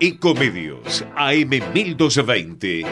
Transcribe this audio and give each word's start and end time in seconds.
Ecomedios 0.00 1.04
AM 1.16 1.50
1220. 1.74 2.84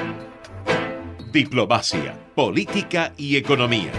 Diplomacia, 1.30 2.19
política 2.35 3.12
y 3.17 3.37
economía. 3.37 3.93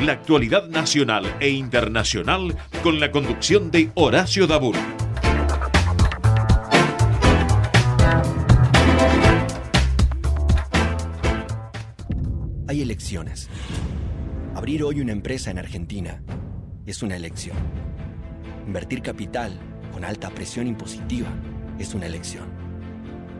La 0.00 0.12
actualidad 0.12 0.68
nacional 0.68 1.34
e 1.40 1.48
internacional 1.48 2.54
con 2.82 3.00
la 3.00 3.10
conducción 3.10 3.70
de 3.70 3.90
Horacio 3.94 4.46
Dabur. 4.46 4.76
Hay 12.68 12.82
elecciones. 12.82 13.48
Abrir 14.54 14.82
hoy 14.82 15.00
una 15.00 15.12
empresa 15.12 15.50
en 15.50 15.58
Argentina 15.58 16.22
es 16.84 17.02
una 17.02 17.16
elección. 17.16 17.56
Invertir 18.66 19.00
capital 19.00 19.58
con 19.90 20.04
alta 20.04 20.28
presión 20.28 20.66
impositiva 20.66 21.28
es 21.78 21.94
una 21.94 22.06
elección. 22.06 22.46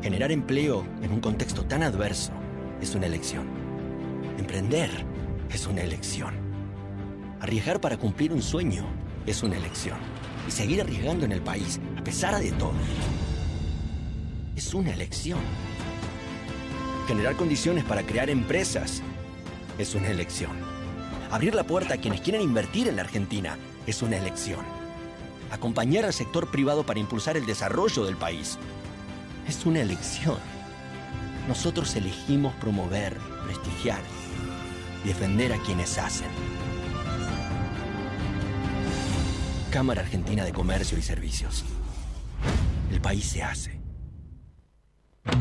Generar 0.02 0.30
empleo 0.30 0.86
en 1.02 1.12
un 1.12 1.20
contexto 1.20 1.64
tan 1.64 1.82
adverso 1.82 2.32
es 2.80 2.94
una 2.94 3.06
elección. 3.06 3.46
Emprender 4.38 4.90
es 5.50 5.66
una 5.66 5.82
elección. 5.82 6.34
Arriesgar 7.40 7.80
para 7.80 7.96
cumplir 7.96 8.32
un 8.32 8.42
sueño 8.42 8.86
es 9.26 9.42
una 9.42 9.56
elección. 9.56 9.98
Y 10.46 10.50
seguir 10.50 10.80
arriesgando 10.80 11.24
en 11.24 11.32
el 11.32 11.40
país, 11.40 11.80
a 11.96 12.04
pesar 12.04 12.40
de 12.40 12.52
todo, 12.52 12.74
es 14.54 14.74
una 14.74 14.92
elección. 14.92 15.40
Generar 17.08 17.36
condiciones 17.36 17.84
para 17.84 18.02
crear 18.02 18.30
empresas 18.30 19.02
es 19.78 19.94
una 19.94 20.08
elección. 20.08 20.52
Abrir 21.30 21.54
la 21.54 21.64
puerta 21.64 21.94
a 21.94 21.96
quienes 21.98 22.20
quieren 22.20 22.42
invertir 22.42 22.88
en 22.88 22.96
la 22.96 23.02
Argentina 23.02 23.56
es 23.86 24.02
una 24.02 24.16
elección. 24.16 24.75
Acompañar 25.50 26.04
al 26.04 26.12
sector 26.12 26.50
privado 26.50 26.84
para 26.84 27.00
impulsar 27.00 27.36
el 27.36 27.46
desarrollo 27.46 28.04
del 28.04 28.16
país 28.16 28.58
es 29.46 29.64
una 29.64 29.80
elección. 29.80 30.38
Nosotros 31.48 31.94
elegimos 31.94 32.52
promover, 32.54 33.16
prestigiar 33.44 34.00
y 35.04 35.08
defender 35.08 35.52
a 35.52 35.58
quienes 35.58 35.98
hacen. 35.98 36.28
Cámara 39.70 40.02
Argentina 40.02 40.44
de 40.44 40.52
Comercio 40.52 40.98
y 40.98 41.02
Servicios. 41.02 41.64
El 42.90 43.00
país 43.00 43.26
se 43.26 43.42
hace. 43.42 43.78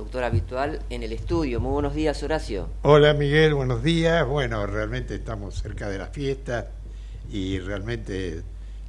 conductor 0.09 0.23
habitual 0.23 0.79
en 0.89 1.03
el 1.03 1.11
estudio. 1.11 1.59
Muy 1.59 1.71
buenos 1.71 1.93
días, 1.93 2.23
Horacio. 2.23 2.67
Hola, 2.81 3.13
Miguel, 3.13 3.53
buenos 3.53 3.83
días. 3.83 4.27
Bueno, 4.27 4.65
realmente 4.65 5.13
estamos 5.13 5.61
cerca 5.61 5.87
de 5.87 5.99
la 5.99 6.07
fiesta 6.07 6.71
y 7.31 7.59
realmente 7.59 8.41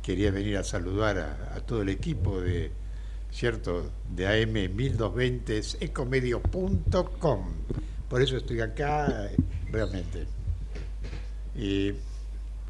quería 0.03 0.31
venir 0.31 0.57
a 0.57 0.65
saludar 0.65 1.19
a, 1.19 1.61
todo 1.61 1.83
el 1.83 1.91
equipo 1.91 2.41
de, 2.41 2.71
¿cierto?, 3.31 3.91
de 4.09 4.27
AM 4.29 4.75
1220 4.75 5.61
ecomedio.com. 5.81 7.45
Por 8.09 8.23
eso 8.23 8.39
estoy 8.39 8.63
acá, 8.63 9.29
realmente. 9.71 10.27
Y 11.55 11.93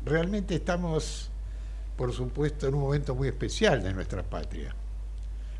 realmente 0.04 0.56
estamos, 0.56 1.30
por 1.96 2.12
supuesto, 2.12 2.66
en 2.66 2.74
un 2.74 2.80
momento 2.80 3.14
muy 3.14 3.28
especial 3.28 3.80
de 3.80 3.94
nuestra 3.94 4.24
patria 4.24 4.74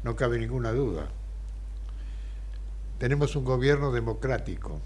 no 0.02 0.16
cabe 0.16 0.38
ninguna 0.38 0.72
duda. 0.72 1.08
Tenemos 3.00 3.34
un 3.34 3.44
gobierno 3.46 3.92
democrático. 3.92 4.78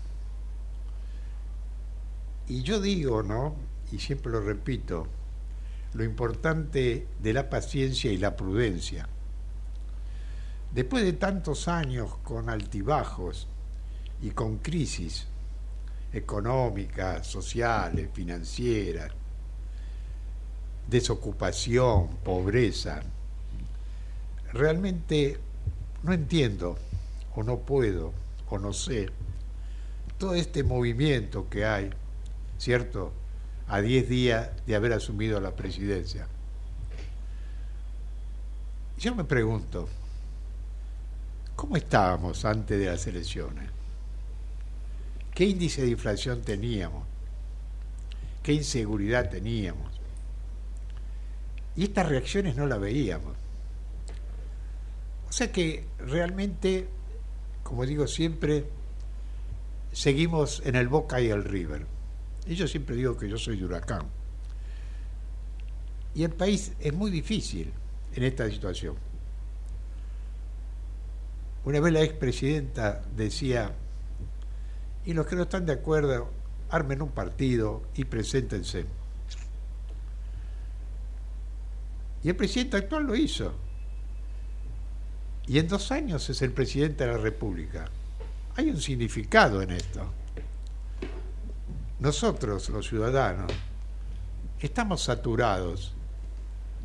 Y 2.47 2.63
yo 2.63 2.81
digo, 2.81 3.25
¿no? 3.25 3.57
Y 3.91 3.99
siempre 3.99 4.31
lo 4.31 4.41
repito, 4.41 5.09
lo 5.95 6.05
importante 6.05 7.09
de 7.21 7.33
la 7.33 7.51
paciencia 7.51 8.13
y 8.13 8.19
la 8.19 8.37
prudencia. 8.37 9.09
Después 10.73 11.03
de 11.03 11.15
tantos 11.15 11.67
años 11.67 12.15
con 12.23 12.49
altibajos 12.49 13.49
y 14.23 14.31
con 14.31 14.59
crisis, 14.59 15.27
económicas, 16.13 17.27
sociales, 17.27 18.11
financieras, 18.13 19.11
desocupación, 20.89 22.11
pobreza. 22.23 23.03
Realmente 24.53 25.41
no 26.05 26.13
entiendo, 26.13 26.79
o 27.35 27.43
no 27.43 27.59
puedo, 27.61 28.13
o 28.49 28.59
no 28.59 28.73
sé, 28.73 29.09
todo 30.19 30.35
este 30.35 30.63
movimiento 30.63 31.49
que 31.49 31.65
hay, 31.65 31.91
¿cierto? 32.59 33.13
A 33.69 33.81
10 33.81 34.09
días 34.09 34.51
de 34.67 34.77
haber 34.77 34.93
asumido 34.93 35.41
la 35.41 35.57
presidencia. 35.57 36.29
Yo 38.99 39.15
me 39.15 39.25
pregunto, 39.25 39.89
¿cómo 41.57 41.77
estábamos 41.77 42.45
antes 42.45 42.79
de 42.79 42.87
las 42.87 43.07
elecciones? 43.07 43.71
¿Qué 45.35 45.45
índice 45.45 45.83
de 45.83 45.91
inflación 45.91 46.43
teníamos? 46.43 47.05
¿Qué 48.43 48.53
inseguridad 48.53 49.31
teníamos? 49.31 50.01
Y 51.77 51.85
estas 51.85 52.09
reacciones 52.09 52.57
no 52.57 52.67
las 52.67 52.79
veíamos. 52.79 53.35
O 55.29 55.33
sea 55.33 55.51
que 55.51 55.87
realmente, 55.99 56.87
como 57.65 57.85
digo 57.85 58.07
siempre, 58.07 58.67
seguimos 59.91 60.63
en 60.65 60.77
el 60.77 60.87
Boca 60.87 61.21
y 61.21 61.29
el 61.29 61.43
River. 61.43 61.87
Y 62.47 62.55
yo 62.55 62.69
siempre 62.69 62.95
digo 62.95 63.17
que 63.17 63.29
yo 63.29 63.39
soy 63.39 63.57
de 63.57 63.65
huracán. 63.65 64.07
Y 66.15 66.23
el 66.23 66.31
país 66.31 66.73
es 66.79 66.93
muy 66.93 67.11
difícil 67.11 67.73
en 68.15 68.23
esta 68.23 68.49
situación. 68.49 68.95
Una 71.65 71.81
vez 71.81 71.93
la 71.93 72.03
expresidenta 72.03 73.03
decía, 73.17 73.73
y 75.07 75.15
los 75.15 75.27
que 75.27 75.35
no 75.35 75.43
están 75.43 75.65
de 75.65 75.73
acuerdo, 75.73 76.31
armen 76.69 77.01
un 77.03 77.11
partido 77.11 77.83
y 77.95 78.05
preséntense. 78.05 78.85
Y 82.23 82.29
el 82.29 82.37
presidente 82.37 82.77
actual 82.77 83.05
lo 83.05 83.17
hizo. 83.17 83.64
Y 85.47 85.59
en 85.59 85.69
dos 85.69 85.93
años 85.93 86.29
es 86.31 86.41
el 86.43 86.53
presidente 86.53 87.05
de 87.05 87.13
la 87.13 87.19
República. 87.19 87.85
Hay 88.57 88.71
un 88.71 88.81
significado 88.81 89.61
en 89.61 89.73
esto. 89.73 90.11
Nosotros, 92.01 92.69
los 92.71 92.89
ciudadanos, 92.89 93.53
estamos 94.61 95.03
saturados 95.03 95.95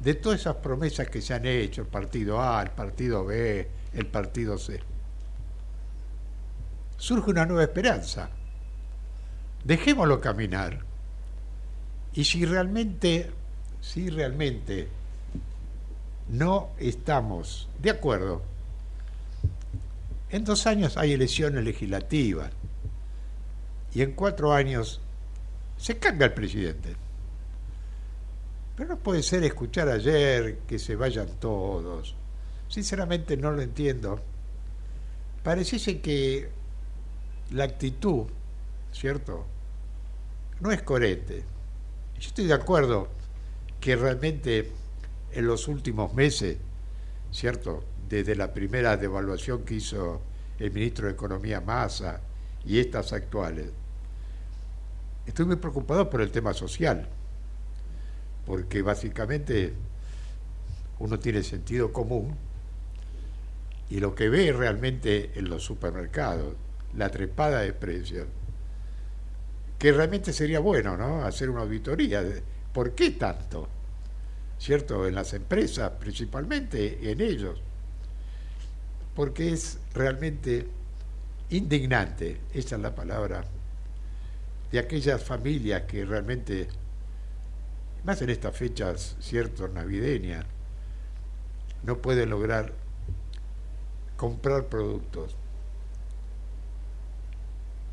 de 0.01 0.13
todas 0.15 0.41
esas 0.41 0.57
promesas 0.57 1.09
que 1.09 1.21
se 1.21 1.33
han 1.33 1.45
hecho, 1.45 1.81
el 1.81 1.87
partido 1.87 2.41
A, 2.41 2.61
el 2.61 2.71
partido 2.71 3.25
B, 3.25 3.69
el 3.93 4.07
partido 4.07 4.57
C. 4.57 4.79
Surge 6.97 7.29
una 7.29 7.45
nueva 7.45 7.63
esperanza. 7.63 8.29
Dejémoslo 9.63 10.19
caminar. 10.19 10.79
Y 12.13 12.23
si 12.23 12.45
realmente, 12.45 13.31
si 13.81 14.09
realmente 14.09 14.98
no 16.29 16.69
estamos 16.77 17.67
de 17.79 17.89
acuerdo, 17.89 18.41
en 20.29 20.45
dos 20.45 20.67
años 20.67 20.95
hay 20.95 21.13
elecciones 21.13 21.63
legislativas 21.63 22.51
y 23.93 24.03
en 24.03 24.11
cuatro 24.11 24.53
años 24.53 25.01
se 25.77 25.97
cambia 25.97 26.27
el 26.27 26.33
presidente. 26.33 26.95
Pero 28.75 28.89
no 28.89 28.97
puede 28.97 29.23
ser 29.23 29.43
escuchar 29.43 29.89
ayer 29.89 30.59
que 30.67 30.77
se 30.77 30.95
vayan 30.95 31.27
todos. 31.39 32.15
Sinceramente 32.67 33.35
no 33.35 33.51
lo 33.51 33.61
entiendo. 33.61 34.21
Pareciese 35.43 35.99
que 35.99 36.49
la 37.51 37.63
actitud, 37.63 38.27
¿cierto? 38.91 39.45
No 40.59 40.71
es 40.71 40.83
coherente. 40.83 41.43
Yo 42.19 42.27
estoy 42.27 42.45
de 42.45 42.53
acuerdo 42.53 43.07
que 43.81 43.95
realmente 43.95 44.71
en 45.31 45.47
los 45.47 45.67
últimos 45.67 46.13
meses, 46.13 46.57
¿cierto? 47.31 47.83
Desde 48.07 48.35
la 48.35 48.53
primera 48.53 48.97
devaluación 48.97 49.63
que 49.63 49.75
hizo 49.75 50.21
el 50.57 50.71
ministro 50.71 51.07
de 51.07 51.13
Economía 51.13 51.61
Massa 51.61 52.21
y 52.65 52.79
estas 52.79 53.13
actuales, 53.13 53.71
estoy 55.25 55.45
muy 55.45 55.55
preocupado 55.57 56.09
por 56.09 56.21
el 56.21 56.31
tema 56.31 56.53
social 56.53 57.07
porque 58.45 58.81
básicamente 58.81 59.73
uno 60.97 61.19
tiene 61.19 61.43
sentido 61.43 61.93
común 61.93 62.35
y 63.89 63.99
lo 63.99 64.15
que 64.15 64.29
ve 64.29 64.51
realmente 64.51 65.31
en 65.35 65.49
los 65.49 65.63
supermercados, 65.63 66.55
la 66.95 67.09
trepada 67.09 67.61
de 67.61 67.73
precios, 67.73 68.27
que 69.77 69.91
realmente 69.91 70.33
sería 70.33 70.59
bueno, 70.59 70.97
¿no? 70.97 71.23
Hacer 71.23 71.49
una 71.49 71.61
auditoría. 71.61 72.23
¿Por 72.73 72.93
qué 72.93 73.11
tanto? 73.11 73.67
¿Cierto? 74.59 75.07
En 75.07 75.15
las 75.15 75.33
empresas, 75.33 75.91
principalmente 75.99 77.11
en 77.11 77.21
ellos. 77.21 77.61
Porque 79.15 79.53
es 79.53 79.79
realmente 79.93 80.67
indignante, 81.49 82.41
esa 82.53 82.75
es 82.75 82.81
la 82.81 82.93
palabra, 82.93 83.45
de 84.71 84.79
aquellas 84.79 85.23
familias 85.23 85.83
que 85.83 86.05
realmente 86.05 86.67
más 88.03 88.21
en 88.21 88.29
estas 88.29 88.55
fechas, 88.55 89.15
cierto, 89.19 89.67
navideñas, 89.67 90.45
no 91.83 91.97
pueden 91.97 92.29
lograr 92.29 92.73
comprar 94.15 94.67
productos. 94.67 95.35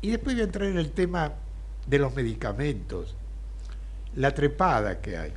Y 0.01 0.11
después 0.11 0.35
voy 0.35 0.41
a 0.41 0.45
entrar 0.45 0.69
en 0.69 0.77
el 0.77 0.91
tema 0.91 1.33
de 1.87 1.99
los 1.99 2.13
medicamentos, 2.15 3.15
la 4.15 4.33
trepada 4.33 5.01
que 5.01 5.17
hay. 5.17 5.33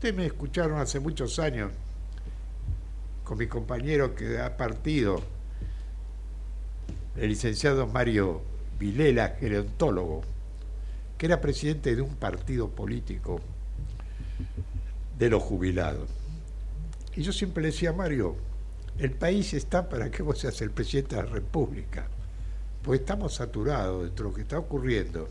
Ustedes 0.00 0.16
me 0.16 0.24
escucharon 0.24 0.80
hace 0.80 0.98
muchos 0.98 1.38
años 1.38 1.72
con 3.22 3.36
mi 3.36 3.48
compañero 3.48 4.14
que 4.14 4.38
ha 4.38 4.56
partido, 4.56 5.22
el 7.16 7.28
licenciado 7.28 7.86
Mario 7.86 8.40
Vilela, 8.78 9.36
gerontólogo, 9.38 10.22
que 11.18 11.26
era 11.26 11.42
presidente 11.42 11.94
de 11.94 12.00
un 12.00 12.16
partido 12.16 12.70
político 12.70 13.42
de 15.18 15.28
los 15.28 15.42
jubilados. 15.42 16.08
Y 17.14 17.20
yo 17.20 17.30
siempre 17.30 17.64
le 17.64 17.68
decía 17.68 17.90
a 17.90 17.92
Mario, 17.92 18.36
el 18.98 19.10
país 19.10 19.52
está 19.52 19.86
para 19.86 20.10
que 20.10 20.22
vos 20.22 20.38
seas 20.38 20.62
el 20.62 20.70
presidente 20.70 21.16
de 21.16 21.24
la 21.24 21.28
República, 21.28 22.08
pues 22.82 23.00
estamos 23.00 23.34
saturados 23.34 24.16
de 24.16 24.22
lo 24.22 24.32
que 24.32 24.40
está 24.40 24.58
ocurriendo. 24.58 25.28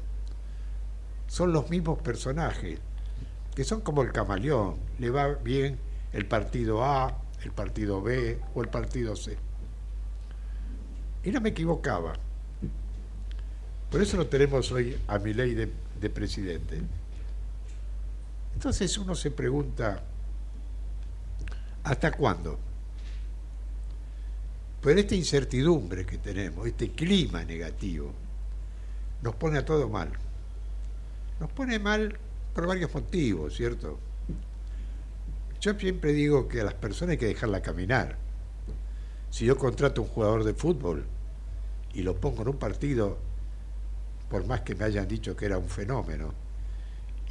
Son 1.25 1.51
los 1.51 1.71
mismos 1.71 1.97
personajes, 2.03 2.79
que 3.59 3.65
son 3.65 3.81
como 3.81 4.03
el 4.03 4.13
camaleón, 4.13 4.77
le 4.99 5.09
va 5.09 5.33
bien 5.33 5.77
el 6.13 6.25
partido 6.25 6.81
A, 6.81 7.13
el 7.43 7.51
partido 7.51 8.01
B 8.01 8.39
o 8.55 8.61
el 8.61 8.69
partido 8.69 9.17
C. 9.17 9.37
Y 11.25 11.29
no 11.29 11.41
me 11.41 11.49
equivocaba. 11.49 12.13
Por 13.91 14.01
eso 14.01 14.15
lo 14.15 14.27
tenemos 14.27 14.71
hoy 14.71 14.97
a 15.09 15.19
mi 15.19 15.33
ley 15.33 15.55
de, 15.55 15.69
de 15.99 16.09
presidente. 16.09 16.79
Entonces 18.53 18.97
uno 18.97 19.13
se 19.13 19.29
pregunta, 19.29 20.03
¿hasta 21.83 22.11
cuándo? 22.13 22.57
Pero 24.81 25.01
esta 25.01 25.15
incertidumbre 25.15 26.05
que 26.05 26.17
tenemos, 26.17 26.65
este 26.65 26.91
clima 26.91 27.43
negativo, 27.43 28.13
nos 29.21 29.35
pone 29.35 29.57
a 29.57 29.65
todo 29.65 29.89
mal. 29.89 30.13
Nos 31.41 31.51
pone 31.51 31.77
mal 31.77 32.17
por 32.59 32.67
varios 32.67 32.93
motivos, 32.93 33.55
¿cierto? 33.55 33.97
Yo 35.61 35.79
siempre 35.79 36.11
digo 36.11 36.49
que 36.49 36.59
a 36.59 36.65
las 36.65 36.73
personas 36.73 37.11
hay 37.11 37.17
que 37.17 37.27
dejarla 37.27 37.61
caminar. 37.61 38.17
Si 39.29 39.45
yo 39.45 39.57
contrato 39.57 40.01
a 40.01 40.03
un 40.03 40.09
jugador 40.09 40.43
de 40.43 40.53
fútbol 40.53 41.05
y 41.93 42.01
lo 42.01 42.19
pongo 42.19 42.41
en 42.41 42.49
un 42.49 42.57
partido, 42.57 43.17
por 44.29 44.45
más 44.45 44.59
que 44.59 44.75
me 44.75 44.83
hayan 44.83 45.07
dicho 45.07 45.37
que 45.37 45.45
era 45.45 45.57
un 45.57 45.69
fenómeno, 45.69 46.33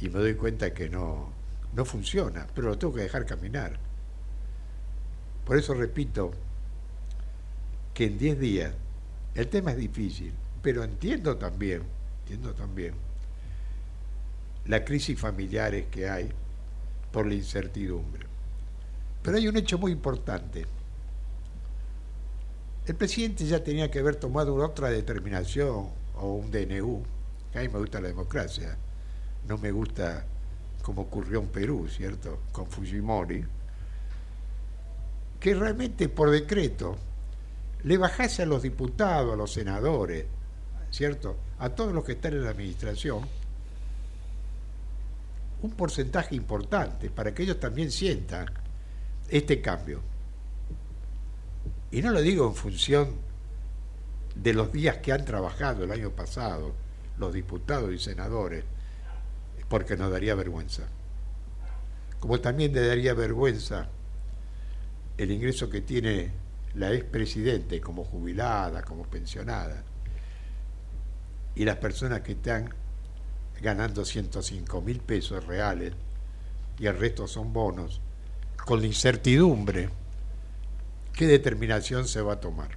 y 0.01 0.09
me 0.09 0.17
doy 0.17 0.33
cuenta 0.33 0.73
que 0.73 0.89
no, 0.89 1.29
no 1.75 1.85
funciona, 1.85 2.47
pero 2.55 2.69
lo 2.69 2.79
tengo 2.79 2.95
que 2.95 3.01
dejar 3.01 3.27
caminar. 3.27 3.77
Por 5.45 5.59
eso 5.59 5.75
repito 5.75 6.31
que 7.93 8.05
en 8.05 8.17
10 8.17 8.39
días 8.39 8.73
el 9.35 9.47
tema 9.47 9.73
es 9.73 9.77
difícil, 9.77 10.33
pero 10.63 10.83
entiendo 10.83 11.37
también, 11.37 11.83
entiendo 12.23 12.55
también 12.55 13.08
la 14.69 14.85
crisis 14.85 15.19
familiares 15.19 15.87
que 15.89 16.07
hay 16.07 16.29
por 17.11 17.25
la 17.25 17.33
incertidumbre. 17.33 18.27
Pero 19.23 19.37
hay 19.37 19.47
un 19.47 19.57
hecho 19.57 19.79
muy 19.79 19.91
importante. 19.91 20.65
El 22.85 22.95
presidente 22.95 23.45
ya 23.45 23.63
tenía 23.63 23.89
que 23.89 23.97
haber 23.97 24.15
tomado 24.15 24.55
otra 24.55 24.89
determinación 24.89 25.89
o 26.15 26.33
un 26.33 26.51
DNU, 26.51 27.01
a 27.55 27.59
mí 27.61 27.67
me 27.67 27.79
gusta 27.79 27.99
la 27.99 28.09
democracia, 28.09 28.77
no 29.47 29.57
me 29.57 29.71
gusta 29.71 30.23
como 30.83 31.01
ocurrió 31.01 31.39
en 31.39 31.47
Perú, 31.47 31.87
¿cierto? 31.89 32.39
Con 32.51 32.67
Fujimori, 32.67 33.43
que 35.39 35.55
realmente 35.55 36.09
por 36.09 36.29
decreto 36.29 36.95
le 37.83 37.97
bajase 37.97 38.43
a 38.43 38.45
los 38.45 38.61
diputados, 38.61 39.33
a 39.33 39.35
los 39.35 39.51
senadores, 39.51 40.25
¿cierto? 40.91 41.37
A 41.57 41.69
todos 41.69 41.91
los 41.91 42.03
que 42.03 42.11
están 42.11 42.33
en 42.33 42.43
la 42.43 42.51
administración, 42.51 43.38
un 45.61 45.71
porcentaje 45.71 46.35
importante 46.35 47.09
para 47.09 47.33
que 47.33 47.43
ellos 47.43 47.59
también 47.59 47.91
sientan 47.91 48.47
este 49.29 49.61
cambio. 49.61 50.01
Y 51.91 52.01
no 52.01 52.11
lo 52.11 52.21
digo 52.21 52.47
en 52.47 52.55
función 52.55 53.15
de 54.35 54.53
los 54.53 54.71
días 54.71 54.97
que 54.97 55.11
han 55.11 55.25
trabajado 55.25 55.83
el 55.83 55.91
año 55.91 56.11
pasado 56.11 56.73
los 57.17 57.33
diputados 57.33 57.93
y 57.93 57.99
senadores, 57.99 58.63
porque 59.67 59.97
nos 59.97 60.11
daría 60.11 60.35
vergüenza. 60.35 60.83
Como 62.19 62.39
también 62.39 62.73
le 62.73 62.87
daría 62.87 63.13
vergüenza 63.13 63.87
el 65.17 65.31
ingreso 65.31 65.69
que 65.69 65.81
tiene 65.81 66.31
la 66.75 66.93
expresidente 66.93 67.81
como 67.81 68.03
jubilada, 68.03 68.83
como 68.83 69.03
pensionada, 69.03 69.83
y 71.55 71.65
las 71.65 71.77
personas 71.77 72.21
que 72.21 72.33
están 72.33 72.73
ganando 73.61 74.05
105 74.05 74.81
mil 74.81 74.99
pesos 74.99 75.45
reales 75.45 75.93
y 76.79 76.87
el 76.87 76.97
resto 76.97 77.27
son 77.27 77.51
bonos, 77.51 77.99
con 78.65 78.79
la 78.79 78.87
incertidumbre, 78.87 79.89
¿qué 81.13 81.27
determinación 81.27 82.07
se 82.07 82.21
va 82.21 82.33
a 82.33 82.39
tomar? 82.39 82.69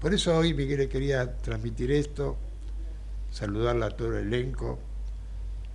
Por 0.00 0.12
eso 0.12 0.36
hoy 0.36 0.52
Miguel 0.52 0.88
quería 0.88 1.38
transmitir 1.38 1.92
esto, 1.92 2.36
saludarla 3.30 3.86
a 3.86 3.90
todo 3.90 4.18
el 4.18 4.26
elenco, 4.26 4.78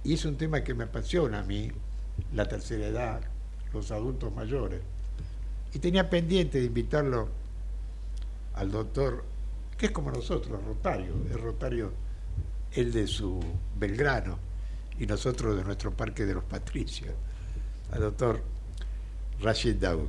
y 0.03 0.13
es 0.13 0.25
un 0.25 0.37
tema 0.37 0.63
que 0.63 0.73
me 0.73 0.83
apasiona 0.83 1.39
a 1.39 1.43
mí, 1.43 1.71
la 2.33 2.47
tercera 2.47 2.87
edad, 2.87 3.21
los 3.73 3.91
adultos 3.91 4.33
mayores. 4.33 4.81
Y 5.73 5.79
tenía 5.79 6.09
pendiente 6.09 6.59
de 6.59 6.65
invitarlo 6.65 7.29
al 8.53 8.71
doctor, 8.71 9.23
que 9.77 9.87
es 9.87 9.91
como 9.91 10.11
nosotros, 10.11 10.63
Rotario, 10.63 11.13
es 11.29 11.39
Rotario 11.39 12.06
el 12.77 12.91
de 12.91 13.07
su 13.07 13.43
Belgrano 13.75 14.37
y 14.99 15.07
nosotros 15.07 15.57
de 15.57 15.63
nuestro 15.63 15.91
Parque 15.91 16.25
de 16.25 16.35
los 16.35 16.43
Patricios, 16.43 17.13
al 17.91 18.01
doctor 18.01 18.41
Rashid 19.41 19.77
Daoud, 19.77 20.07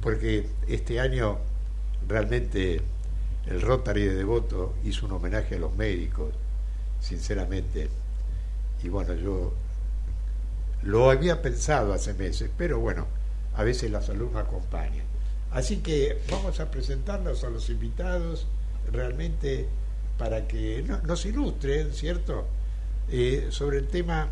porque 0.00 0.48
este 0.68 1.00
año 1.00 1.38
realmente 2.06 2.80
el 3.46 3.60
Rotary 3.60 4.04
de 4.04 4.14
Devoto 4.14 4.74
hizo 4.84 5.06
un 5.06 5.12
homenaje 5.12 5.56
a 5.56 5.58
los 5.58 5.74
médicos, 5.74 6.32
sinceramente, 7.00 7.88
y 8.82 8.88
bueno, 8.88 9.14
yo 9.14 9.52
lo 10.82 11.10
había 11.10 11.42
pensado 11.42 11.92
hace 11.92 12.14
meses, 12.14 12.50
pero 12.56 12.78
bueno, 12.78 13.06
a 13.56 13.64
veces 13.64 13.90
la 13.90 14.00
salud 14.00 14.30
me 14.30 14.38
acompaña. 14.38 15.02
Así 15.50 15.78
que 15.78 16.20
vamos 16.30 16.60
a 16.60 16.70
presentarnos 16.70 17.42
a 17.42 17.50
los 17.50 17.68
invitados. 17.70 18.46
Realmente 18.92 19.66
para 20.18 20.46
que 20.46 20.84
nos 21.04 21.24
ilustren, 21.24 21.92
¿cierto?, 21.92 22.46
eh, 23.10 23.46
sobre 23.50 23.78
el 23.78 23.88
tema 23.88 24.28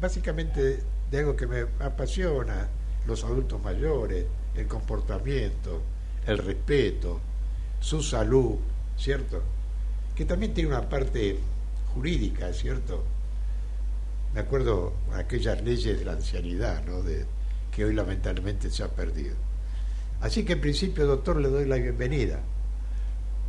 básicamente 0.00 0.82
de 1.10 1.18
algo 1.18 1.34
que 1.34 1.46
me 1.46 1.66
apasiona, 1.80 2.68
los 3.06 3.24
adultos 3.24 3.60
mayores, 3.62 4.26
el 4.54 4.66
comportamiento, 4.66 5.82
el 6.26 6.38
respeto, 6.38 7.20
su 7.80 8.02
salud, 8.02 8.56
¿cierto? 8.96 9.42
Que 10.14 10.24
también 10.24 10.54
tiene 10.54 10.70
una 10.70 10.88
parte 10.88 11.38
jurídica, 11.94 12.52
¿cierto? 12.52 13.02
Me 14.34 14.40
acuerdo 14.40 14.92
aquellas 15.14 15.60
leyes 15.62 15.98
de 15.98 16.04
la 16.04 16.12
ancianidad, 16.12 16.84
¿no? 16.84 17.02
De, 17.02 17.26
que 17.72 17.84
hoy 17.84 17.94
lamentablemente 17.94 18.70
se 18.70 18.84
ha 18.84 18.88
perdido. 18.88 19.34
Así 20.20 20.44
que 20.44 20.52
en 20.52 20.60
principio, 20.60 21.06
doctor, 21.06 21.40
le 21.40 21.48
doy 21.48 21.64
la 21.64 21.76
bienvenida. 21.76 22.40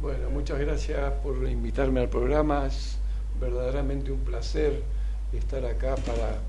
Bueno, 0.04 0.30
muchas 0.30 0.60
gracias 0.60 1.14
por 1.24 1.48
invitarme 1.48 2.02
al 2.02 2.10
programa. 2.10 2.68
Es 2.68 2.98
verdaderamente 3.40 4.12
un 4.12 4.20
placer 4.20 4.84
estar 5.32 5.66
acá 5.66 5.96
para 5.96 6.40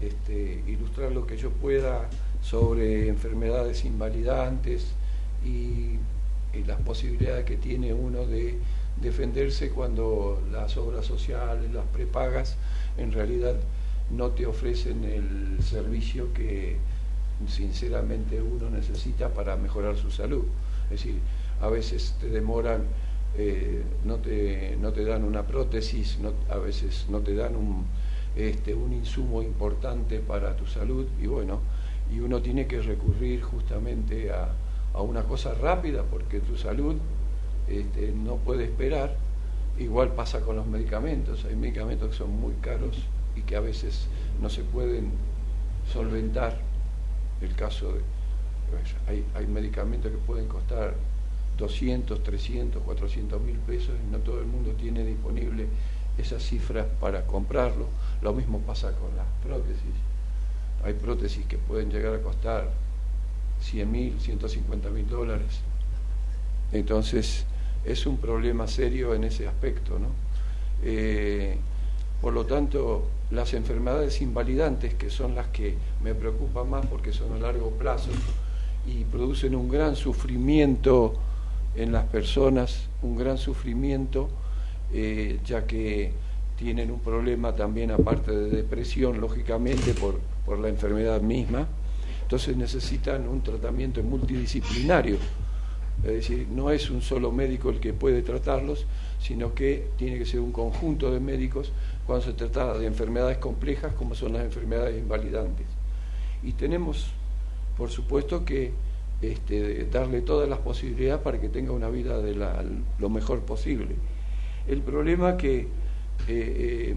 este, 0.00 0.62
ilustrar 0.68 1.10
lo 1.10 1.26
que 1.26 1.36
yo 1.36 1.50
pueda 1.50 2.08
sobre 2.42 3.08
enfermedades 3.08 3.84
invalidantes 3.84 4.92
y, 5.44 5.98
las 6.64 6.80
posibilidades 6.82 7.44
que 7.44 7.56
tiene 7.56 7.92
uno 7.92 8.24
de 8.24 8.60
defenderse 9.00 9.70
cuando 9.70 10.40
las 10.52 10.76
obras 10.76 11.04
sociales, 11.04 11.72
las 11.72 11.86
prepagas, 11.86 12.56
en 12.98 13.10
realidad 13.10 13.56
no 14.10 14.30
te 14.30 14.46
ofrecen 14.46 15.02
el 15.02 15.60
servicio 15.60 16.32
que 16.32 16.76
sinceramente 17.48 18.40
uno 18.40 18.70
necesita 18.70 19.30
para 19.30 19.56
mejorar 19.56 19.96
su 19.96 20.12
salud. 20.12 20.44
Es 20.84 20.90
decir, 20.90 21.16
a 21.62 21.68
veces 21.68 22.14
te 22.20 22.28
demoran, 22.28 22.82
eh, 23.38 23.82
no, 24.04 24.16
te, 24.16 24.76
no 24.78 24.92
te 24.92 25.04
dan 25.04 25.24
una 25.24 25.46
prótesis, 25.46 26.18
a 26.50 26.58
veces 26.58 27.06
no 27.08 27.20
te 27.20 27.34
dan 27.34 27.56
un, 27.56 27.86
este, 28.36 28.74
un 28.74 28.92
insumo 28.92 29.42
importante 29.42 30.18
para 30.18 30.56
tu 30.56 30.66
salud 30.66 31.06
y 31.22 31.26
bueno, 31.26 31.60
y 32.12 32.20
uno 32.20 32.42
tiene 32.42 32.66
que 32.66 32.82
recurrir 32.82 33.42
justamente 33.42 34.32
a, 34.32 34.48
a 34.92 35.02
una 35.02 35.22
cosa 35.22 35.54
rápida 35.54 36.02
porque 36.02 36.40
tu 36.40 36.56
salud 36.56 36.96
este, 37.68 38.12
no 38.12 38.36
puede 38.36 38.64
esperar. 38.64 39.16
Igual 39.78 40.12
pasa 40.12 40.40
con 40.40 40.56
los 40.56 40.66
medicamentos, 40.66 41.44
hay 41.44 41.56
medicamentos 41.56 42.10
que 42.10 42.16
son 42.16 42.38
muy 42.38 42.52
caros 42.60 42.98
y 43.34 43.40
que 43.42 43.56
a 43.56 43.60
veces 43.60 44.08
no 44.40 44.50
se 44.50 44.62
pueden 44.62 45.12
solventar. 45.90 46.58
El 47.40 47.54
caso 47.54 47.92
de, 47.92 48.00
hay, 49.08 49.24
hay 49.34 49.46
medicamentos 49.46 50.10
que 50.10 50.18
pueden 50.18 50.46
costar 50.48 50.94
200, 51.58 52.22
300, 52.22 52.82
400 52.82 53.40
mil 53.40 53.56
pesos 53.56 53.94
y 54.06 54.10
no 54.10 54.18
todo 54.18 54.40
el 54.40 54.46
mundo 54.46 54.72
tiene 54.72 55.04
disponible 55.04 55.66
esas 56.18 56.42
cifras 56.42 56.86
para 57.00 57.26
comprarlo. 57.26 57.86
Lo 58.20 58.32
mismo 58.32 58.60
pasa 58.60 58.92
con 58.92 59.16
las 59.16 59.26
prótesis. 59.44 59.94
Hay 60.84 60.94
prótesis 60.94 61.46
que 61.46 61.58
pueden 61.58 61.90
llegar 61.90 62.14
a 62.14 62.20
costar 62.20 62.70
100 63.60 63.90
mil, 63.90 64.20
150 64.20 64.90
mil 64.90 65.08
dólares. 65.08 65.60
Entonces 66.72 67.44
es 67.84 68.06
un 68.06 68.16
problema 68.16 68.66
serio 68.66 69.14
en 69.14 69.24
ese 69.24 69.46
aspecto. 69.46 69.98
¿no? 69.98 70.08
Eh, 70.82 71.56
por 72.20 72.32
lo 72.32 72.46
tanto, 72.46 73.08
las 73.30 73.54
enfermedades 73.54 74.20
invalidantes, 74.20 74.94
que 74.94 75.10
son 75.10 75.34
las 75.34 75.48
que 75.48 75.76
me 76.02 76.14
preocupan 76.14 76.68
más 76.68 76.86
porque 76.86 77.12
son 77.12 77.32
a 77.32 77.38
largo 77.38 77.70
plazo 77.70 78.10
y 78.86 79.04
producen 79.04 79.54
un 79.54 79.68
gran 79.68 79.96
sufrimiento 79.96 81.14
en 81.74 81.92
las 81.92 82.04
personas 82.04 82.88
un 83.02 83.16
gran 83.16 83.38
sufrimiento, 83.38 84.28
eh, 84.92 85.38
ya 85.44 85.66
que 85.66 86.12
tienen 86.56 86.90
un 86.90 87.00
problema 87.00 87.54
también 87.54 87.90
aparte 87.90 88.30
de 88.30 88.50
depresión, 88.50 89.20
lógicamente, 89.20 89.94
por, 89.94 90.20
por 90.44 90.58
la 90.58 90.68
enfermedad 90.68 91.20
misma. 91.20 91.66
Entonces 92.22 92.56
necesitan 92.56 93.28
un 93.28 93.42
tratamiento 93.42 94.02
multidisciplinario. 94.02 95.16
Es 96.04 96.12
decir, 96.12 96.46
no 96.50 96.70
es 96.70 96.90
un 96.90 97.02
solo 97.02 97.30
médico 97.30 97.70
el 97.70 97.78
que 97.78 97.92
puede 97.92 98.22
tratarlos, 98.22 98.86
sino 99.20 99.54
que 99.54 99.88
tiene 99.96 100.18
que 100.18 100.26
ser 100.26 100.40
un 100.40 100.52
conjunto 100.52 101.12
de 101.12 101.20
médicos 101.20 101.72
cuando 102.06 102.24
se 102.24 102.32
trata 102.32 102.76
de 102.76 102.86
enfermedades 102.86 103.38
complejas 103.38 103.92
como 103.94 104.14
son 104.14 104.32
las 104.32 104.44
enfermedades 104.44 104.98
invalidantes. 104.98 105.66
Y 106.42 106.52
tenemos, 106.52 107.12
por 107.76 107.90
supuesto, 107.90 108.44
que 108.44 108.72
este, 109.22 109.84
darle 109.84 110.20
todas 110.20 110.48
las 110.48 110.58
posibilidades 110.58 111.22
para 111.22 111.40
que 111.40 111.48
tenga 111.48 111.72
una 111.72 111.88
vida 111.88 112.18
de 112.18 112.34
lo 112.34 113.08
mejor 113.08 113.40
posible. 113.40 113.94
El 114.66 114.80
problema 114.82 115.36
que 115.36 115.58
eh, 115.58 115.66
eh, 116.28 116.94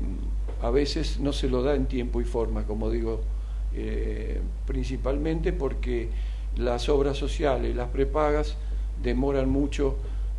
a 0.61 0.71
veces 0.71 1.19
no 1.19 1.33
se 1.33 1.49
lo 1.49 1.61
da 1.61 1.75
en 1.75 1.85
tiempo 1.85 2.21
y 2.21 2.23
forma, 2.23 2.65
como 2.65 2.89
digo, 2.89 3.21
eh, 3.73 4.41
principalmente 4.65 5.53
porque 5.53 6.09
las 6.57 6.89
obras 6.89 7.17
sociales, 7.17 7.75
las 7.75 7.89
prepagas, 7.89 8.57
demoran 9.01 9.49
mucho 9.49 9.97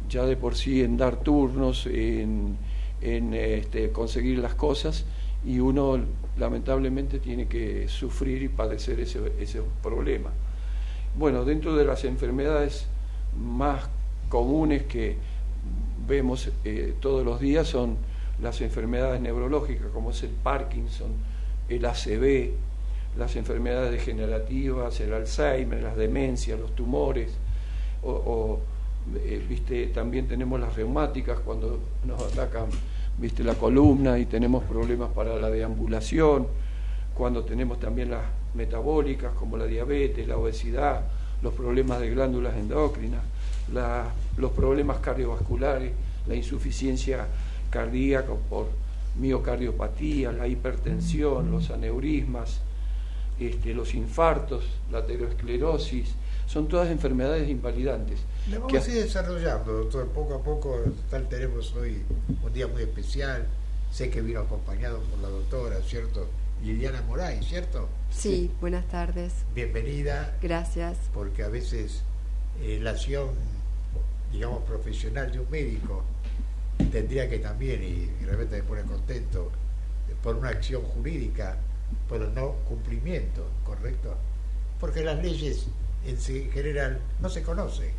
ya 0.09 0.25
de 0.25 0.37
por 0.37 0.57
sí 0.57 0.83
en 0.83 0.97
dar 0.97 1.21
turnos, 1.21 1.87
en, 1.87 2.57
este, 3.01 3.93
conseguir 3.93 4.39
las 4.39 4.55
cosas 4.55 5.05
y 5.45 5.61
uno 5.61 6.01
lamentablemente 6.37 7.21
tiene 7.21 7.47
que 7.47 7.89
sufrir 7.89 8.43
y 8.43 8.49
padecer 8.49 8.99
ese 8.99 9.63
problema. 9.83 10.33
Bueno, 11.19 11.47
dentro 11.47 11.75
de 11.75 11.87
las 11.87 12.05
enfermedades 12.05 12.87
más 13.43 13.89
comunes 14.29 14.83
que 14.83 15.17
vemos 16.07 16.51
eh, 16.63 16.95
todos 17.01 17.25
los 17.25 17.41
días 17.41 17.67
son 17.67 17.97
las 18.43 18.61
enfermedades 18.61 19.23
neurológicas, 19.23 19.87
como 19.95 20.11
es 20.11 20.23
el 20.25 20.31
Parkinson, 20.31 21.09
el 21.71 21.87
ACV, 21.87 22.51
las 23.17 23.35
enfermedades 23.37 23.93
degenerativas, 23.93 25.01
el 25.01 25.15
Alzheimer, 25.15 25.83
las 25.83 25.97
demencias, 25.97 26.61
los 26.61 26.75
tumores, 26.75 27.33
o, 28.03 28.61
eh, 29.17 29.43
viste, 29.49 29.87
también 29.87 30.29
tenemos 30.29 30.61
las 30.61 30.77
reumáticas 30.77 31.41
cuando 31.41 31.81
nos 32.05 32.21
atacan 32.31 32.67
viste, 33.17 33.43
la 33.43 33.55
columna 33.55 34.19
y 34.19 34.27
tenemos 34.27 34.65
problemas 34.65 35.11
para 35.13 35.37
la 35.37 35.49
deambulación, 35.49 36.47
cuando 37.15 37.43
tenemos 37.43 37.81
también 37.81 38.11
las 38.11 38.25
metabólicas 38.55 39.35
como 39.35 39.57
la 39.57 39.67
diabetes, 39.67 40.27
la 40.27 40.37
obesidad, 40.37 41.03
los 41.43 41.55
problemas 41.55 42.01
de 42.01 42.11
glándulas 42.11 42.57
endocrinas, 42.57 43.23
los 44.37 44.53
problemas 44.53 44.99
cardiovasculares, 44.99 45.93
la 46.27 46.35
insuficiencia 46.35 47.27
cardíaca 47.71 48.33
por 48.49 48.69
miocardiopatía, 49.17 50.33
la 50.33 50.47
hipertensión, 50.47 51.51
los 51.51 51.71
aneurismas, 51.71 52.61
este, 53.39 53.75
los 53.75 53.95
infartos, 53.95 54.65
la 54.91 54.99
aterosclerosis, 54.99 56.15
son 56.47 56.69
todas 56.69 56.91
enfermedades 56.91 57.49
invalidantes. 57.49 58.21
Le 58.49 58.59
vamos 58.59 58.73
a 58.73 58.91
ir 58.91 59.03
desarrollando, 59.03 59.73
doctor, 59.73 60.07
poco 60.09 60.35
a 60.35 60.43
poco. 60.43 60.79
Tal 61.11 61.29
tenemos 61.29 61.75
hoy 61.75 62.03
un 62.43 62.53
día 62.53 62.69
muy 62.69 62.83
especial. 62.83 63.47
Sé 63.91 64.11
que 64.11 64.21
vino 64.21 64.41
acompañado 64.41 65.01
por 65.01 65.19
la 65.21 65.29
doctora, 65.29 65.81
¿cierto? 65.83 66.29
Liliana 66.63 67.03
Moray, 67.03 67.43
¿cierto? 67.43 67.89
Sí, 68.11 68.51
buenas 68.61 68.87
tardes. 68.89 69.33
Bienvenida. 69.55 70.37
Gracias. 70.43 70.97
Porque 71.13 71.43
a 71.43 71.49
veces 71.49 72.03
eh, 72.63 72.79
la 72.83 72.91
acción, 72.91 73.31
digamos, 74.33 74.63
profesional 74.63 75.31
de 75.31 75.41
un 75.41 75.51
médico 75.51 76.03
tendría 76.91 77.29
que 77.29 77.39
también, 77.39 77.83
y, 77.83 78.25
realmente 78.25 78.57
me 78.57 78.63
pone 78.63 78.83
contento, 78.83 79.51
por 80.23 80.37
una 80.37 80.49
acción 80.49 80.83
jurídica, 80.83 81.57
por 82.09 82.23
el 82.23 82.35
no 82.35 82.53
cumplimiento, 82.69 83.47
¿correcto? 83.65 84.17
Porque 84.81 85.03
las 85.03 85.23
leyes 85.23 85.67
en 86.07 86.51
general 86.53 87.01
no 87.21 87.29
se 87.29 87.43
conocen, 87.43 87.91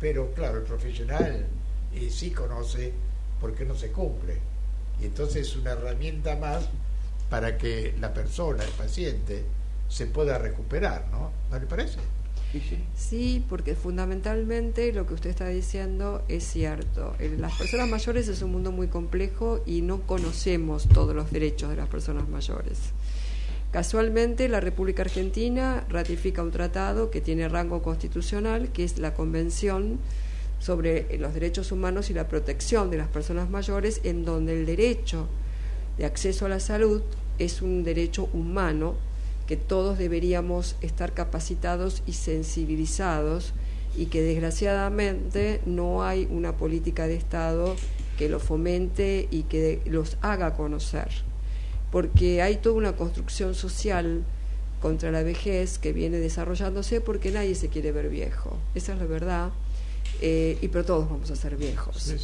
pero 0.00 0.32
claro, 0.32 0.58
el 0.58 0.64
profesional 0.64 1.46
eh, 1.94 2.10
sí 2.10 2.30
conoce 2.30 2.92
porque 3.40 3.64
no 3.64 3.74
se 3.74 3.90
cumple. 3.90 4.38
Y 5.00 5.06
entonces 5.06 5.48
es 5.48 5.56
una 5.56 5.72
herramienta 5.72 6.36
más 6.36 6.68
para 7.28 7.58
que 7.58 7.94
la 8.00 8.12
persona, 8.12 8.64
el 8.64 8.70
paciente, 8.70 9.44
se 9.88 10.06
pueda 10.06 10.38
recuperar, 10.38 11.06
¿no? 11.10 11.30
¿No 11.50 11.58
le 11.58 11.66
parece? 11.66 11.98
Sí, 12.96 13.44
porque 13.48 13.74
fundamentalmente 13.74 14.92
lo 14.92 15.06
que 15.06 15.14
usted 15.14 15.30
está 15.30 15.48
diciendo 15.48 16.22
es 16.28 16.44
cierto. 16.44 17.14
Las 17.38 17.54
personas 17.54 17.88
mayores 17.88 18.28
es 18.28 18.40
un 18.40 18.52
mundo 18.52 18.72
muy 18.72 18.88
complejo 18.88 19.60
y 19.66 19.82
no 19.82 20.00
conocemos 20.02 20.88
todos 20.88 21.14
los 21.14 21.30
derechos 21.30 21.68
de 21.70 21.76
las 21.76 21.88
personas 21.88 22.26
mayores. 22.28 22.78
Casualmente, 23.70 24.48
la 24.48 24.60
República 24.60 25.02
Argentina 25.02 25.84
ratifica 25.90 26.42
un 26.42 26.50
tratado 26.50 27.10
que 27.10 27.20
tiene 27.20 27.50
rango 27.50 27.82
constitucional, 27.82 28.72
que 28.72 28.84
es 28.84 28.98
la 28.98 29.12
Convención 29.12 29.98
sobre 30.58 31.18
los 31.18 31.34
Derechos 31.34 31.70
Humanos 31.70 32.08
y 32.08 32.14
la 32.14 32.28
Protección 32.28 32.90
de 32.90 32.96
las 32.96 33.08
Personas 33.08 33.50
Mayores, 33.50 34.00
en 34.04 34.24
donde 34.24 34.58
el 34.58 34.64
derecho 34.64 35.28
de 35.98 36.06
acceso 36.06 36.46
a 36.46 36.48
la 36.48 36.60
salud 36.60 37.02
es 37.38 37.60
un 37.60 37.84
derecho 37.84 38.28
humano 38.32 38.94
que 39.46 39.56
todos 39.56 39.98
deberíamos 39.98 40.76
estar 40.80 41.12
capacitados 41.12 42.02
y 42.06 42.12
sensibilizados 42.12 43.52
y 43.96 44.06
que 44.06 44.22
desgraciadamente 44.22 45.60
no 45.66 46.04
hay 46.04 46.28
una 46.30 46.56
política 46.56 47.06
de 47.06 47.16
Estado 47.16 47.74
que 48.18 48.28
lo 48.28 48.40
fomente 48.40 49.26
y 49.30 49.44
que 49.44 49.80
los 49.86 50.18
haga 50.20 50.54
conocer. 50.54 51.08
Porque 51.90 52.42
hay 52.42 52.56
toda 52.56 52.74
una 52.76 52.96
construcción 52.96 53.54
social 53.54 54.22
contra 54.82 55.10
la 55.10 55.22
vejez 55.22 55.78
que 55.78 55.92
viene 55.92 56.18
desarrollándose 56.18 57.00
porque 57.00 57.30
nadie 57.30 57.54
se 57.54 57.68
quiere 57.68 57.90
ver 57.92 58.10
viejo. 58.10 58.56
Esa 58.74 58.92
es 58.92 58.98
la 58.98 59.06
verdad. 59.06 59.50
Eh, 60.20 60.58
y 60.60 60.68
pero 60.68 60.84
todos 60.84 61.08
vamos 61.08 61.30
a 61.30 61.36
ser 61.36 61.56
viejos. 61.56 62.14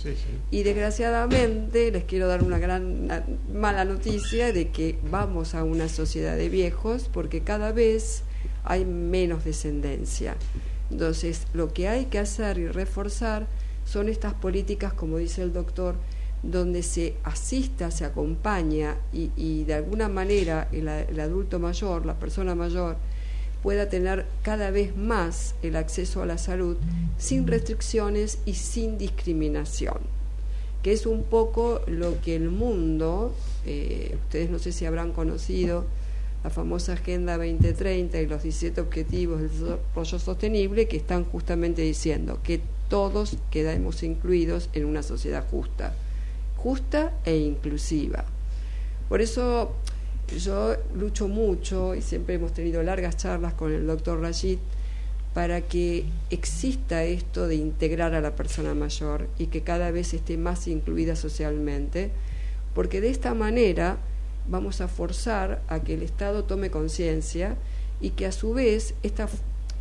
Y 0.51 0.63
desgraciadamente 0.65 1.93
les 1.93 2.05
quiero 2.05 2.27
dar 2.27 2.43
una 2.43 2.59
gran 2.59 3.09
mala 3.53 3.85
noticia 3.85 4.53
de 4.53 4.71
que 4.71 4.99
vamos 5.11 5.55
a 5.55 5.63
una 5.63 5.89
sociedad 5.89 6.37
de 6.37 6.49
viejos 6.49 7.09
porque 7.13 7.43
cada 7.43 7.73
vez 7.73 8.23
hay 8.65 8.85
menos 8.85 9.45
descendencia. 9.45 10.37
Entonces, 10.91 11.47
lo 11.53 11.73
que 11.73 11.89
hay 11.89 12.07
que 12.07 12.19
hacer 12.19 12.59
y 12.59 12.67
reforzar 12.67 13.47
son 13.85 14.09
estas 14.09 14.35
políticas, 14.35 14.93
como 14.93 15.19
dice 15.19 15.43
el 15.43 15.53
doctor, 15.53 15.97
donde 16.43 16.83
se 16.83 17.17
asista, 17.23 17.91
se 17.91 18.05
acompaña 18.05 18.97
y, 19.13 19.31
y 19.37 19.65
de 19.65 19.75
alguna 19.75 20.09
manera 20.09 20.69
el 20.73 21.21
adulto 21.21 21.59
mayor, 21.59 22.05
la 22.05 22.19
persona 22.19 22.55
mayor, 22.55 22.97
pueda 23.65 23.89
tener 23.89 24.27
cada 24.43 24.71
vez 24.71 24.95
más 24.95 25.55
el 25.63 25.77
acceso 25.77 26.21
a 26.21 26.27
la 26.27 26.37
salud 26.37 26.77
sin 27.17 27.47
restricciones 27.47 28.39
y 28.45 28.53
sin 28.53 28.99
discriminación, 28.99 30.01
que 30.83 30.93
es 30.93 31.07
un 31.07 31.23
poco 31.23 31.81
lo 31.87 32.21
que 32.21 32.37
el 32.37 32.51
mundo, 32.51 33.35
eh, 33.65 34.19
ustedes 34.25 34.51
no 34.51 34.59
sé 34.59 34.71
si 34.71 34.85
habrán 34.85 35.13
conocido 35.13 35.87
la 36.45 36.51
famosa 36.51 36.93
Agenda 36.93 37.39
2030 37.39 38.21
y 38.21 38.27
los 38.27 38.43
17 38.43 38.83
Objetivos 38.83 39.41
del 39.41 39.49
Desarrollo 39.49 40.19
Sostenible, 40.19 40.87
que 40.87 40.99
están 40.99 41.25
justamente 41.25 41.81
diciendo 41.81 42.41
que 42.45 42.61
todos 42.91 43.39
quedamos 43.51 44.03
incluidos 44.03 44.69
en 44.75 44.85
una 44.85 45.03
sociedad 45.03 45.43
justa, 45.51 45.95
justa 46.59 47.15
e 47.25 47.39
inclusiva. 47.39 48.27
Por 49.09 49.23
eso 49.23 49.73
yo 50.39 50.77
lucho 50.95 51.29
mucho 51.29 51.95
y 51.95 52.03
siempre 52.03 52.35
hemos 52.35 52.53
tenido 52.53 52.83
largas 52.83 53.17
charlas 53.17 53.55
con 53.55 53.73
el 53.73 53.87
doctor 53.87 54.21
Rashid 54.21 54.59
para 55.35 55.63
que 55.63 56.05
exista 56.31 57.03
esto 57.05 57.49
de 57.49 57.57
integrar 57.57 58.15
a 58.15 58.21
la 58.21 58.37
persona 58.37 58.75
mayor 58.75 59.29
y 59.37 59.47
que 59.47 59.63
cada 59.63 59.91
vez 59.91 60.15
esté 60.15 60.37
más 60.39 60.69
incluida 60.69 61.17
socialmente, 61.17 62.13
porque 62.73 63.01
de 63.01 63.11
esta 63.11 63.35
manera 63.35 63.99
vamos 64.49 64.81
a 64.81 64.89
forzar 64.89 65.61
a 65.69 65.81
que 65.81 65.95
el 65.95 66.03
Estado 66.03 66.45
tome 66.45 66.71
conciencia 66.71 67.57
y 68.01 68.11
que 68.11 68.27
a 68.27 68.33
su 68.33 68.55
vez 68.55 68.95
esta, 69.03 69.29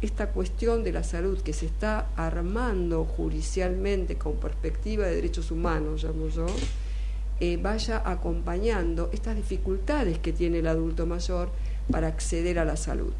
esta 0.01 0.29
cuestión 0.29 0.83
de 0.83 0.91
la 0.91 1.03
salud 1.03 1.39
que 1.41 1.53
se 1.53 1.67
está 1.67 2.07
armando 2.15 3.05
judicialmente 3.05 4.15
con 4.15 4.33
perspectiva 4.37 5.05
de 5.05 5.15
derechos 5.15 5.51
humanos, 5.51 6.03
llamo 6.03 6.29
yo, 6.29 6.47
eh, 7.39 7.57
vaya 7.57 8.01
acompañando 8.05 9.09
estas 9.13 9.35
dificultades 9.35 10.19
que 10.19 10.33
tiene 10.33 10.59
el 10.59 10.67
adulto 10.67 11.05
mayor 11.05 11.49
para 11.91 12.07
acceder 12.07 12.59
a 12.59 12.65
la 12.65 12.77
salud, 12.77 13.13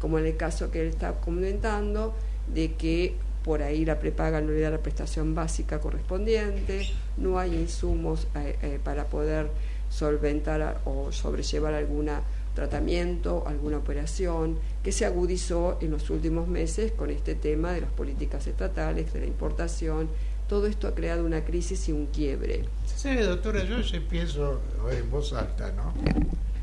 como 0.00 0.18
en 0.18 0.26
el 0.26 0.36
caso 0.36 0.70
que 0.70 0.82
él 0.82 0.88
está 0.88 1.12
comentando, 1.20 2.14
de 2.52 2.74
que 2.74 3.16
por 3.44 3.62
ahí 3.62 3.84
la 3.84 3.98
prepaga 3.98 4.40
no 4.40 4.52
le 4.52 4.60
da 4.60 4.70
la 4.70 4.78
prestación 4.78 5.34
básica 5.34 5.80
correspondiente, 5.80 6.88
no 7.16 7.38
hay 7.38 7.54
insumos 7.54 8.26
eh, 8.34 8.56
eh, 8.62 8.80
para 8.82 9.06
poder 9.06 9.50
solventar 9.90 10.80
o 10.84 11.12
sobrellevar 11.12 11.74
algún 11.74 12.10
tratamiento, 12.54 13.44
alguna 13.46 13.78
operación, 13.78 14.58
que 14.82 14.92
se 14.92 15.04
agudizó 15.04 15.78
en 15.80 15.90
los 15.90 16.08
últimos 16.10 16.48
meses 16.48 16.92
con 16.92 17.10
este 17.10 17.34
tema 17.34 17.72
de 17.72 17.82
las 17.82 17.90
políticas 17.90 18.46
estatales, 18.46 19.12
de 19.12 19.20
la 19.20 19.26
importación, 19.26 20.08
todo 20.48 20.66
esto 20.66 20.86
ha 20.86 20.94
creado 20.94 21.24
una 21.24 21.44
crisis 21.44 21.88
y 21.88 21.92
un 21.92 22.06
quiebre. 22.06 22.64
Sí, 23.02 23.16
doctora, 23.16 23.64
yo 23.64 23.78
pienso 24.08 24.60
en 24.88 25.10
voz 25.10 25.32
alta, 25.32 25.72
¿no? 25.72 25.92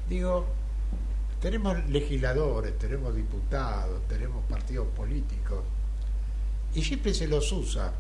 Digo, 0.08 0.46
tenemos 1.42 1.84
legisladores, 1.90 2.78
tenemos 2.78 3.14
diputados, 3.14 4.08
tenemos 4.08 4.46
partidos 4.46 4.88
políticos, 4.96 5.66
y 6.74 6.82
siempre 6.82 7.14
se 7.14 7.28
los 7.28 7.52
usa, 7.52 7.92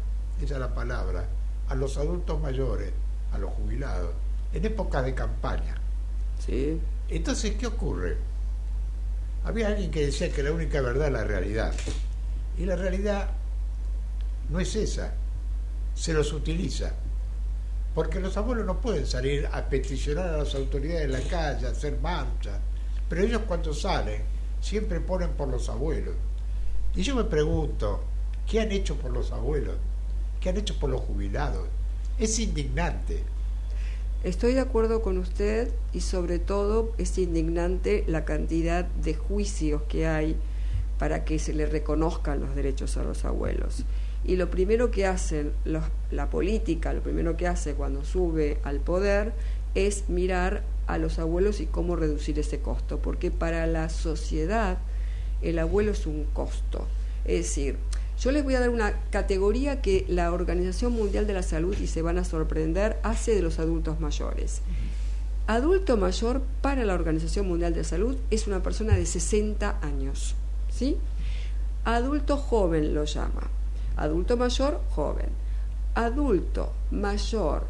esa 0.41 0.53
es 0.53 0.59
la 0.61 0.73
palabra, 0.73 1.27
a 1.67 1.75
los 1.75 1.97
adultos 1.97 2.39
mayores, 2.39 2.93
a 3.33 3.37
los 3.39 3.51
jubilados, 3.51 4.13
en 4.53 4.63
épocas 4.63 5.03
de 5.03 5.13
campaña. 5.13 5.75
Sí. 6.39 6.79
Entonces, 7.09 7.55
¿qué 7.55 7.67
ocurre? 7.67 8.15
Había 9.43 9.67
alguien 9.67 9.91
que 9.91 10.05
decía 10.05 10.31
que 10.31 10.43
la 10.43 10.53
única 10.53 10.79
verdad 10.79 11.07
es 11.07 11.13
la 11.13 11.25
realidad. 11.25 11.73
Y 12.57 12.63
la 12.63 12.77
realidad 12.77 13.31
no 14.49 14.61
es 14.61 14.77
esa 14.77 15.13
se 15.93 16.13
los 16.13 16.31
utiliza. 16.31 16.93
Porque 17.95 18.19
los 18.19 18.37
abuelos 18.37 18.65
no 18.65 18.81
pueden 18.81 19.05
salir 19.05 19.47
a 19.51 19.67
peticionar 19.67 20.27
a 20.27 20.37
las 20.37 20.55
autoridades 20.55 21.05
en 21.05 21.11
la 21.11 21.21
calle, 21.21 21.67
a 21.67 21.71
hacer 21.71 21.97
marcha 22.01 22.59
pero 23.09 23.23
ellos 23.23 23.41
cuando 23.47 23.73
salen 23.73 24.21
siempre 24.61 25.01
ponen 25.01 25.31
por 25.31 25.49
los 25.49 25.67
abuelos. 25.67 26.13
Y 26.95 27.01
yo 27.01 27.15
me 27.15 27.23
pregunto, 27.23 28.01
¿qué 28.47 28.61
han 28.61 28.71
hecho 28.71 28.95
por 28.95 29.11
los 29.11 29.31
abuelos? 29.31 29.75
¿Qué 30.39 30.49
han 30.49 30.57
hecho 30.57 30.77
por 30.79 30.91
los 30.91 31.01
jubilados? 31.01 31.67
Es 32.19 32.39
indignante. 32.39 33.23
Estoy 34.23 34.53
de 34.53 34.59
acuerdo 34.59 35.01
con 35.01 35.17
usted 35.17 35.71
y 35.93 36.01
sobre 36.01 36.39
todo 36.39 36.93
es 36.97 37.17
indignante 37.17 38.03
la 38.07 38.25
cantidad 38.25 38.85
de 38.85 39.15
juicios 39.15 39.81
que 39.83 40.05
hay 40.07 40.35
para 40.99 41.23
que 41.23 41.39
se 41.39 41.53
le 41.53 41.65
reconozcan 41.65 42.41
los 42.41 42.53
derechos 42.53 42.97
a 42.97 43.03
los 43.03 43.25
abuelos. 43.25 43.85
Y 44.25 44.35
lo 44.35 44.49
primero 44.49 44.91
que 44.91 45.05
hace 45.05 45.51
la 45.65 46.29
política, 46.29 46.93
lo 46.93 47.01
primero 47.01 47.37
que 47.37 47.47
hace 47.47 47.73
cuando 47.73 48.03
sube 48.03 48.59
al 48.63 48.79
poder 48.79 49.33
es 49.75 50.09
mirar 50.09 50.63
a 50.87 50.97
los 50.97 51.19
abuelos 51.19 51.61
y 51.61 51.67
cómo 51.67 51.95
reducir 51.95 52.39
ese 52.39 52.59
costo, 52.59 52.99
porque 52.99 53.31
para 53.31 53.67
la 53.67 53.89
sociedad 53.89 54.79
el 55.41 55.59
abuelo 55.59 55.91
es 55.91 56.05
un 56.05 56.25
costo. 56.33 56.87
Es 57.25 57.47
decir, 57.47 57.77
yo 58.19 58.31
les 58.31 58.43
voy 58.43 58.55
a 58.55 58.59
dar 58.59 58.69
una 58.69 58.93
categoría 59.11 59.81
que 59.81 60.05
la 60.09 60.31
Organización 60.33 60.93
Mundial 60.93 61.27
de 61.27 61.33
la 61.33 61.43
Salud, 61.43 61.77
y 61.79 61.87
se 61.87 62.01
van 62.01 62.17
a 62.17 62.25
sorprender, 62.25 62.99
hace 63.03 63.35
de 63.35 63.41
los 63.41 63.59
adultos 63.59 63.99
mayores. 63.99 64.61
Adulto 65.47 65.95
mayor 65.95 66.41
para 66.61 66.83
la 66.83 66.93
Organización 66.93 67.47
Mundial 67.47 67.73
de 67.73 67.79
la 67.79 67.85
Salud 67.85 68.17
es 68.29 68.47
una 68.47 68.61
persona 68.61 68.95
de 68.95 69.05
60 69.05 69.79
años. 69.81 70.35
¿sí? 70.69 70.97
Adulto 71.85 72.37
joven 72.37 72.93
lo 72.93 73.05
llama 73.05 73.49
adulto 73.99 74.37
mayor, 74.37 74.81
joven. 74.89 75.29
adulto 75.93 76.71
mayor, 76.91 77.67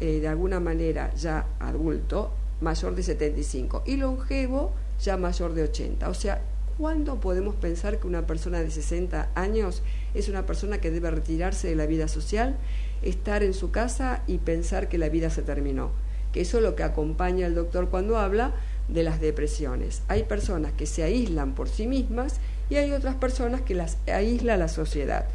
eh, 0.00 0.18
de 0.20 0.28
alguna 0.28 0.58
manera 0.58 1.14
ya 1.14 1.46
adulto, 1.60 2.32
mayor 2.60 2.94
de 2.94 3.02
75 3.02 3.82
y 3.86 3.96
longevo 3.96 4.72
ya 5.00 5.16
mayor 5.16 5.54
de 5.54 5.64
80. 5.64 6.08
O 6.08 6.14
sea, 6.14 6.42
¿cuándo 6.78 7.20
podemos 7.20 7.54
pensar 7.54 7.98
que 7.98 8.06
una 8.06 8.26
persona 8.26 8.60
de 8.60 8.70
60 8.70 9.30
años 9.34 9.82
es 10.14 10.28
una 10.28 10.46
persona 10.46 10.78
que 10.78 10.90
debe 10.90 11.10
retirarse 11.10 11.68
de 11.68 11.76
la 11.76 11.86
vida 11.86 12.08
social, 12.08 12.56
estar 13.02 13.42
en 13.42 13.54
su 13.54 13.70
casa 13.70 14.22
y 14.26 14.38
pensar 14.38 14.88
que 14.88 14.98
la 14.98 15.08
vida 15.08 15.30
se 15.30 15.42
terminó? 15.42 15.90
Que 16.32 16.40
eso 16.40 16.56
es 16.56 16.64
lo 16.64 16.74
que 16.74 16.82
acompaña 16.82 17.46
al 17.46 17.54
doctor 17.54 17.88
cuando 17.88 18.18
habla 18.18 18.52
de 18.88 19.02
las 19.04 19.20
depresiones. 19.20 20.02
Hay 20.08 20.24
personas 20.24 20.72
que 20.72 20.86
se 20.86 21.02
aíslan 21.02 21.54
por 21.54 21.68
sí 21.68 21.86
mismas 21.86 22.40
y 22.70 22.76
hay 22.76 22.92
otras 22.92 23.14
personas 23.16 23.60
que 23.60 23.74
las 23.74 23.98
aísla 24.06 24.56
la 24.56 24.68
sociedad. 24.68 25.26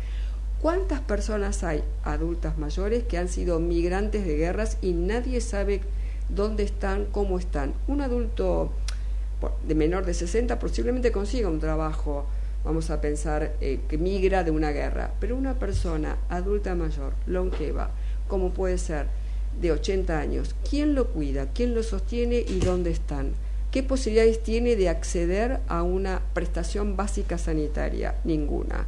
¿Cuántas 0.62 1.02
personas 1.02 1.63
hay 1.63 1.84
adultas 2.04 2.58
mayores 2.58 3.04
que 3.04 3.20
han 3.20 3.28
sido 3.28 3.60
migrantes 3.60 4.26
de 4.26 4.38
guerras 4.38 4.80
y 4.82 4.93
nadie 4.93 5.39
sabe 5.39 5.82
dónde 6.30 6.63
están, 6.63 7.06
cómo 7.06 7.38
están? 7.38 7.76
Un 7.88 8.02
adulto 8.02 8.72
de 9.67 9.76
menor 9.76 10.04
de 10.06 10.15
60 10.15 10.58
posiblemente 10.58 11.12
consiga 11.12 11.48
un 11.48 11.60
trabajo, 11.60 12.26
vamos 12.65 12.89
a 12.89 13.02
pensar, 13.02 13.54
eh, 13.62 13.82
que 13.88 14.00
migra 14.00 14.43
de 14.43 14.50
una 14.50 14.72
guerra, 14.72 15.12
pero 15.20 15.36
una 15.36 15.60
persona 15.60 16.17
adulta 16.28 16.74
mayor, 16.74 17.13
longeva, 17.28 17.91
como 18.28 18.50
puede 18.50 18.80
ser 18.80 19.06
de 19.62 19.72
80 19.72 20.20
años, 20.20 20.56
¿quién 20.67 20.96
lo 20.96 21.10
cuida? 21.10 21.50
¿Quién 21.54 21.76
lo 21.76 21.84
sostiene 21.84 22.39
y 22.39 22.60
dónde 22.60 22.89
están? 22.89 23.34
¿Qué 23.72 23.84
posibilidades 23.84 24.41
tiene 24.41 24.76
de 24.76 24.89
acceder 24.89 25.60
a 25.67 25.84
una 25.84 26.22
prestación 26.34 26.96
básica 26.96 27.38
sanitaria? 27.38 28.15
Ninguna. 28.24 28.88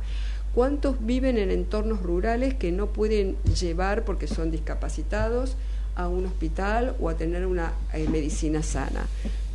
¿Cuántos 0.53 1.05
viven 1.05 1.37
en 1.37 1.51
entornos 1.51 2.01
rurales 2.01 2.55
que 2.55 2.71
no 2.71 2.87
pueden 2.87 3.37
llevar 3.59 4.03
porque 4.03 4.27
son 4.27 4.49
discapacitados 4.49 5.55
a 5.95 6.07
un 6.07 6.25
hospital 6.25 6.95
o 6.99 7.09
a 7.09 7.15
tener 7.15 7.45
una 7.45 7.73
eh, 7.93 8.07
medicina 8.09 8.63
sana? 8.63 9.05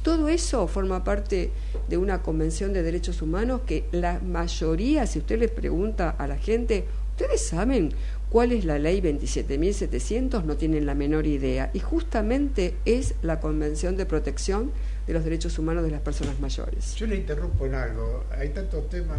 Todo 0.05 0.29
eso 0.29 0.69
forma 0.69 1.03
parte 1.03 1.51
de 1.89 1.97
una 1.97 2.23
convención 2.23 2.73
de 2.73 2.83
derechos 2.83 3.23
humanos 3.23 3.63
que 3.67 3.87
la 3.91 4.21
mayoría, 4.21 5.07
si 5.07 5.19
usted 5.19 5.39
les 5.39 5.51
pregunta 5.51 6.11
a 6.11 6.27
la 6.29 6.37
gente, 6.37 6.85
¿ustedes 7.13 7.45
saben 7.45 7.93
cuál 8.29 8.53
es 8.53 8.65
la 8.65 8.79
ley 8.79 9.01
27.700? 9.01 10.45
No 10.45 10.57
tienen 10.57 10.85
la 10.85 10.95
menor 10.95 11.27
idea. 11.27 11.71
Y 11.73 11.81
justamente 11.81 12.75
es 12.85 13.15
la 13.23 13.41
Convención 13.41 13.97
de 13.97 14.05
Protección 14.05 14.73
de 15.07 15.15
los 15.15 15.25
Derechos 15.25 15.59
Humanos 15.59 15.83
de 15.85 15.91
las 15.91 16.03
Personas 16.03 16.39
Mayores. 16.39 16.95
Yo 16.97 17.07
le 17.07 17.17
interrumpo 17.17 17.65
en 17.67 17.75
algo. 17.75 18.25
Hay 18.39 18.51
tantos 18.51 18.89
temas. 18.91 19.19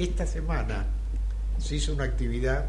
Esta 0.00 0.26
semana 0.26 0.86
se 1.58 1.76
hizo 1.76 1.92
una 1.92 2.04
actividad 2.04 2.64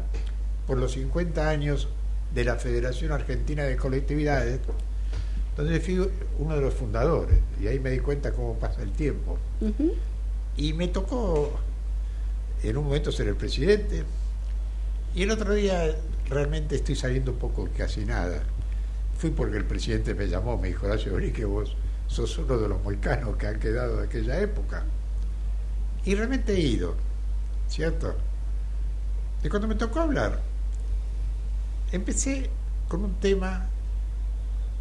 por 0.66 0.76
los 0.76 0.92
50 0.92 1.48
años 1.48 1.88
de 2.34 2.44
la 2.44 2.56
Federación 2.56 3.10
Argentina 3.10 3.62
de 3.62 3.74
Colectividades 3.78 4.60
donde 5.56 5.80
fui 5.80 6.06
uno 6.38 6.54
de 6.54 6.60
los 6.60 6.74
fundadores 6.74 7.38
y 7.58 7.68
ahí 7.68 7.80
me 7.80 7.88
di 7.88 8.00
cuenta 8.00 8.32
cómo 8.32 8.58
pasa 8.58 8.82
el 8.82 8.92
tiempo. 8.92 9.38
Y 10.58 10.74
me 10.74 10.88
tocó 10.88 11.58
en 12.62 12.76
un 12.76 12.84
momento 12.84 13.10
ser 13.10 13.28
el 13.28 13.36
presidente 13.36 14.04
y 15.14 15.22
el 15.22 15.30
otro 15.30 15.54
día 15.54 15.96
realmente 16.28 16.76
estoy 16.76 16.96
saliendo 16.96 17.32
un 17.32 17.38
poco 17.38 17.66
casi 17.74 18.04
nada. 18.04 18.42
Fui 19.16 19.30
porque 19.30 19.56
el 19.56 19.64
presidente 19.64 20.14
me 20.14 20.28
llamó, 20.28 20.58
me 20.58 20.68
dijo, 20.68 20.84
Horacio 20.84 21.16
que 21.32 21.46
vos 21.46 21.74
sos 22.08 22.36
uno 22.36 22.58
de 22.58 22.68
los 22.68 22.82
moicanos 22.82 23.38
que 23.38 23.46
han 23.46 23.58
quedado 23.58 23.96
de 23.96 24.04
aquella 24.04 24.38
época. 24.38 24.84
Y 26.04 26.14
realmente 26.14 26.52
he 26.52 26.60
ido, 26.60 26.94
¿cierto? 27.68 28.14
Y 29.42 29.48
cuando 29.48 29.68
me 29.68 29.74
tocó 29.74 30.00
hablar, 30.00 30.40
empecé 31.90 32.50
con 32.88 33.04
un 33.04 33.14
tema 33.14 33.68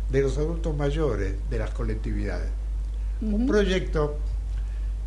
de 0.09 0.21
los 0.21 0.37
adultos 0.37 0.75
mayores 0.75 1.35
de 1.49 1.57
las 1.57 1.71
colectividades. 1.71 2.49
Un 3.21 3.47
proyecto 3.47 4.17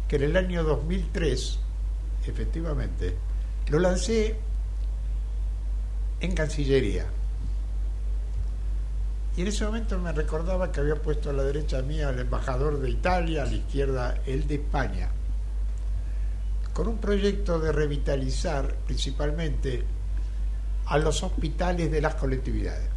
que 0.08 0.16
en 0.16 0.22
el 0.22 0.37
año 0.37 0.64
2003, 0.64 1.58
efectivamente, 2.26 3.16
lo 3.68 3.78
lancé 3.78 4.37
en 6.20 6.34
Cancillería. 6.34 7.06
Y 9.37 9.42
en 9.42 9.48
ese 9.48 9.64
momento 9.64 9.98
me 9.98 10.12
recordaba 10.12 10.70
que 10.70 10.80
había 10.80 10.94
puesto 10.94 11.30
a 11.30 11.32
la 11.32 11.42
derecha 11.42 11.82
mía 11.82 12.08
al 12.08 12.20
embajador 12.20 12.80
de 12.80 12.90
Italia, 12.90 13.42
a 13.42 13.46
la 13.46 13.54
izquierda 13.54 14.20
el 14.26 14.46
de 14.46 14.54
España, 14.54 15.10
con 16.74 16.88
un 16.88 16.98
proyecto 16.98 17.58
de 17.58 17.72
revitalizar 17.72 18.74
principalmente 18.87 19.84
a 20.87 20.98
los 20.98 21.22
hospitales 21.22 21.90
de 21.90 22.00
las 22.02 22.16
colectividades 22.16 22.94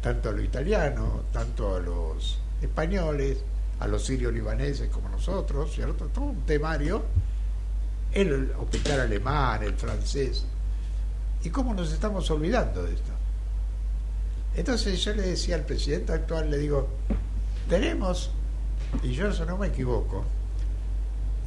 tanto 0.00 0.28
a 0.28 0.32
los 0.32 0.44
italianos, 0.44 1.30
tanto 1.32 1.76
a 1.76 1.80
los 1.80 2.38
españoles, 2.62 3.38
a 3.80 3.86
los 3.86 4.04
sirios 4.04 4.32
libaneses 4.32 4.88
como 4.90 5.08
nosotros, 5.08 5.72
¿cierto? 5.72 6.06
Todo 6.06 6.26
un 6.26 6.42
temario, 6.42 7.02
el 8.12 8.52
hospital 8.52 9.00
alemán, 9.00 9.62
el 9.62 9.74
francés. 9.74 10.44
¿Y 11.42 11.50
cómo 11.50 11.74
nos 11.74 11.92
estamos 11.92 12.30
olvidando 12.30 12.82
de 12.82 12.94
esto? 12.94 13.10
Entonces 14.56 15.04
yo 15.04 15.14
le 15.14 15.22
decía 15.22 15.56
al 15.56 15.64
presidente 15.64 16.12
actual, 16.12 16.50
le 16.50 16.58
digo, 16.58 16.88
tenemos, 17.68 18.30
y 19.02 19.12
yo 19.12 19.28
eso 19.28 19.44
no 19.44 19.58
me 19.58 19.68
equivoco, 19.68 20.24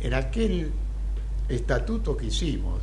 en 0.01 0.13
aquel 0.13 0.71
estatuto 1.47 2.17
que 2.17 2.27
hicimos, 2.27 2.81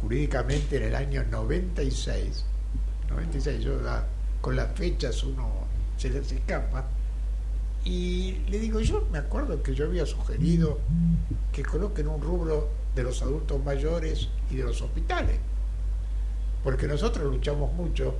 jurídicamente 0.00 0.76
en 0.76 0.82
el 0.84 0.94
año 0.94 1.24
96, 1.24 2.44
96, 3.08 3.64
yo 3.64 3.78
con 4.40 4.56
las 4.56 4.76
fechas 4.76 5.24
uno 5.24 5.48
se 5.96 6.10
les 6.10 6.30
escapa. 6.30 6.84
Y 7.84 8.38
le 8.48 8.58
digo, 8.58 8.80
yo 8.80 9.06
me 9.12 9.18
acuerdo 9.18 9.62
que 9.62 9.74
yo 9.74 9.86
había 9.86 10.06
sugerido 10.06 10.80
que 11.52 11.62
coloquen 11.62 12.08
un 12.08 12.20
rubro 12.20 12.68
de 12.94 13.02
los 13.02 13.22
adultos 13.22 13.62
mayores 13.62 14.28
y 14.50 14.56
de 14.56 14.64
los 14.64 14.80
hospitales, 14.80 15.38
porque 16.62 16.86
nosotros 16.86 17.30
luchamos 17.30 17.72
mucho 17.74 18.14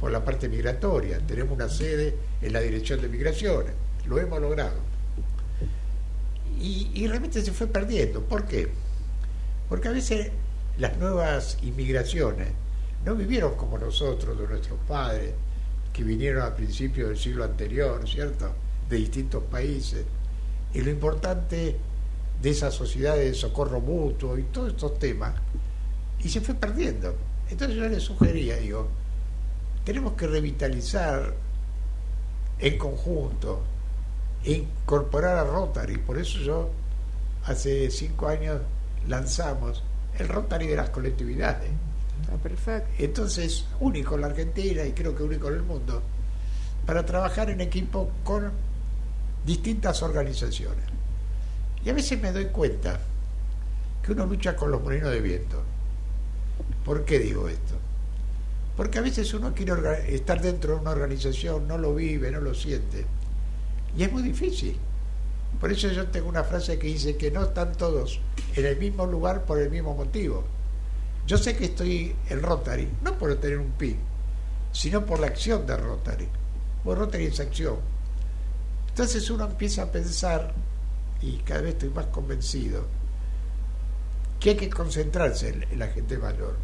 por 0.00 0.12
la 0.12 0.24
parte 0.24 0.48
migratoria, 0.48 1.18
tenemos 1.26 1.54
una 1.54 1.68
sede 1.68 2.16
en 2.40 2.52
la 2.52 2.60
Dirección 2.60 3.00
de 3.00 3.08
Migraciones, 3.08 3.72
lo 4.06 4.18
hemos 4.20 4.40
logrado. 4.40 4.91
Y, 6.60 7.06
realmente 7.06 7.42
se 7.42 7.52
fue 7.52 7.66
perdiendo. 7.66 8.22
¿Por 8.22 8.46
qué? 8.46 8.68
Porque 9.68 9.88
a 9.88 9.92
veces 9.92 10.30
las 10.78 10.96
nuevas 10.98 11.58
inmigraciones 11.62 12.48
no 13.04 13.14
vivieron 13.14 13.56
como 13.56 13.78
nosotros, 13.78 14.38
de 14.38 14.46
nuestros 14.46 14.78
padres, 14.86 15.34
que 15.92 16.04
vinieron 16.04 16.42
a 16.42 16.54
principios 16.54 17.08
del 17.08 17.18
siglo 17.18 17.44
anterior, 17.44 18.08
¿cierto? 18.08 18.52
De 18.88 18.96
distintos 18.96 19.42
países. 19.44 20.04
Y 20.72 20.80
lo 20.80 20.90
importante 20.90 21.76
de 22.40 22.50
esas 22.50 22.74
sociedades 22.74 23.32
de 23.32 23.34
socorro 23.34 23.80
mutuo 23.80 24.38
y 24.38 24.44
todos 24.44 24.70
estos 24.70 24.98
temas, 24.98 25.34
y 26.22 26.28
se 26.28 26.40
fue 26.40 26.54
perdiendo. 26.54 27.14
Entonces 27.50 27.76
yo 27.76 27.88
le 27.88 28.00
sugería, 28.00 28.56
digo, 28.56 28.88
tenemos 29.84 30.14
que 30.14 30.26
revitalizar 30.26 31.34
en 32.58 32.78
conjunto, 32.78 33.62
incorporar 34.44 35.36
a 35.36 35.44
Rotary. 35.44 35.98
Por 35.98 36.18
eso 36.18 36.38
yo 36.38 36.70
hace 37.44 37.90
cinco 37.90 38.28
años 38.28 38.60
lanzamos 39.08 39.82
el 40.18 40.28
Rotary 40.28 40.66
de 40.66 40.76
las 40.76 40.90
colectividades 40.90 41.70
perfecto. 42.38 42.90
Entonces, 42.98 43.64
único 43.80 44.14
en 44.14 44.22
la 44.22 44.26
Argentina 44.28 44.84
y 44.84 44.92
creo 44.92 45.14
que 45.14 45.22
único 45.22 45.48
en 45.48 45.54
el 45.54 45.62
mundo, 45.62 46.02
para 46.86 47.04
trabajar 47.04 47.50
en 47.50 47.60
equipo 47.60 48.10
con 48.24 48.50
distintas 49.44 50.02
organizaciones. 50.02 50.84
Y 51.84 51.90
a 51.90 51.94
veces 51.94 52.20
me 52.20 52.32
doy 52.32 52.46
cuenta 52.46 53.00
que 54.02 54.12
uno 54.12 54.26
lucha 54.26 54.56
con 54.56 54.70
los 54.70 54.82
molinos 54.82 55.10
de 55.10 55.20
viento. 55.20 55.62
¿Por 56.84 57.04
qué 57.04 57.18
digo 57.18 57.48
esto? 57.48 57.74
Porque 58.76 58.98
a 58.98 59.02
veces 59.02 59.32
uno 59.34 59.52
quiere 59.54 60.14
estar 60.14 60.40
dentro 60.40 60.74
de 60.74 60.80
una 60.80 60.90
organización, 60.90 61.68
no 61.68 61.78
lo 61.78 61.94
vive, 61.94 62.30
no 62.30 62.40
lo 62.40 62.54
siente. 62.54 63.04
Y 63.96 64.04
es 64.04 64.12
muy 64.12 64.22
difícil. 64.22 64.76
Por 65.60 65.70
eso 65.70 65.88
yo 65.88 66.08
tengo 66.08 66.28
una 66.28 66.44
frase 66.44 66.78
que 66.78 66.86
dice 66.86 67.16
que 67.16 67.30
no 67.30 67.44
están 67.44 67.72
todos 67.72 68.20
en 68.54 68.66
el 68.66 68.76
mismo 68.78 69.06
lugar 69.06 69.44
por 69.44 69.58
el 69.58 69.70
mismo 69.70 69.94
motivo. 69.94 70.44
Yo 71.26 71.38
sé 71.38 71.56
que 71.56 71.66
estoy 71.66 72.16
en 72.28 72.42
Rotary, 72.42 72.88
no 73.02 73.16
por 73.16 73.34
tener 73.36 73.58
un 73.58 73.72
PIN, 73.72 73.98
sino 74.72 75.06
por 75.06 75.20
la 75.20 75.28
acción 75.28 75.66
de 75.66 75.76
Rotary. 75.76 76.28
Porque 76.82 77.00
Rotary 77.00 77.26
es 77.26 77.38
acción. 77.38 77.76
Entonces 78.88 79.30
uno 79.30 79.44
empieza 79.44 79.84
a 79.84 79.92
pensar, 79.92 80.52
y 81.20 81.38
cada 81.38 81.62
vez 81.62 81.74
estoy 81.74 81.90
más 81.90 82.06
convencido, 82.06 82.84
que 84.40 84.50
hay 84.50 84.56
que 84.56 84.68
concentrarse 84.68 85.48
en, 85.70 85.78
la 85.78 85.86
gente 85.86 86.18
mayor, 86.18 86.56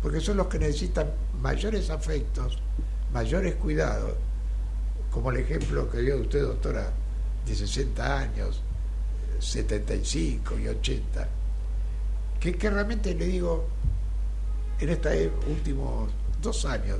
porque 0.00 0.20
son 0.20 0.36
los 0.36 0.46
que 0.46 0.60
necesitan 0.60 1.10
mayores 1.42 1.90
afectos, 1.90 2.58
mayores 3.12 3.56
cuidados, 3.56 4.14
como 5.16 5.30
el 5.30 5.38
ejemplo 5.38 5.90
que 5.90 6.02
dio 6.02 6.18
usted, 6.18 6.42
doctora, 6.42 6.92
de 7.46 7.54
60 7.54 8.18
años, 8.18 8.60
75 9.38 10.58
y 10.58 10.68
80, 10.68 11.28
que, 12.38 12.54
que 12.54 12.68
realmente 12.68 13.14
le 13.14 13.24
digo, 13.24 13.66
en 14.78 14.90
estos 14.90 15.14
últimos 15.48 16.10
dos 16.42 16.66
años, 16.66 16.98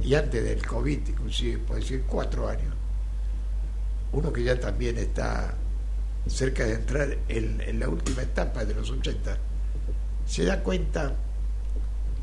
y 0.00 0.14
antes 0.14 0.44
del 0.44 0.64
COVID, 0.64 1.00
inclusive, 1.08 1.58
puedo 1.58 1.80
decir 1.80 2.04
cuatro 2.06 2.48
años, 2.48 2.72
uno 4.12 4.32
que 4.32 4.44
ya 4.44 4.60
también 4.60 4.96
está 4.96 5.52
cerca 6.28 6.64
de 6.64 6.74
entrar 6.74 7.18
en, 7.26 7.80
la 7.80 7.88
última 7.88 8.22
etapa 8.22 8.64
de 8.64 8.72
los 8.72 8.88
80, 8.88 9.36
se 10.24 10.44
da 10.44 10.62
cuenta 10.62 11.12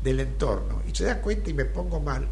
del 0.02 0.20
entorno. 0.20 0.80
Y 0.90 0.94
se 0.94 1.04
da 1.04 1.20
cuenta 1.20 1.50
y 1.50 1.52
me 1.52 1.66
pongo 1.66 2.00
mal 2.00 2.26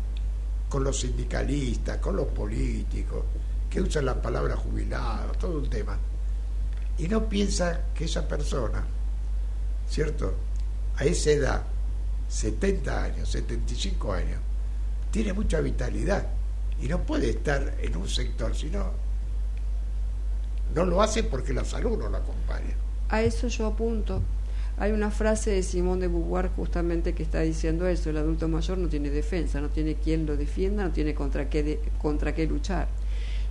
con 0.72 0.84
los 0.84 1.00
sindicalistas, 1.00 1.98
con 1.98 2.16
los 2.16 2.28
políticos, 2.28 3.22
que 3.68 3.82
usan 3.82 4.06
la 4.06 4.22
palabra 4.22 4.56
jubilado, 4.56 5.32
todo 5.32 5.58
un 5.58 5.68
tema. 5.68 5.98
Y 6.96 7.08
no 7.08 7.28
piensa 7.28 7.88
que 7.94 8.06
esa 8.06 8.26
persona, 8.26 8.82
¿cierto? 9.86 10.32
A 10.96 11.04
esa 11.04 11.30
edad, 11.30 11.62
70 12.26 13.04
años, 13.04 13.28
75 13.28 14.14
años, 14.14 14.40
tiene 15.10 15.34
mucha 15.34 15.60
vitalidad 15.60 16.26
y 16.80 16.88
no 16.88 17.02
puede 17.02 17.28
estar 17.28 17.74
en 17.78 17.94
un 17.94 18.08
sector, 18.08 18.56
sino 18.56 18.92
no 20.74 20.86
lo 20.86 21.02
hace 21.02 21.22
porque 21.22 21.52
la 21.52 21.66
salud 21.66 21.98
no 21.98 22.08
lo 22.08 22.16
acompaña. 22.16 22.74
A 23.10 23.20
eso 23.20 23.46
yo 23.48 23.66
apunto. 23.66 24.22
Hay 24.78 24.92
una 24.92 25.10
frase 25.10 25.50
de 25.50 25.62
Simón 25.62 26.00
de 26.00 26.08
Beauvoir 26.08 26.48
justamente 26.48 27.12
que 27.12 27.22
está 27.22 27.40
diciendo 27.40 27.86
eso, 27.86 28.10
el 28.10 28.16
adulto 28.16 28.48
mayor 28.48 28.78
no 28.78 28.88
tiene 28.88 29.10
defensa, 29.10 29.60
no 29.60 29.68
tiene 29.68 29.94
quien 29.96 30.26
lo 30.26 30.36
defienda, 30.36 30.84
no 30.84 30.90
tiene 30.92 31.14
contra 31.14 31.48
qué, 31.50 31.78
contra 31.98 32.34
qué 32.34 32.46
luchar. 32.46 32.88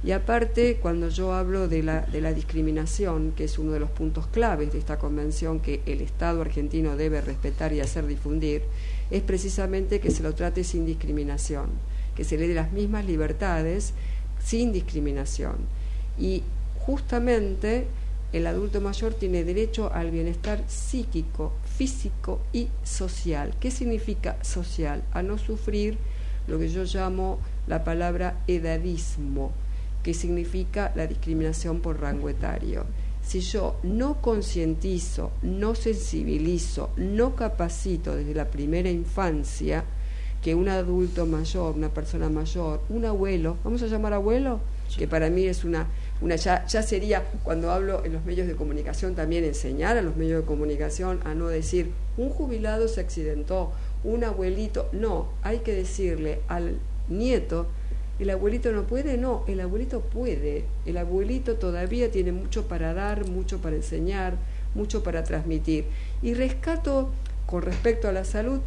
Y 0.03 0.13
aparte, 0.13 0.77
cuando 0.81 1.09
yo 1.09 1.31
hablo 1.33 1.67
de 1.67 1.83
la, 1.83 2.01
de 2.01 2.21
la 2.21 2.33
discriminación, 2.33 3.33
que 3.33 3.43
es 3.43 3.59
uno 3.59 3.71
de 3.71 3.79
los 3.79 3.91
puntos 3.91 4.25
claves 4.25 4.73
de 4.73 4.79
esta 4.79 4.97
convención 4.97 5.59
que 5.59 5.81
el 5.85 6.01
Estado 6.01 6.41
argentino 6.41 6.95
debe 6.95 7.21
respetar 7.21 7.71
y 7.71 7.81
hacer 7.81 8.07
difundir, 8.07 8.63
es 9.11 9.21
precisamente 9.21 9.99
que 9.99 10.09
se 10.09 10.23
lo 10.23 10.33
trate 10.33 10.63
sin 10.63 10.87
discriminación, 10.87 11.67
que 12.15 12.23
se 12.23 12.37
le 12.37 12.47
dé 12.47 12.55
las 12.55 12.71
mismas 12.71 13.05
libertades 13.05 13.93
sin 14.43 14.73
discriminación. 14.73 15.57
Y 16.17 16.41
justamente 16.79 17.85
el 18.33 18.47
adulto 18.47 18.79
mayor 18.79 19.13
tiene 19.13 19.43
derecho 19.43 19.91
al 19.93 20.11
bienestar 20.11 20.63
psíquico, 20.67 21.51
físico 21.65 22.39
y 22.53 22.69
social. 22.83 23.53
¿Qué 23.59 23.71
significa 23.71 24.41
social? 24.43 25.03
A 25.11 25.21
no 25.21 25.37
sufrir 25.37 25.97
lo 26.47 26.57
que 26.57 26.69
yo 26.69 26.83
llamo 26.83 27.39
la 27.67 27.83
palabra 27.83 28.41
edadismo, 28.47 29.51
que 30.03 30.13
significa 30.13 30.91
la 30.95 31.07
discriminación 31.07 31.81
por 31.81 31.99
rango 31.99 32.29
etario. 32.29 32.85
Si 33.21 33.41
yo 33.41 33.75
no 33.83 34.21
concientizo, 34.21 35.31
no 35.41 35.75
sensibilizo, 35.75 36.89
no 36.97 37.35
capacito 37.35 38.15
desde 38.15 38.33
la 38.33 38.49
primera 38.49 38.89
infancia 38.89 39.83
que 40.41 40.55
un 40.55 40.69
adulto 40.69 41.25
mayor, 41.25 41.75
una 41.75 41.89
persona 41.89 42.29
mayor, 42.29 42.81
un 42.89 43.05
abuelo, 43.05 43.57
vamos 43.63 43.83
a 43.83 43.87
llamar 43.87 44.13
abuelo, 44.13 44.59
que 44.97 45.07
para 45.07 45.29
mí 45.29 45.43
es 45.43 45.63
una 45.63 45.87
una 46.21 46.35
ya, 46.35 46.65
ya 46.67 46.83
sería, 46.83 47.23
cuando 47.43 47.71
hablo 47.71 48.05
en 48.05 48.13
los 48.13 48.23
medios 48.23 48.47
de 48.47 48.55
comunicación, 48.55 49.15
también 49.15 49.43
enseñar 49.43 49.97
a 49.97 50.01
los 50.01 50.15
medios 50.15 50.41
de 50.41 50.45
comunicación 50.45 51.19
a 51.25 51.33
no 51.33 51.47
decir, 51.47 51.91
un 52.17 52.29
jubilado 52.29 52.87
se 52.87 53.01
accidentó, 53.01 53.71
un 54.03 54.23
abuelito, 54.23 54.87
no, 54.91 55.29
hay 55.41 55.59
que 55.59 55.73
decirle 55.73 56.41
al 56.47 56.77
nieto, 57.09 57.67
el 58.19 58.29
abuelito 58.29 58.71
no 58.71 58.83
puede, 58.83 59.17
no, 59.17 59.43
el 59.47 59.59
abuelito 59.59 60.01
puede, 60.01 60.65
el 60.85 60.97
abuelito 60.97 61.55
todavía 61.55 62.11
tiene 62.11 62.31
mucho 62.31 62.67
para 62.67 62.93
dar, 62.93 63.27
mucho 63.27 63.59
para 63.59 63.75
enseñar, 63.75 64.35
mucho 64.75 65.01
para 65.01 65.23
transmitir. 65.23 65.85
Y 66.21 66.35
rescato 66.35 67.09
con 67.47 67.63
respecto 67.63 68.07
a 68.07 68.11
la 68.11 68.23
salud 68.23 68.59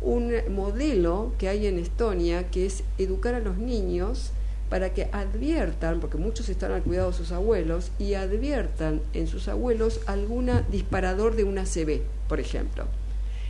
un 0.00 0.32
modelo 0.48 1.32
que 1.38 1.48
hay 1.48 1.66
en 1.66 1.80
Estonia, 1.80 2.48
que 2.50 2.66
es 2.66 2.84
educar 2.98 3.34
a 3.34 3.40
los 3.40 3.58
niños 3.58 4.30
para 4.70 4.94
que 4.94 5.08
adviertan, 5.12 6.00
porque 6.00 6.16
muchos 6.16 6.48
están 6.48 6.70
al 6.70 6.82
cuidado 6.82 7.10
de 7.10 7.16
sus 7.16 7.32
abuelos, 7.32 7.90
y 7.98 8.14
adviertan 8.14 9.02
en 9.12 9.26
sus 9.26 9.48
abuelos 9.48 10.00
alguna 10.06 10.62
disparador 10.70 11.34
de 11.34 11.44
una 11.44 11.64
CB, 11.64 12.02
por 12.28 12.40
ejemplo. 12.40 12.84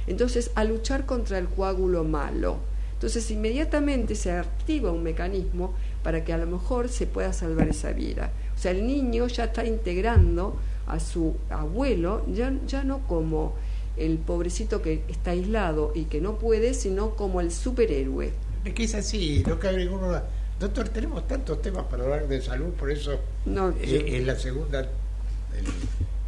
Entonces, 0.06 0.50
a 0.54 0.64
luchar 0.64 1.04
contra 1.04 1.38
el 1.38 1.46
coágulo 1.46 2.04
malo. 2.04 2.56
Entonces, 2.94 3.30
inmediatamente 3.30 4.14
se 4.14 4.33
activa 4.33 4.90
un 4.90 5.02
mecanismo 5.02 5.74
para 6.02 6.24
que 6.24 6.33
a 6.33 6.38
lo 6.38 6.46
mejor 6.46 6.88
se 6.88 7.06
pueda 7.06 7.35
salvar 7.35 7.68
esa 7.68 7.92
vida. 7.92 8.33
O 8.56 8.59
sea, 8.59 8.72
el 8.72 8.87
niño 8.87 9.26
ya 9.26 9.44
está 9.44 9.66
integrando 9.66 10.56
a 10.87 11.00
su 11.00 11.37
abuelo, 11.50 12.24
ya, 12.33 12.52
ya 12.66 12.83
no 12.83 13.06
como 13.06 13.54
el 13.96 14.16
pobrecito 14.16 14.80
que 14.80 15.02
está 15.09 15.33
aislado 15.33 15.92
y 15.94 16.04
que 16.04 16.22
no 16.22 16.38
puede, 16.38 16.72
sino 16.72 17.14
como 17.14 17.42
el 17.42 17.50
superhéroe. 17.52 18.33
Es 18.64 18.74
que 18.74 18.85
es 18.85 18.94
así, 18.94 19.42
cabe 19.61 19.85
ninguna 19.85 20.24
Doctor, 20.60 20.90
tenemos 20.90 21.26
tantos 21.26 21.62
temas 21.62 21.84
para 21.84 22.02
hablar 22.02 22.28
de 22.28 22.42
salud, 22.42 22.74
por 22.74 22.90
eso 22.90 23.14
eh, 23.46 24.04
en 24.08 24.26
la 24.26 24.36
segunda 24.36 24.86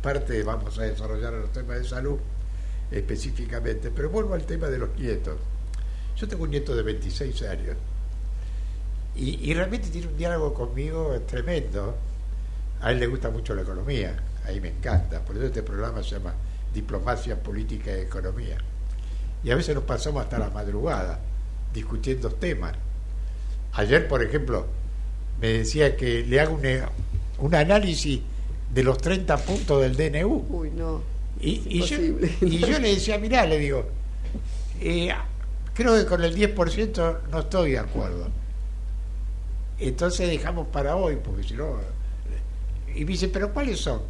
parte 0.01 0.43
vamos 0.43 0.79
a 0.79 0.85
desarrollar 0.85 1.35
los 1.35 1.53
temas 1.53 1.81
de 1.81 1.85
salud 1.85 2.19
específicamente. 2.91 3.91
Pero 3.91 4.09
vuelvo 4.09 4.33
al 4.33 4.45
tema 4.47 4.69
de 4.69 4.79
los 4.79 4.99
nietos. 4.99 5.37
Yo 6.17 6.27
tengo 6.27 6.45
un 6.45 6.51
nieto 6.51 6.75
de 6.75 6.83
26 6.83 7.43
años 7.43 7.77
y, 9.15 9.53
realmente 9.53 9.91
tiene 9.91 10.07
un 10.07 10.17
diálogo 10.17 10.55
conmigo 10.55 11.15
tremendo. 11.27 11.95
A 12.81 12.91
él 12.91 13.01
le 13.01 13.09
gusta 13.09 13.29
mucho 13.29 13.55
la 13.55 13.61
economía, 13.61 14.17
ahí 14.47 14.63
me 14.63 14.69
encanta. 14.69 15.23
Por 15.23 15.37
eso 15.37 15.45
este 15.45 15.63
programa 15.63 16.03
se 16.03 16.13
llama 16.13 16.33
Diplomacia, 16.73 17.39
Política 17.39 17.91
y 17.99 18.01
Economía. 18.01 18.57
Y 19.45 19.51
a 19.51 19.57
veces 19.57 19.75
nos 19.75 19.85
pasamos 19.85 20.23
hasta 20.23 20.39
la 20.39 20.49
madrugada 20.49 21.21
discutiendo 21.75 22.31
temas 22.31 22.73
Ayer, 23.75 24.07
por 24.07 24.23
ejemplo, 24.23 24.67
me 25.41 25.49
decía 25.49 25.97
que 25.97 26.25
le 26.25 26.41
hago 26.41 26.61
un, 27.39 27.55
análisis 27.55 28.21
de 28.73 28.83
los 28.83 28.99
30 28.99 29.37
puntos 29.39 29.81
del 29.81 29.97
DNU. 29.97 30.47
Uy, 30.51 30.71
no. 30.71 31.03
Y, 31.41 31.81
yo, 31.81 32.79
le 32.79 32.95
decía, 32.95 33.19
mirá, 33.19 33.45
le 33.47 33.59
digo, 33.59 33.85
eh, 34.81 35.13
creo 35.75 35.97
que 35.97 36.07
con 36.07 36.23
el 36.23 36.37
10% 36.37 37.19
no 37.31 37.41
estoy 37.41 37.73
de 37.73 37.79
acuerdo. 37.79 38.29
Entonces 39.81 40.29
dejamos 40.29 40.69
para 40.69 40.95
hoy, 40.95 41.17
porque 41.23 41.43
si 41.43 41.55
no... 41.55 41.79
Y 42.95 43.05
me 43.05 43.13
dice, 43.13 43.29
¿pero 43.29 43.53
cuáles 43.53 43.81
son? 43.81 44.03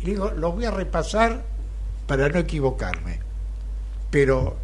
Y 0.00 0.06
digo, 0.06 0.30
los 0.30 0.54
voy 0.54 0.64
a 0.64 0.70
repasar 0.70 1.44
para 2.06 2.28
no 2.28 2.40
equivocarme. 2.40 3.20
Pero 4.10 4.56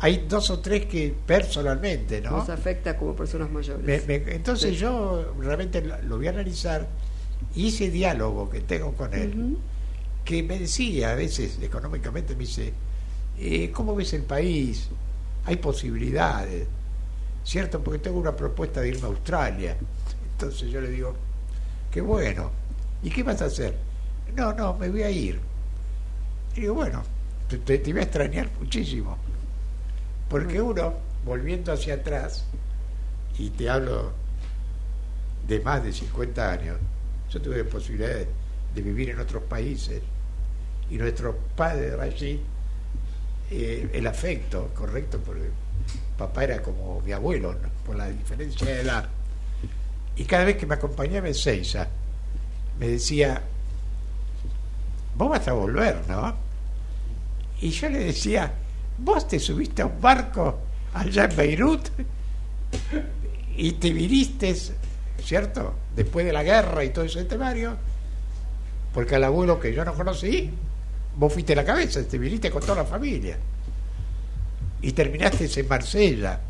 hay 0.00 0.26
dos 0.28 0.50
o 0.50 0.60
tres 0.60 0.86
que 0.86 1.14
personalmente, 1.26 2.20
¿no? 2.20 2.30
Nos 2.30 2.48
afecta 2.48 2.96
como 2.96 3.16
personas 3.16 3.50
mayores. 3.50 4.04
entonces 4.08 4.78
yo 4.78 5.34
realmente 5.40 5.82
lo, 5.82 6.16
voy 6.16 6.28
a 6.28 6.30
analizar 6.30 6.86
y 7.54 7.68
ese 7.68 7.90
diálogo 7.90 8.48
que 8.48 8.60
tengo 8.60 8.92
con 8.92 9.12
él, 9.12 9.56
que 10.24 10.42
me 10.42 10.58
decía 10.58 11.12
a 11.12 11.14
veces 11.14 11.58
económicamente, 11.60 12.34
me 12.34 12.40
dice, 12.40 12.72
eh, 13.38 13.70
¿cómo 13.72 13.94
ves 13.96 14.12
el 14.12 14.22
país? 14.22 14.88
Hay 15.46 15.56
posibilidades, 15.56 16.66
¿cierto? 17.44 17.82
Porque 17.82 17.98
tengo 17.98 18.18
una 18.18 18.36
propuesta 18.36 18.80
de 18.80 18.88
irme 18.90 19.02
a 19.02 19.06
Australia. 19.06 19.76
Entonces 20.32 20.70
yo 20.70 20.80
le 20.80 20.90
digo, 20.90 21.14
qué 21.90 22.00
bueno, 22.00 22.52
¿y 23.02 23.10
qué 23.10 23.24
vas 23.24 23.42
a 23.42 23.46
hacer? 23.46 23.74
No, 24.36 24.52
no, 24.52 24.74
me 24.74 24.88
voy 24.88 25.02
a 25.02 25.10
ir. 25.10 25.40
Y 26.54 26.60
digo, 26.60 26.74
bueno, 26.74 27.02
te 27.48 27.56
voy 27.78 28.00
a 28.00 28.02
extrañar 28.02 28.48
muchísimo 28.60 29.16
porque 30.28 30.60
uno, 30.60 30.94
volviendo 31.24 31.72
hacia 31.72 31.94
atrás, 31.94 32.44
y 33.38 33.50
te 33.50 33.70
hablo 33.70 34.12
de 35.46 35.60
más 35.60 35.82
de 35.82 35.92
50 35.92 36.52
años, 36.52 36.76
yo 37.30 37.40
tuve 37.40 37.64
posibilidad 37.64 38.10
de, 38.10 38.82
vivir 38.82 39.10
en 39.10 39.18
otros 39.18 39.42
países. 39.42 40.02
Y 40.88 40.98
nuestro 40.98 41.36
padre 41.56 41.96
Rashid, 41.96 42.38
eh, 43.50 43.90
el 43.92 44.06
afecto, 44.06 44.70
correcto, 44.74 45.18
porque 45.24 45.50
papá 46.16 46.44
era 46.44 46.62
como 46.62 47.00
mi 47.00 47.12
abuelo, 47.12 47.56
por 47.84 47.96
la 47.96 48.08
diferencia 48.08 48.66
de 48.66 48.80
edad. 48.82 49.08
Y 50.16 50.24
cada 50.24 50.44
vez 50.44 50.56
que 50.56 50.66
me 50.66 50.74
acompañaba 50.74 51.26
en 51.28 51.34
Seiza, 51.34 51.88
me 52.78 52.88
decía, 52.88 53.42
vos 55.16 55.30
vas 55.30 55.48
a 55.48 55.52
volver, 55.52 56.04
¿no? 56.08 56.36
Y 57.60 57.70
yo 57.70 57.88
le 57.88 57.98
decía, 57.98 58.52
Vos 58.98 59.28
te 59.28 59.38
subiste 59.38 59.82
a 59.82 59.86
un 59.86 60.00
barco 60.00 60.58
allá 60.94 61.24
en 61.24 61.36
Beirut 61.36 61.88
y 63.56 63.72
te 63.72 63.92
viniste, 63.92 64.54
¿cierto? 65.22 65.74
Después 65.94 66.26
de 66.26 66.32
la 66.32 66.42
guerra 66.42 66.84
y 66.84 66.90
todo 66.90 67.04
ese 67.04 67.24
temario, 67.24 67.76
porque 68.92 69.16
al 69.16 69.24
abuelo 69.24 69.60
que 69.60 69.72
yo 69.72 69.84
no 69.84 69.94
conocí, 69.94 70.50
vos 71.16 71.32
fuiste 71.32 71.54
la 71.54 71.64
cabeza, 71.64 72.02
te 72.06 72.18
viniste 72.18 72.50
con 72.50 72.62
toda 72.62 72.76
la 72.76 72.84
familia. 72.84 73.38
Y 74.80 74.92
terminaste 74.92 75.48
en 75.60 75.68
Marsella 75.68 76.40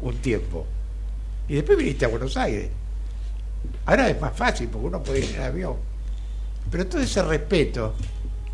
un 0.00 0.16
tiempo. 0.16 0.66
Y 1.48 1.54
después 1.54 1.78
viniste 1.78 2.04
a 2.04 2.08
Buenos 2.08 2.36
Aires. 2.36 2.70
Ahora 3.86 4.08
es 4.08 4.20
más 4.20 4.34
fácil 4.36 4.68
porque 4.68 4.86
uno 4.86 5.02
puede 5.02 5.20
ir 5.20 5.34
en 5.34 5.42
avión. 5.42 5.76
Pero 6.70 6.86
todo 6.86 7.00
ese 7.00 7.22
respeto 7.22 7.94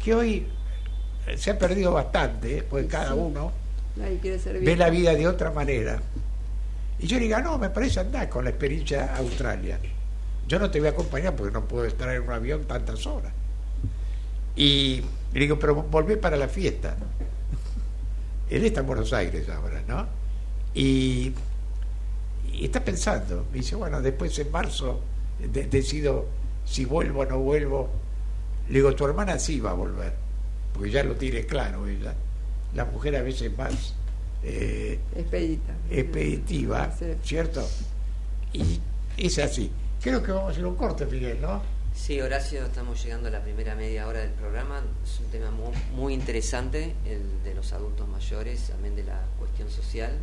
que 0.03 0.15
hoy 0.15 0.47
se 1.37 1.51
ha 1.51 1.59
perdido 1.59 1.93
bastante, 1.93 2.63
pues 2.63 2.87
cada 2.87 3.15
uno 3.15 3.53
ve 3.97 4.77
la 4.77 4.91
vida 4.91 5.15
de 5.15 5.27
otra 5.27 5.51
manera. 5.51 6.01
Y 6.99 7.07
yo 7.07 7.19
le 7.19 7.25
digo, 7.25 7.39
no, 7.41 7.59
me 7.59 7.71
parece 7.71 8.01
andar 8.01 8.29
con 8.29 8.45
la 8.45 8.51
experiencia 8.51 9.17
Australia. 9.17 9.79
Yo 10.47 10.59
no 10.59 10.71
te 10.71 10.79
voy 10.79 10.89
a 10.89 10.93
acompañar 10.93 11.35
porque 11.35 11.53
no 11.53 11.65
puedo 11.65 11.85
estar 11.85 12.09
en 12.11 12.23
un 12.23 12.31
avión 12.31 12.65
tantas 12.65 13.07
horas. 13.07 13.33
Y 14.57 15.03
le 15.33 15.41
digo, 15.41 15.59
pero 15.59 15.75
volvé 15.75 16.17
para 16.17 16.37
la 16.37 16.49
fiesta. 16.49 16.97
Él 18.49 18.65
está 18.65 18.81
en 18.81 18.87
Buenos 18.87 19.13
Aires 19.13 19.49
ahora, 19.49 19.83
¿no? 19.87 20.07
Y, 20.75 21.33
está 22.61 22.85
pensando. 22.85 23.47
Me 23.51 23.59
dice, 23.59 23.75
bueno, 23.75 24.01
después 24.01 24.39
en 24.39 24.51
marzo 24.51 25.01
decido 25.51 26.27
si 26.65 26.85
vuelvo 26.85 27.21
o 27.21 27.25
no 27.25 27.39
vuelvo. 27.39 27.91
Le 28.69 28.75
digo, 28.75 28.95
tu 28.95 29.07
hermana 29.07 29.39
sí 29.39 29.61
va 29.61 29.71
a 29.71 29.75
volver, 29.75 30.15
porque 30.75 30.91
ya 30.91 31.03
lo 31.05 31.15
tiene 31.15 31.47
claro 31.47 31.87
ella. 31.87 32.15
La 32.75 32.85
mujer 32.85 33.17
a 33.17 33.23
veces 33.23 33.57
más 33.57 33.95
eh, 34.43 34.99
expeditiva, 35.91 36.93
¿cierto? 37.23 37.67
Y 38.53 38.81
es 39.17 39.39
así. 39.39 39.71
Creo 40.03 40.23
que 40.23 40.33
vamos 40.33 40.49
a 40.49 40.53
hacer 40.53 40.67
un 40.67 40.75
corte, 40.75 41.07
Miguel, 41.07 41.41
¿no? 41.41 41.63
Sí, 41.95 42.21
Horacio, 42.21 42.65
estamos 42.65 43.03
llegando 43.03 43.29
a 43.29 43.31
la 43.31 43.41
primera 43.41 43.77
media 43.77 44.07
hora 44.09 44.19
del 44.19 44.33
programa. 44.33 44.83
Es 45.05 45.21
un 45.21 45.31
tema 45.31 45.51
muy, 45.95 46.13
interesante, 46.13 46.93
el 47.07 47.23
de 47.45 47.55
los 47.55 47.73
adultos 47.73 48.09
mayores, 48.09 48.69
también 48.69 48.97
de 48.97 49.05
la 49.05 49.21
cuestión 49.39 49.71
social. 49.71 50.19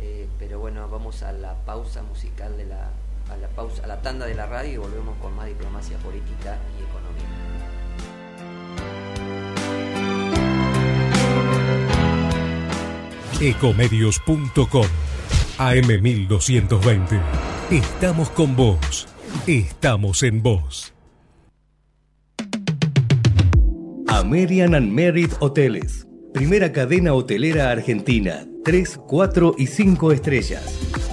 Eh, 0.00 0.26
pero 0.38 0.58
bueno, 0.58 0.88
vamos 0.88 1.22
a 1.22 1.32
la 1.32 1.54
pausa 1.64 2.02
musical 2.02 2.56
de 2.56 2.66
la, 2.66 2.90
a 3.30 3.36
la 3.36 3.48
pausa, 3.48 3.84
a 3.84 3.86
la 3.86 4.02
tanda 4.02 4.26
de 4.26 4.34
la 4.34 4.46
radio 4.46 4.72
y 4.72 4.76
volvemos 4.78 5.16
con 5.18 5.34
más 5.34 5.46
diplomacia 5.46 5.96
política 5.98 6.58
y 6.78 6.82
económica. 6.82 7.71
Ecomedios.com 13.42 14.86
AM1220. 15.58 17.20
Estamos 17.72 18.30
con 18.30 18.54
vos. 18.54 19.08
Estamos 19.48 20.22
en 20.22 20.44
vos. 20.44 20.94
American 24.06 24.76
and 24.76 24.92
Merit 24.92 25.32
Hoteles. 25.40 26.06
Primera 26.32 26.70
cadena 26.70 27.14
hotelera 27.14 27.72
argentina. 27.72 28.46
3, 28.64 29.00
4 29.08 29.56
y 29.58 29.66
5 29.66 30.12
estrellas. 30.12 30.78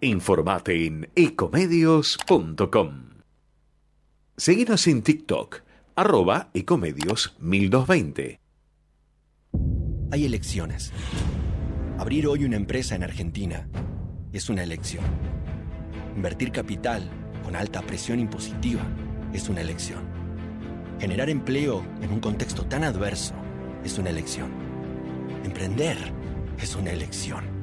Informate 0.00 0.86
en 0.86 1.10
ecomedios.com. 1.16 3.08
Seguinos 4.36 4.86
en 4.86 5.02
TikTok, 5.02 5.62
arroba 5.96 6.50
ecomedios 6.54 7.34
1220. 7.40 8.38
Hay 10.12 10.24
elecciones. 10.24 10.92
Abrir 11.98 12.28
hoy 12.28 12.44
una 12.44 12.54
empresa 12.54 12.94
en 12.94 13.02
Argentina 13.02 13.68
es 14.32 14.48
una 14.48 14.62
elección. 14.62 15.04
Invertir 16.14 16.52
capital 16.52 17.10
con 17.42 17.56
alta 17.56 17.82
presión 17.82 18.20
impositiva 18.20 18.86
es 19.32 19.48
una 19.48 19.62
elección. 19.62 20.04
Generar 21.00 21.28
empleo 21.28 21.84
en 22.02 22.12
un 22.12 22.20
contexto 22.20 22.64
tan 22.66 22.84
adverso 22.84 23.34
es 23.82 23.98
una 23.98 24.10
elección. 24.10 24.52
Emprender 25.42 25.98
es 26.56 26.76
una 26.76 26.92
elección. 26.92 27.57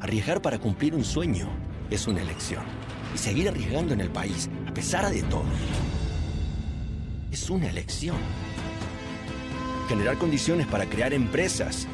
Arriesgar 0.00 0.42
para 0.42 0.58
cumplir 0.58 0.94
un 0.94 1.04
sueño 1.04 1.48
es 1.90 2.06
una 2.06 2.20
elección. 2.20 2.62
Y 3.14 3.18
seguir 3.18 3.48
arriesgando 3.48 3.94
en 3.94 4.00
el 4.00 4.10
país, 4.10 4.50
a 4.68 4.74
pesar 4.74 5.10
de 5.10 5.22
todo, 5.22 5.44
es 7.32 7.48
una 7.48 7.68
elección. 7.70 8.16
Generar 9.88 10.18
condiciones 10.18 10.66
para 10.66 10.84
crear 10.86 11.14
empresas 11.14 11.86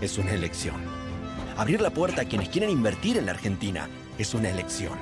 es 0.00 0.18
una 0.18 0.32
elección. 0.32 0.76
Abrir 1.56 1.80
la 1.80 1.90
puerta 1.90 2.22
a 2.22 2.24
quienes 2.26 2.50
quieren 2.50 2.70
invertir 2.70 3.16
en 3.16 3.26
la 3.26 3.32
Argentina 3.32 3.88
es 4.18 4.34
una 4.34 4.50
elección. 4.50 4.98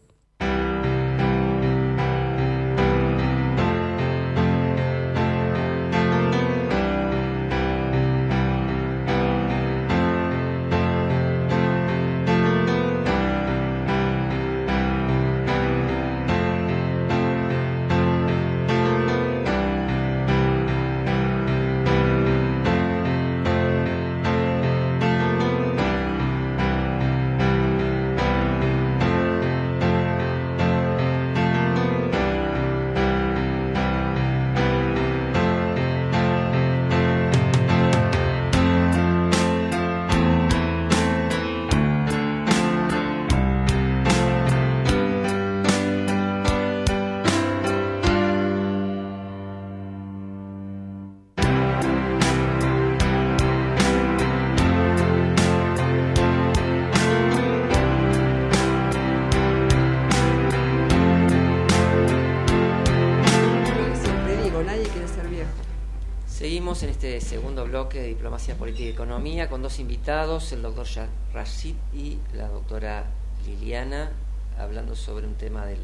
Política 68.58 68.84
y 68.84 68.88
Economía 68.88 69.48
con 69.48 69.62
dos 69.62 69.78
invitados, 69.78 70.52
el 70.52 70.62
doctor 70.62 70.86
Rashid 71.32 71.74
y 71.92 72.18
la 72.34 72.48
doctora 72.48 73.04
Liliana, 73.46 74.10
hablando 74.58 74.96
sobre 74.96 75.26
un 75.26 75.34
tema 75.34 75.66
del, 75.66 75.80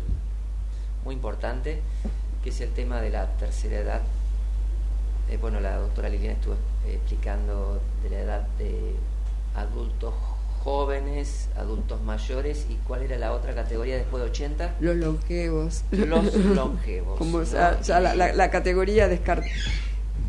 muy 1.05 1.15
importante, 1.15 1.81
que 2.43 2.51
es 2.51 2.61
el 2.61 2.71
tema 2.71 3.01
de 3.01 3.11
la 3.11 3.27
tercera 3.37 3.79
edad 3.79 4.03
eh, 5.31 5.39
bueno, 5.41 5.59
la 5.61 5.77
doctora 5.77 6.09
Liliana 6.09 6.35
estuvo 6.35 6.55
explicando 6.87 7.81
de 8.03 8.11
la 8.11 8.21
edad 8.21 8.47
de 8.59 8.95
adultos 9.55 10.13
jóvenes, 10.63 11.49
adultos 11.57 12.03
mayores 12.03 12.67
y 12.69 12.75
cuál 12.87 13.03
era 13.03 13.19
la 13.19 13.33
otra 13.33 13.55
categoría 13.55 13.97
después 13.97 14.23
de 14.23 14.31
80? 14.31 14.75
Los 14.81 14.97
longevos. 14.97 15.85
Los 15.91 16.35
longevos. 16.35 17.19
Como 17.19 17.43
ya, 17.43 18.01
la, 18.01 18.15
la, 18.15 18.51
categoría 18.51 19.09
descartada. 19.09 19.51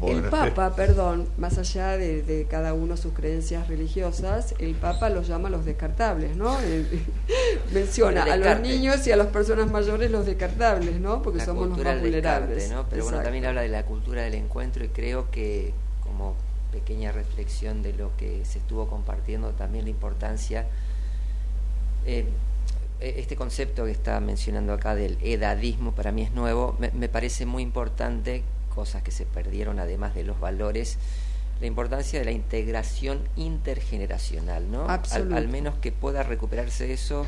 El 0.07 0.23
Papa, 0.23 0.75
perdón, 0.75 1.27
más 1.37 1.57
allá 1.57 1.97
de, 1.97 2.47
cada 2.49 2.73
uno 2.73 2.97
sus 2.97 3.13
creencias 3.13 3.67
religiosas, 3.67 4.55
el 4.59 4.75
Papa 4.75 5.09
los 5.09 5.27
llama 5.27 5.49
los 5.49 5.65
descartables, 5.65 6.35
¿no? 6.35 6.57
menciona 7.73 8.23
a 8.23 8.37
los 8.37 8.59
niños 8.61 9.05
y 9.07 9.11
a 9.11 9.15
las 9.15 9.27
personas 9.27 9.71
mayores 9.71 10.11
los 10.11 10.25
descartables, 10.25 10.99
¿no? 10.99 11.21
Porque 11.21 11.43
somos 11.43 11.67
los 11.67 11.77
más 11.77 11.99
vulnerables. 11.99 12.69
¿no? 12.71 12.85
Pero 12.89 13.03
bueno, 13.03 13.21
también 13.21 13.45
habla 13.45 13.61
de 13.61 13.69
la 13.69 13.85
cultura 13.85 14.23
del 14.23 14.35
encuentro 14.35 14.83
y 14.83 14.89
creo 14.89 15.29
que 15.31 15.73
como 16.03 16.35
pequeña 16.71 17.11
reflexión 17.11 17.81
de 17.81 17.93
lo 17.93 18.15
que 18.17 18.43
se 18.45 18.59
estuvo 18.59 18.87
compartiendo, 18.87 19.51
también 19.51 19.85
la 19.85 19.91
importancia, 19.91 20.67
eh, 22.05 22.25
e-, 22.99 23.19
este 23.19 23.35
concepto 23.35 23.85
que 23.85 23.91
está 23.91 24.19
mencionando 24.19 24.73
acá 24.73 24.95
del 24.95 25.17
edadismo 25.21 25.93
para 25.93 26.11
mí 26.11 26.23
es 26.23 26.31
nuevo, 26.31 26.75
me, 26.79 26.91
me 26.91 27.09
parece 27.09 27.45
muy 27.45 27.63
importante 27.63 28.43
cosas 28.75 29.01
que 29.01 29.11
se 29.11 29.25
perdieron, 29.25 29.79
además 29.79 30.13
de 30.13 30.23
los 30.23 30.39
valores, 30.39 30.99
la 31.61 31.67
importancia 31.67 32.19
de 32.19 32.25
la 32.25 32.31
integración 32.31 33.27
intergeneracional, 33.35 34.69
¿no? 34.69 34.87
Al, 34.87 35.47
menos 35.47 35.75
que 35.75 35.91
pueda 35.91 36.21
recuperarse 36.23 36.91
eso, 36.91 37.25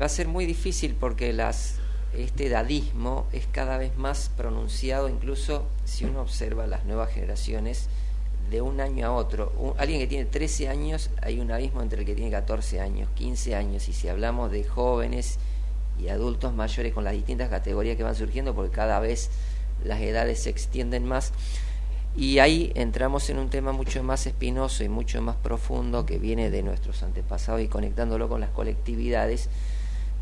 va 0.00 0.06
a 0.06 0.10
ser 0.10 0.28
muy 0.28 0.46
difícil 0.46 0.94
porque 0.98 1.32
las 1.32 1.76
este 2.16 2.46
edadismo 2.46 3.26
es 3.32 3.46
cada 3.46 3.78
vez 3.78 3.96
más 3.96 4.30
pronunciado, 4.36 5.08
incluso 5.08 5.66
si 5.84 6.04
uno 6.06 6.22
observa 6.22 6.66
las 6.66 6.84
nuevas 6.84 7.10
generaciones 7.12 7.88
de 8.50 8.62
un 8.62 8.80
año 8.80 9.06
a 9.06 9.12
otro. 9.12 9.74
alguien 9.76 10.00
que 10.00 10.06
tiene 10.06 10.24
13 10.24 10.68
años, 10.68 11.10
hay 11.20 11.40
un 11.40 11.50
abismo 11.50 11.82
entre 11.82 12.00
el 12.00 12.06
que 12.06 12.14
tiene 12.14 12.30
14 12.30 12.80
años, 12.80 13.10
15 13.14 13.54
años, 13.54 13.88
y 13.88 13.92
si 13.92 14.08
hablamos 14.08 14.50
de 14.50 14.64
jóvenes 14.64 15.38
y 15.98 16.08
adultos 16.08 16.54
mayores 16.54 16.92
con 16.92 17.04
las 17.04 17.12
distintas 17.12 17.48
categorías 17.50 17.96
que 17.96 18.02
van 18.02 18.14
surgiendo, 18.14 18.54
porque 18.54 18.74
cada 18.74 19.00
vez 19.00 19.30
las 19.84 20.00
edades 20.00 20.42
se 20.42 20.50
extienden 20.50 21.04
más. 21.04 21.32
Y 22.16 22.38
ahí 22.38 22.72
entramos 22.74 23.28
en 23.28 23.38
un 23.38 23.50
tema 23.50 23.72
mucho 23.72 24.02
más 24.02 24.26
espinoso 24.26 24.82
y 24.82 24.88
mucho 24.88 25.20
más 25.20 25.36
profundo 25.36 26.06
que 26.06 26.18
viene 26.18 26.50
de 26.50 26.62
nuestros 26.62 27.02
antepasados 27.02 27.60
y 27.60 27.68
conectándolo 27.68 28.28
con 28.28 28.40
las 28.40 28.50
colectividades 28.50 29.50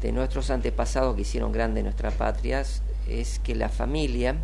de 0.03 0.13
nuestros 0.13 0.51
antepasados 0.51 1.15
que 1.15 1.23
hicieron 1.23 1.53
grande 1.53 1.83
nuestra 1.83 2.11
patria, 2.11 2.65
es 3.09 3.39
que 3.39 3.55
la 3.55 3.69
familia, 3.69 4.37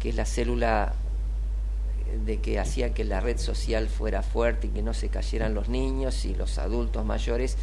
que 0.00 0.08
es 0.08 0.14
la 0.14 0.24
célula 0.24 0.94
de 2.24 2.38
que 2.38 2.58
hacía 2.58 2.94
que 2.94 3.04
la 3.04 3.20
red 3.20 3.38
social 3.38 3.88
fuera 3.88 4.22
fuerte 4.22 4.68
y 4.68 4.70
que 4.70 4.82
no 4.82 4.94
se 4.94 5.08
cayeran 5.08 5.54
los 5.54 5.68
niños 5.68 6.24
y 6.24 6.34
los 6.34 6.58
adultos 6.58 7.04
mayores 7.04 7.56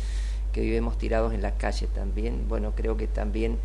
que 0.52 0.62
vivimos 0.62 0.98
tirados 0.98 1.34
en 1.34 1.42
la 1.42 1.58
calle 1.58 1.88
también, 1.88 2.48
bueno, 2.48 2.74
creo 2.76 2.98
que 2.98 3.08
también 3.08 3.58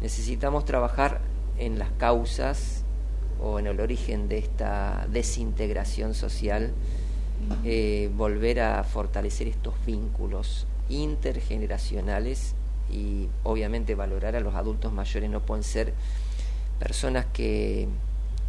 necesitamos 0.00 0.64
trabajar 0.64 1.20
en 1.58 1.78
las 1.78 1.90
causas 1.92 2.84
o 3.40 3.58
en 3.58 3.66
el 3.66 3.80
origen 3.80 4.28
de 4.28 4.38
esta 4.38 5.06
desintegración 5.10 6.14
social, 6.14 6.72
eh, 7.64 8.10
volver 8.16 8.60
a 8.60 8.84
fortalecer 8.84 9.48
estos 9.48 9.74
vínculos 9.84 10.66
intergeneracionales 10.88 12.54
y 12.90 13.28
obviamente 13.42 13.94
valorar 13.94 14.36
a 14.36 14.40
los 14.40 14.54
adultos 14.54 14.92
mayores 14.92 15.30
no 15.30 15.40
pueden 15.40 15.64
ser 15.64 15.94
personas 16.78 17.26
que, 17.32 17.88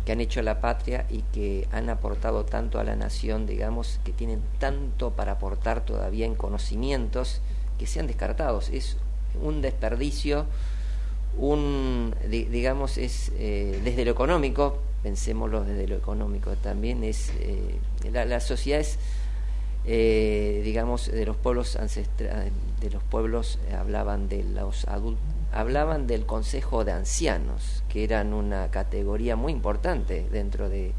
que 0.05 0.11
han 0.11 0.21
hecho 0.21 0.41
la 0.41 0.61
patria 0.61 1.05
y 1.09 1.23
que 1.33 1.67
han 1.71 1.89
aportado 1.89 2.45
tanto 2.45 2.79
a 2.79 2.83
la 2.83 2.95
nación, 2.95 3.47
digamos, 3.47 3.99
que 4.03 4.11
tienen 4.11 4.41
tanto 4.59 5.11
para 5.11 5.33
aportar 5.33 5.83
todavía 5.83 6.25
en 6.25 6.35
conocimientos 6.35 7.41
que 7.79 7.87
sean 7.87 8.07
descartados. 8.07 8.69
Es 8.69 8.97
un 9.41 9.61
desperdicio 9.61 10.45
un, 11.37 12.15
digamos, 12.29 12.97
es 12.97 13.31
eh, 13.37 13.79
desde 13.83 14.05
lo 14.05 14.11
económico, 14.11 14.79
pensémoslo 15.03 15.63
desde 15.63 15.87
lo 15.87 15.95
económico 15.95 16.55
también, 16.55 17.03
es 17.03 17.31
eh, 17.39 17.77
la, 18.11 18.25
la, 18.25 18.39
sociedad 18.39 18.79
es, 18.79 18.97
eh, 19.85 20.61
digamos, 20.63 21.11
de 21.11 21.25
los 21.25 21.35
pueblos 21.35 21.75
ancestrales, 21.75 22.51
de 22.79 22.89
los 22.89 23.03
pueblos 23.03 23.59
hablaban 23.77 24.29
de 24.29 24.43
los 24.43 24.85
adultos, 24.85 25.23
hablaban 25.51 26.07
del 26.07 26.25
consejo 26.25 26.83
de 26.85 26.93
ancianos, 26.93 27.83
que 27.89 28.03
eran 28.03 28.33
una 28.33 28.71
categoría 28.71 29.35
muy 29.35 29.51
importante 29.51 30.27
dentro 30.31 30.69
de, 30.69 30.93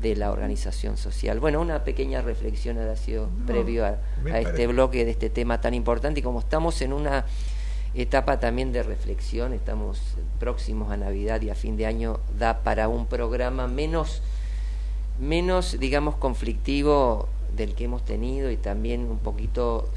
de 0.00 0.16
la 0.16 0.32
organización 0.32 0.96
social. 0.96 1.38
Bueno, 1.38 1.60
una 1.60 1.84
pequeña 1.84 2.20
reflexión 2.22 2.78
ha 2.78 2.96
sido 2.96 3.28
previo 3.46 3.86
a, 3.86 3.98
a 4.30 4.40
este 4.40 4.66
bloque 4.66 5.04
de 5.04 5.12
este 5.12 5.30
tema 5.30 5.60
tan 5.60 5.74
importante 5.74 6.20
y 6.20 6.22
como 6.22 6.40
estamos 6.40 6.82
en 6.82 6.92
una 6.92 7.24
etapa 7.94 8.40
también 8.40 8.72
de 8.72 8.82
reflexión, 8.82 9.52
estamos 9.52 10.00
próximos 10.40 10.90
a 10.90 10.96
Navidad 10.96 11.40
y 11.42 11.50
a 11.50 11.54
fin 11.54 11.76
de 11.76 11.86
año, 11.86 12.20
da 12.38 12.60
para 12.60 12.88
un 12.88 13.06
programa 13.06 13.68
menos, 13.68 14.22
menos 15.20 15.78
digamos, 15.78 16.16
conflictivo 16.16 17.28
del 17.54 17.74
que 17.74 17.84
hemos 17.84 18.04
tenido 18.04 18.50
y 18.50 18.56
también 18.56 19.10
un 19.10 19.18
poquito 19.18 19.90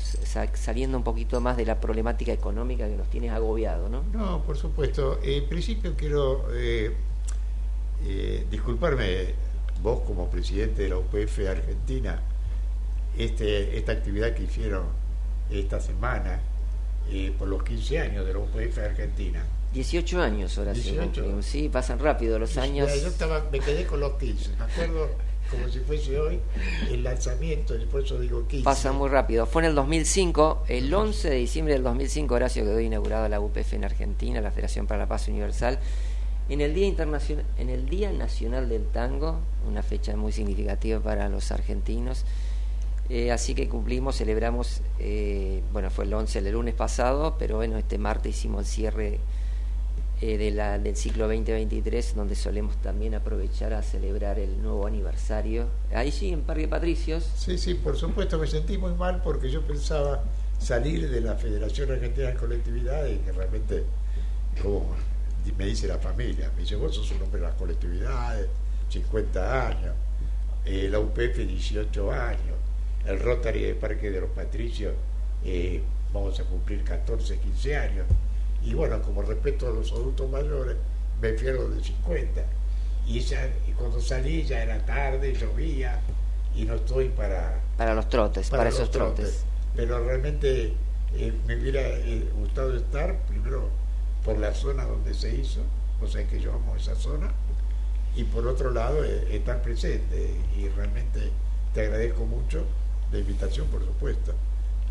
saliendo 0.53 0.97
un 0.97 1.03
poquito 1.03 1.39
más 1.39 1.55
de 1.55 1.65
la 1.65 1.79
problemática 1.79 2.33
económica 2.33 2.87
que 2.87 2.97
nos 2.97 3.09
tiene 3.09 3.29
agobiado, 3.29 3.87
¿no? 3.87 4.03
No, 4.11 4.41
por 4.43 4.57
supuesto. 4.57 5.19
En 5.23 5.45
principio 5.45 5.93
quiero 5.95 6.47
eh, 6.53 6.93
eh, 8.05 8.45
disculparme, 8.51 9.33
vos 9.81 10.01
como 10.01 10.29
presidente 10.29 10.83
de 10.83 10.89
la 10.89 10.97
UPF 10.97 11.39
Argentina, 11.49 12.19
este, 13.17 13.77
esta 13.77 13.93
actividad 13.93 14.33
que 14.33 14.43
hicieron 14.43 14.83
esta 15.49 15.79
semana, 15.79 16.41
por 17.37 17.47
los 17.47 17.63
15 17.63 17.99
años 17.99 18.25
de 18.25 18.33
la 18.33 18.39
UPF 18.39 18.77
Argentina. 18.79 19.43
18 19.73 20.21
años 20.21 20.57
ahora 20.57 20.73
sí, 21.41 21.69
pasan 21.69 21.99
rápido 21.99 22.39
los 22.39 22.57
años. 22.57 22.89
Yo 23.01 23.09
estaba, 23.09 23.45
me 23.51 23.59
quedé 23.59 23.85
con 23.85 23.99
los 23.99 24.13
15, 24.13 24.51
me 24.57 24.63
acuerdo 24.63 25.09
como 25.51 25.67
si 25.69 25.79
fuese 25.79 26.19
hoy 26.19 26.39
el 26.89 27.03
lanzamiento, 27.03 27.75
por 27.91 28.03
eso 28.03 28.19
digo 28.19 28.47
15. 28.47 28.63
Pasa 28.63 28.91
muy 28.91 29.09
rápido. 29.09 29.45
Fue 29.45 29.61
en 29.61 29.69
el 29.69 29.75
2005, 29.75 30.63
el 30.67 30.93
11 30.93 31.29
de 31.29 31.35
diciembre 31.35 31.73
del 31.73 31.83
2005, 31.83 32.33
Horacio 32.33 32.63
quedó 32.63 32.79
inaugurada 32.79 33.29
la 33.29 33.39
UPF 33.39 33.73
en 33.73 33.85
Argentina, 33.85 34.41
la 34.41 34.51
Federación 34.51 34.87
para 34.87 35.01
la 35.01 35.07
Paz 35.07 35.27
Universal. 35.27 35.79
En 36.47 36.61
el 36.61 36.73
Día 36.73 36.85
Internacional, 36.87 37.45
en 37.57 37.69
el 37.69 37.89
Día 37.89 38.11
Nacional 38.11 38.69
del 38.69 38.85
Tango, 38.87 39.39
una 39.67 39.81
fecha 39.81 40.15
muy 40.15 40.31
significativa 40.31 40.99
para 40.99 41.27
los 41.27 41.51
argentinos, 41.51 42.23
eh, 43.07 43.31
así 43.31 43.53
que 43.53 43.69
cumplimos, 43.69 44.17
celebramos, 44.17 44.81
eh, 44.99 45.61
bueno, 45.71 45.91
fue 45.91 46.05
el 46.05 46.13
11 46.13 46.39
el 46.39 46.51
lunes 46.51 46.73
pasado, 46.73 47.35
pero 47.37 47.57
bueno, 47.57 47.77
este 47.77 47.99
martes 47.99 48.35
hicimos 48.35 48.61
el 48.61 48.65
cierre 48.65 49.19
eh, 50.21 50.37
de 50.39 50.49
la, 50.49 50.79
del 50.79 50.95
ciclo 50.95 51.27
2023, 51.27 52.15
donde 52.15 52.33
solemos 52.33 52.77
también 52.77 53.13
aprovechar 53.13 53.73
a 53.73 53.83
celebrar 53.83 54.39
el 54.39 54.59
nuevo 54.61 54.87
aniversario. 54.87 55.67
Ahí 55.93 56.11
sí, 56.11 56.29
en 56.29 56.41
Parque 56.41 56.67
Patricios. 56.67 57.29
Sí, 57.35 57.59
sí, 57.59 57.75
por 57.75 57.95
supuesto, 57.95 58.39
me 58.39 58.47
sentí 58.47 58.77
muy 58.77 58.93
mal 58.95 59.21
porque 59.21 59.51
yo 59.51 59.61
pensaba 59.61 60.23
salir 60.57 61.07
de 61.07 61.21
la 61.21 61.35
Federación 61.35 61.91
Argentina 61.91 62.29
de 62.29 62.35
Colectividades, 62.35 63.19
que 63.19 63.31
realmente, 63.31 63.83
como 64.63 64.95
me 65.55 65.65
dice 65.67 65.87
la 65.87 65.99
familia, 65.99 66.49
me 66.55 66.61
dice, 66.61 66.75
vos 66.75 66.95
sos 66.95 67.11
un 67.11 67.21
hombre 67.21 67.39
de 67.39 67.45
las 67.45 67.55
colectividades, 67.55 68.47
50 68.89 69.67
años, 69.67 69.93
la 70.65 70.99
UPF 70.99 71.37
18 71.37 72.11
años 72.11 72.64
el 73.05 73.19
Rotary 73.19 73.63
de 73.63 73.75
Parque 73.75 74.09
de 74.09 74.21
los 74.21 74.29
Patricios, 74.31 74.93
eh, 75.43 75.81
vamos 76.13 76.39
a 76.39 76.43
cumplir 76.43 76.83
14, 76.83 77.37
15 77.37 77.77
años. 77.77 78.05
Y 78.63 78.73
bueno, 78.73 79.01
como 79.01 79.21
respeto 79.21 79.67
a 79.67 79.71
los 79.71 79.91
adultos 79.91 80.29
mayores, 80.29 80.75
me 81.21 81.33
fui 81.33 81.49
a 81.49 81.53
los 81.53 81.75
de 81.75 81.83
50. 81.83 82.41
Y, 83.07 83.19
ya, 83.19 83.47
y 83.67 83.71
cuando 83.73 84.01
salí 84.01 84.43
ya 84.43 84.63
era 84.63 84.83
tarde, 84.85 85.33
llovía, 85.33 85.99
y 86.55 86.63
no 86.65 86.75
estoy 86.75 87.09
para... 87.09 87.61
Para 87.77 87.93
los 87.93 88.09
trotes, 88.09 88.49
para, 88.49 88.69
esos 88.69 88.89
trotes. 88.89 89.43
Pero 89.75 90.03
realmente 90.03 90.73
eh, 91.13 91.33
me 91.45 91.55
hubiera 91.55 91.81
eh, 91.81 92.27
gustado 92.35 92.75
estar, 92.75 93.19
primero, 93.27 93.69
por 94.23 94.39
la 94.39 94.53
zona 94.53 94.85
donde 94.85 95.13
se 95.13 95.35
hizo, 95.35 95.61
o 96.01 96.07
sea 96.07 96.25
que 96.25 96.39
yo 96.39 96.53
amo 96.53 96.75
esa 96.75 96.95
zona, 96.95 97.31
y 98.15 98.23
por 98.23 98.47
otro 98.47 98.71
lado, 98.71 99.03
estar 99.03 99.61
presente. 99.61 100.33
Y 100.57 100.69
realmente 100.69 101.29
te 101.73 101.81
agradezco 101.81 102.25
mucho 102.25 102.65
la 103.11 103.19
invitación, 103.19 103.67
por 103.67 103.83
supuesto. 103.83 104.33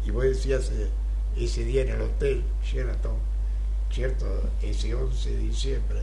Y 0.05 0.11
vos 0.11 0.25
decías 0.25 0.71
eh, 0.71 0.89
ese 1.37 1.65
día 1.65 1.83
en 1.83 1.91
el 1.91 2.01
hotel 2.03 2.45
Sheraton, 2.65 3.17
¿cierto? 3.91 4.27
Ese 4.63 4.95
11 4.95 5.31
de 5.31 5.39
diciembre, 5.39 6.03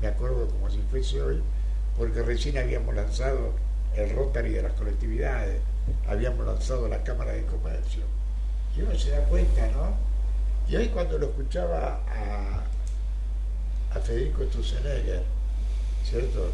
me 0.00 0.08
acuerdo 0.08 0.48
como 0.48 0.70
si 0.70 0.78
fuese 0.90 1.20
hoy, 1.20 1.42
porque 1.96 2.22
recién 2.22 2.58
habíamos 2.58 2.94
lanzado 2.94 3.52
el 3.96 4.10
Rotary 4.10 4.50
de 4.50 4.62
las 4.62 4.72
colectividades, 4.74 5.60
habíamos 6.08 6.46
lanzado 6.46 6.88
la 6.88 7.02
Cámara 7.02 7.32
de 7.32 7.44
Comercio. 7.44 8.02
Y 8.76 8.82
uno 8.82 8.96
se 8.98 9.10
da 9.10 9.24
cuenta, 9.24 9.66
¿no? 9.72 9.94
Y 10.68 10.76
hoy 10.76 10.88
cuando 10.88 11.18
lo 11.18 11.26
escuchaba 11.26 12.00
a, 12.06 12.64
Federico 14.00 14.44
Stussenegger, 14.44 15.24
¿cierto? 16.04 16.52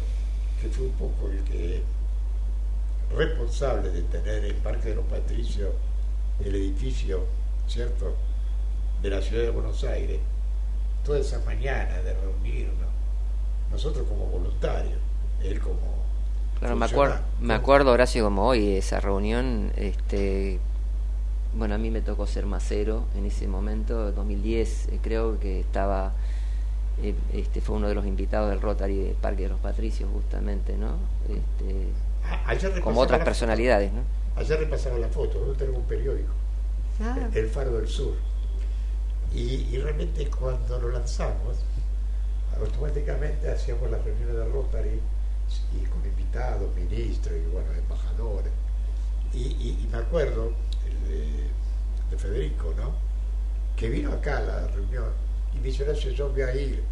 que 0.59 0.67
fue 0.69 0.87
un 0.87 0.93
poco 0.93 1.29
el 1.29 1.43
que 1.43 1.83
responsable 3.15 3.89
de 3.89 4.01
tener 4.03 4.45
el 4.45 4.55
Parque 4.55 4.89
de 4.89 4.95
los 4.95 5.05
Patricios, 5.05 5.71
el 6.43 6.55
edificio, 6.55 7.25
¿cierto?, 7.67 8.15
de 9.01 9.09
la 9.09 9.21
ciudad 9.21 9.43
de 9.43 9.49
Buenos 9.49 9.83
Aires, 9.83 10.19
toda 11.03 11.19
esa 11.19 11.39
mañana 11.45 12.01
de 12.01 12.13
reunirnos, 12.13 12.89
nosotros 13.71 14.07
como 14.07 14.25
voluntarios, 14.25 14.99
él 15.43 15.59
como... 15.59 16.03
Claro, 16.59 16.75
me 16.75 16.85
acuerdo, 16.85 17.17
me 17.41 17.53
acuerdo, 17.53 17.91
Horacio, 17.91 18.23
como 18.23 18.47
hoy, 18.47 18.75
esa 18.75 18.99
reunión, 18.99 19.71
este, 19.75 20.59
bueno, 21.55 21.75
a 21.75 21.77
mí 21.77 21.91
me 21.91 22.01
tocó 22.01 22.25
ser 22.25 22.45
macero 22.45 23.05
en 23.15 23.25
ese 23.25 23.47
momento, 23.47 24.11
2010, 24.11 24.87
eh, 24.87 24.99
creo 25.01 25.39
que 25.39 25.59
estaba, 25.59 26.13
eh, 27.01 27.13
este, 27.33 27.61
fue 27.61 27.75
uno 27.75 27.87
de 27.87 27.95
los 27.95 28.05
invitados 28.05 28.49
del 28.49 28.61
Rotary 28.61 28.97
de 28.97 29.13
Parque 29.13 29.43
de 29.43 29.49
los 29.49 29.59
Patricios, 29.59 30.09
justamente, 30.11 30.77
¿no? 30.77 30.95
Este, 31.29 31.87
Ayer 32.47 32.79
como 32.81 33.01
otras 33.01 33.19
la- 33.19 33.25
personalidades, 33.25 33.91
¿no? 33.93 34.01
Ayer 34.35 34.59
repasaba 34.59 34.97
la 34.97 35.07
foto, 35.07 35.33
nosotros 35.35 35.57
tenemos 35.57 35.79
un 35.81 35.87
periódico, 35.87 36.33
Ah, 37.01 37.17
El 37.33 37.47
Faro 37.49 37.71
del 37.77 37.87
Sur. 37.87 38.13
Y, 39.33 39.67
y 39.71 39.77
realmente 39.79 40.27
cuando 40.29 40.79
lo 40.79 40.89
lanzamos, 40.91 41.57
automáticamente 42.59 43.49
hacíamos 43.51 43.89
las 43.91 44.03
reuniones 44.03 44.35
de 44.35 44.45
Rotary 44.45 44.99
y 45.79 45.85
con 45.85 46.05
invitados, 46.05 46.73
ministros 46.75 47.35
y 47.35 47.51
bueno, 47.51 47.71
embajadores. 47.73 48.51
Y, 49.33 49.39
y- 49.39 49.79
y 49.83 49.89
me 49.91 49.97
acuerdo 49.97 50.51
el 50.87 51.09
de, 51.09 51.27
de 52.11 52.17
Federico, 52.17 52.73
¿no? 52.77 52.91
Que 53.75 53.89
vino 53.89 54.11
acá 54.13 54.37
a 54.37 54.41
la 54.41 54.67
reunión 54.67 55.09
y 55.53 55.57
me 55.57 55.63
dice, 55.63 55.85
yo 56.13 56.29
voy 56.29 56.41
a 56.43 56.55
ir, 56.55 56.83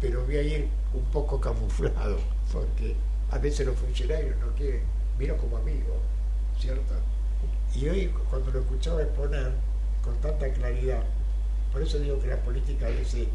pero 0.00 0.24
voy 0.24 0.36
a 0.38 0.42
ir 0.42 0.68
un 0.94 1.04
poco 1.06 1.38
camuflado, 1.40 2.18
porque 2.52 2.96
a 3.30 3.38
veces 3.38 3.66
los 3.66 3.76
funcionarios 3.76 4.36
no 4.38 4.52
quieren, 4.54 4.82
vino 5.18 5.36
como 5.36 5.56
amigo, 5.56 5.96
¿cierto? 6.58 6.94
Y 7.74 7.88
hoy 7.88 8.12
cuando 8.30 8.50
lo 8.50 8.60
escuchaba 8.60 9.02
exponer 9.02 9.52
con 10.02 10.16
tanta 10.20 10.48
claridad, 10.52 11.02
por 11.72 11.82
eso 11.82 11.98
digo 11.98 12.20
que 12.20 12.28
la 12.28 12.36
política 12.36 12.86
a 12.86 12.90
veces 12.90 13.26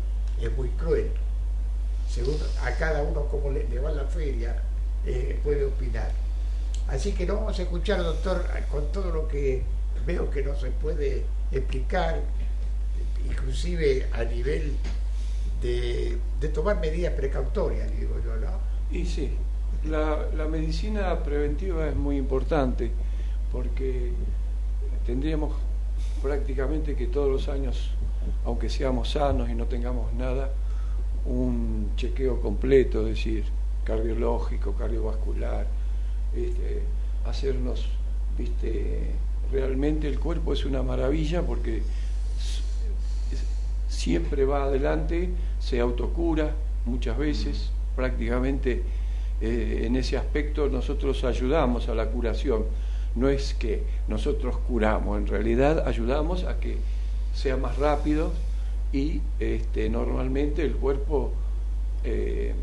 es 0.41 0.57
muy 0.57 0.69
cruel. 0.69 1.11
Según 2.09 2.37
a 2.63 2.71
cada 2.71 3.03
uno 3.03 3.27
como 3.27 3.51
le, 3.51 3.79
va 3.79 3.91
la 3.91 4.05
feria, 4.05 4.61
eh, 5.05 5.39
puede 5.43 5.65
opinar. 5.65 6.11
Así 6.87 7.13
que 7.13 7.25
lo 7.25 7.35
vamos 7.35 7.57
a 7.59 7.61
escuchar, 7.61 8.01
doctor, 8.01 8.45
con 8.69 8.91
todo 8.91 9.11
lo 9.11 9.27
que 9.27 9.63
veo 10.05 10.29
que 10.29 10.43
no 10.43 10.55
se 10.59 10.71
puede 10.71 11.23
explicar, 11.51 12.19
inclusive 13.29 14.07
a 14.11 14.23
nivel 14.23 14.75
de, 15.61 16.17
de 16.39 16.47
tomar 16.49 16.79
medidas 16.79 17.13
precautorias, 17.13 17.89
digo 17.97 18.19
yo, 18.25 18.35
¿no? 18.37 18.59
Y 18.91 19.05
sí, 19.05 19.37
la, 19.89 20.47
medicina 20.49 21.17
preventiva 21.23 21.88
es 21.88 21.95
muy 21.95 22.17
importante 22.17 22.91
porque 23.51 24.11
tendríamos 25.05 25.53
prácticamente 26.21 26.95
que 26.95 27.07
todos 27.07 27.29
los 27.29 27.47
años, 27.47 27.91
aunque 28.45 28.69
seamos 28.69 29.11
sanos 29.11 29.49
y 29.49 29.55
no 29.55 29.65
tengamos 29.65 30.13
nada, 30.13 30.51
un 31.25 31.91
chequeo 31.95 32.41
completo, 32.41 33.01
es 33.01 33.15
decir, 33.15 33.45
cardiológico, 33.84 34.73
cardiovascular, 34.73 35.65
este, 36.36 36.84
hacernos, 37.25 37.88
viste, 38.38 39.11
realmente 39.51 40.07
el 40.07 40.19
cuerpo 40.19 40.53
es 40.53 40.65
una 40.65 40.84
maravilla 40.84 41.41
porque 41.41 41.82
siempre 43.89 44.45
va 44.45 44.63
adelante, 44.63 45.29
se 45.59 45.79
autocura 45.79 46.51
muchas 46.86 47.17
veces, 47.17 47.71
prácticamente 47.95 48.84
eh, 49.41 49.83
en 49.85 49.95
ese 49.95 50.17
aspecto 50.17 50.69
nosotros 50.69 51.23
ayudamos 51.23 51.89
a 51.89 51.95
la 51.95 52.07
curación. 52.07 52.65
No 53.15 53.27
es 53.27 53.53
que 53.53 53.83
nosotros 54.07 54.55
curamos, 54.67 55.17
en 55.17 55.27
realidad 55.27 55.87
ayudamos 55.87 56.43
a 56.45 56.59
que 56.59 56.77
sea 57.33 57.57
más 57.57 57.77
rápido 57.77 58.31
y 58.93 59.21
este, 59.39 59.89
normalmente 59.89 60.63
el 60.63 60.73
cuerpo 60.73 61.31
eh, 62.03 62.53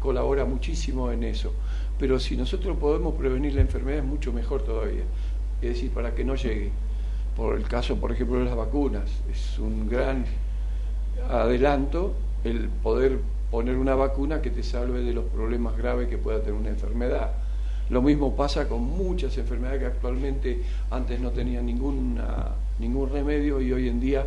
colabora 0.00 0.44
muchísimo 0.44 1.12
en 1.12 1.24
eso. 1.24 1.52
Pero 1.98 2.18
si 2.18 2.36
nosotros 2.36 2.76
podemos 2.78 3.14
prevenir 3.14 3.54
la 3.54 3.60
enfermedad 3.60 3.98
es 3.98 4.04
mucho 4.04 4.32
mejor 4.32 4.62
todavía. 4.62 5.02
Es 5.60 5.74
decir, 5.74 5.90
para 5.90 6.14
que 6.14 6.24
no 6.24 6.36
llegue. 6.36 6.70
Por 7.36 7.56
el 7.56 7.64
caso, 7.64 7.96
por 7.96 8.12
ejemplo, 8.12 8.38
de 8.38 8.46
las 8.46 8.56
vacunas. 8.56 9.10
Es 9.30 9.58
un 9.58 9.88
gran 9.88 10.24
adelanto 11.28 12.14
el 12.44 12.68
poder 12.68 13.18
poner 13.50 13.76
una 13.76 13.94
vacuna 13.94 14.42
que 14.42 14.50
te 14.50 14.62
salve 14.62 15.02
de 15.02 15.12
los 15.12 15.24
problemas 15.24 15.76
graves 15.76 16.08
que 16.08 16.18
pueda 16.18 16.40
tener 16.40 16.54
una 16.54 16.68
enfermedad. 16.68 17.32
Lo 17.90 18.02
mismo 18.02 18.36
pasa 18.36 18.68
con 18.68 18.82
muchas 18.82 19.36
enfermedades 19.38 19.80
que 19.80 19.86
actualmente 19.86 20.62
antes 20.90 21.18
no 21.20 21.30
tenían 21.30 21.64
ninguna, 21.64 22.48
ningún 22.78 23.10
remedio 23.10 23.60
y 23.60 23.72
hoy 23.72 23.88
en 23.88 23.98
día, 23.98 24.26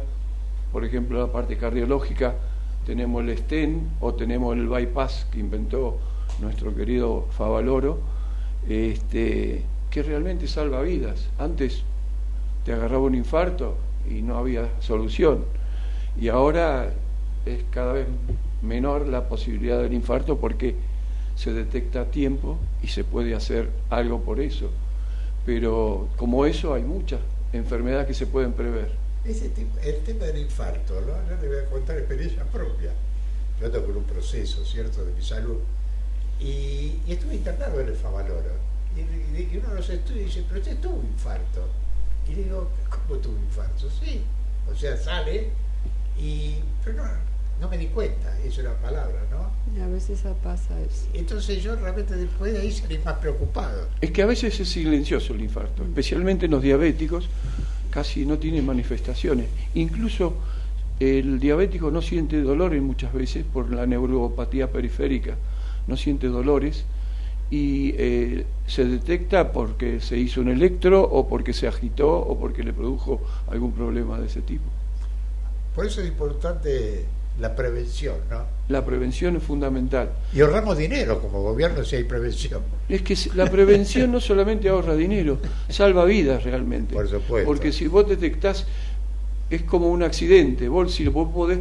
por 0.71 0.83
ejemplo, 0.83 1.19
la 1.19 1.31
parte 1.31 1.57
cardiológica, 1.57 2.35
tenemos 2.85 3.21
el 3.23 3.37
stent 3.37 3.83
o 3.99 4.15
tenemos 4.15 4.55
el 4.55 4.67
bypass 4.67 5.27
que 5.31 5.39
inventó 5.39 5.99
nuestro 6.39 6.73
querido 6.73 7.27
Favaloro, 7.31 7.99
este, 8.67 9.63
que 9.91 10.01
realmente 10.01 10.47
salva 10.47 10.81
vidas. 10.81 11.29
Antes 11.37 11.83
te 12.65 12.73
agarraba 12.73 13.03
un 13.03 13.15
infarto 13.15 13.75
y 14.09 14.23
no 14.23 14.37
había 14.37 14.69
solución. 14.79 15.45
Y 16.19 16.29
ahora 16.29 16.91
es 17.45 17.63
cada 17.69 17.93
vez 17.93 18.07
menor 18.61 19.07
la 19.07 19.27
posibilidad 19.27 19.81
del 19.81 19.93
infarto 19.93 20.37
porque 20.37 20.75
se 21.35 21.53
detecta 21.53 22.01
a 22.01 22.05
tiempo 22.05 22.57
y 22.83 22.87
se 22.87 23.03
puede 23.03 23.33
hacer 23.35 23.69
algo 23.89 24.21
por 24.21 24.39
eso. 24.39 24.69
Pero 25.45 26.07
como 26.17 26.45
eso 26.45 26.73
hay 26.73 26.83
muchas 26.83 27.19
enfermedades 27.53 28.07
que 28.07 28.13
se 28.13 28.27
pueden 28.27 28.53
prever. 28.53 28.91
Ese 29.25 29.49
tipo- 29.49 29.79
el 29.79 29.97
tema 30.03 30.25
del 30.25 30.37
infarto, 30.39 30.99
¿no? 31.01 31.07
yo 31.29 31.41
le 31.41 31.47
voy 31.47 31.57
a 31.65 31.69
contar 31.69 31.97
experiencia 31.97 32.43
propia. 32.45 32.91
Yo 33.59 33.65
ando 33.67 33.85
por 33.85 33.97
un 33.97 34.03
proceso, 34.03 34.63
¿cierto?, 34.65 35.03
de 35.05 35.13
mi 35.13 35.21
salud. 35.21 35.57
Y, 36.39 36.97
estuve 37.07 37.35
internado 37.35 37.79
en 37.81 37.87
el 37.89 37.95
Favaloro. 37.95 38.51
Y- 38.95 39.01
y 39.53 39.57
uno 39.57 39.69
de 39.69 39.75
los 39.75 39.89
estudios 39.89 40.25
dice, 40.25 40.43
pero 40.47 40.59
usted 40.59 40.77
tuvo 40.79 40.95
un 40.95 41.05
infarto. 41.05 41.67
Y 42.27 42.35
le 42.35 42.43
digo, 42.43 42.69
¿cómo 42.89 43.19
tuvo 43.19 43.33
un 43.35 43.43
infarto? 43.43 43.87
Sí. 43.89 44.21
O 44.71 44.75
sea, 44.75 44.95
sale 44.97 45.49
y... 46.19 46.55
Pero 46.83 46.97
no, 47.03 47.09
no 47.61 47.69
me 47.69 47.77
di 47.77 47.87
cuenta, 47.87 48.37
eso 48.43 48.61
era 48.61 48.75
palabra, 48.81 49.21
¿no? 49.29 49.51
y 49.75 49.79
a 49.79 49.87
veces 49.87 50.23
pasa 50.43 50.79
eso. 50.81 51.07
Entonces 51.13 51.63
yo 51.63 51.75
realmente 51.75 52.15
después 52.15 52.53
de 52.53 52.59
ahí 52.59 52.71
salí 52.71 52.97
más 52.99 53.15
preocupado. 53.15 53.87
Es 54.01 54.11
que 54.11 54.21
a 54.21 54.25
veces 54.25 54.59
es 54.59 54.69
silencioso 54.69 55.33
el 55.33 55.41
infarto, 55.41 55.83
especialmente 55.83 56.45
en 56.45 56.51
los 56.51 56.61
diabéticos, 56.61 57.29
casi 57.89 58.25
no 58.25 58.37
tiene 58.37 58.61
manifestaciones. 58.61 59.47
Incluso 59.75 60.35
el 60.99 61.39
diabético 61.39 61.91
no 61.91 62.01
siente 62.01 62.41
dolores 62.41 62.81
muchas 62.81 63.13
veces 63.13 63.45
por 63.45 63.73
la 63.73 63.85
neuropatía 63.85 64.71
periférica, 64.71 65.35
no 65.87 65.95
siente 65.97 66.27
dolores 66.27 66.85
y 67.49 67.93
eh, 67.97 68.45
se 68.67 68.85
detecta 68.85 69.51
porque 69.51 69.99
se 69.99 70.17
hizo 70.17 70.41
un 70.41 70.49
electro 70.49 71.01
o 71.03 71.27
porque 71.27 71.53
se 71.53 71.67
agitó 71.67 72.09
o 72.11 72.39
porque 72.39 72.63
le 72.63 72.73
produjo 72.73 73.21
algún 73.47 73.71
problema 73.71 74.19
de 74.19 74.27
ese 74.27 74.41
tipo. 74.41 74.65
Por 75.75 75.85
eso 75.85 76.01
es 76.01 76.07
importante 76.07 77.05
la 77.41 77.55
prevención, 77.55 78.17
¿no? 78.29 78.45
La 78.69 78.85
prevención 78.85 79.35
es 79.35 79.43
fundamental. 79.43 80.11
Y 80.31 80.41
ahorramos 80.41 80.77
dinero 80.77 81.19
como 81.19 81.41
gobierno 81.41 81.83
si 81.83 81.95
hay 81.95 82.03
prevención. 82.03 82.61
Es 82.87 83.01
que 83.01 83.17
la 83.33 83.49
prevención 83.49 84.11
no 84.11 84.21
solamente 84.21 84.69
ahorra 84.69 84.95
dinero, 84.95 85.39
salva 85.67 86.05
vidas 86.05 86.43
realmente. 86.43 86.93
Por 86.93 87.09
supuesto. 87.09 87.47
Porque 87.47 87.71
si 87.71 87.87
vos 87.87 88.07
detectás, 88.07 88.67
es 89.49 89.63
como 89.63 89.89
un 89.89 90.03
accidente. 90.03 90.69
Vos, 90.69 90.93
si 90.93 91.07
vos 91.07 91.29
podés 91.33 91.59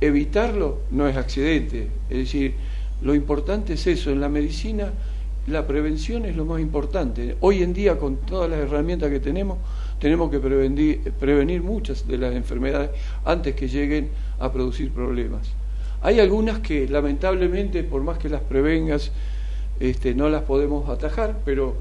evitarlo, 0.00 0.82
no 0.92 1.08
es 1.08 1.16
accidente. 1.16 1.88
Es 2.08 2.18
decir, 2.18 2.54
lo 3.02 3.12
importante 3.12 3.72
es 3.72 3.84
eso. 3.88 4.12
En 4.12 4.20
la 4.20 4.28
medicina, 4.28 4.92
la 5.48 5.66
prevención 5.66 6.24
es 6.24 6.36
lo 6.36 6.44
más 6.44 6.60
importante. 6.60 7.36
Hoy 7.40 7.64
en 7.64 7.74
día, 7.74 7.98
con 7.98 8.18
todas 8.18 8.48
las 8.48 8.60
herramientas 8.60 9.10
que 9.10 9.18
tenemos, 9.18 9.58
tenemos 9.98 10.30
que 10.30 10.38
prevenir, 10.38 11.12
prevenir 11.18 11.62
muchas 11.62 12.06
de 12.06 12.16
las 12.16 12.32
enfermedades 12.34 12.90
antes 13.24 13.56
que 13.56 13.66
lleguen 13.66 14.10
a 14.38 14.52
producir 14.52 14.90
problemas. 14.92 15.48
Hay 16.02 16.20
algunas 16.20 16.60
que 16.60 16.88
lamentablemente, 16.88 17.82
por 17.82 18.02
más 18.02 18.18
que 18.18 18.28
las 18.28 18.42
prevengas, 18.42 19.10
este, 19.80 20.14
no 20.14 20.28
las 20.28 20.42
podemos 20.42 20.88
atajar, 20.88 21.38
pero 21.44 21.74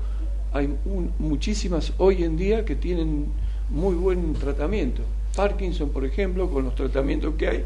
hay 0.53 0.74
un- 0.86 1.12
muchísimas 1.20 1.93
hoy 1.97 2.24
en 2.24 2.38
día 2.38 2.66
que 2.66 2.76
tienen 2.76 3.26
muy 3.70 3.95
buen 3.95 4.34
tratamiento. 4.34 5.01
Parkinson, 5.36 5.89
por 5.89 6.06
ejemplo, 6.06 6.49
con 6.49 6.64
los 6.64 6.76
tratamientos 6.76 7.36
que 7.36 7.47
hay, 7.47 7.66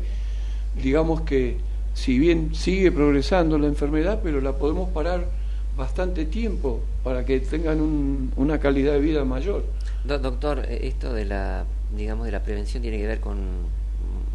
digamos 0.82 1.22
que 1.22 1.58
si 1.94 2.18
bien 2.18 2.54
sigue 2.56 2.92
progresando 2.92 3.58
la 3.58 3.68
enfermedad, 3.68 4.22
pero 4.24 4.42
la 4.42 4.54
podemos 4.54 4.90
parar 4.90 5.28
bastante 5.78 6.26
tiempo 6.26 6.82
para 7.04 7.26
que 7.26 7.40
tengan 7.40 7.80
un- 7.82 8.32
una 8.38 8.60
calidad 8.60 8.94
de 8.94 9.00
vida 9.00 9.24
mayor. 9.26 9.64
Do- 10.04 10.20
doctor, 10.20 10.66
eh, 10.68 10.80
esto 10.84 11.14
de 11.14 11.26
la, 11.26 11.66
digamos, 11.96 12.26
de 12.26 12.32
la 12.32 12.42
prevención 12.44 12.82
tiene 12.82 12.98
que 12.98 13.08
ver 13.08 13.20
con 13.20 13.38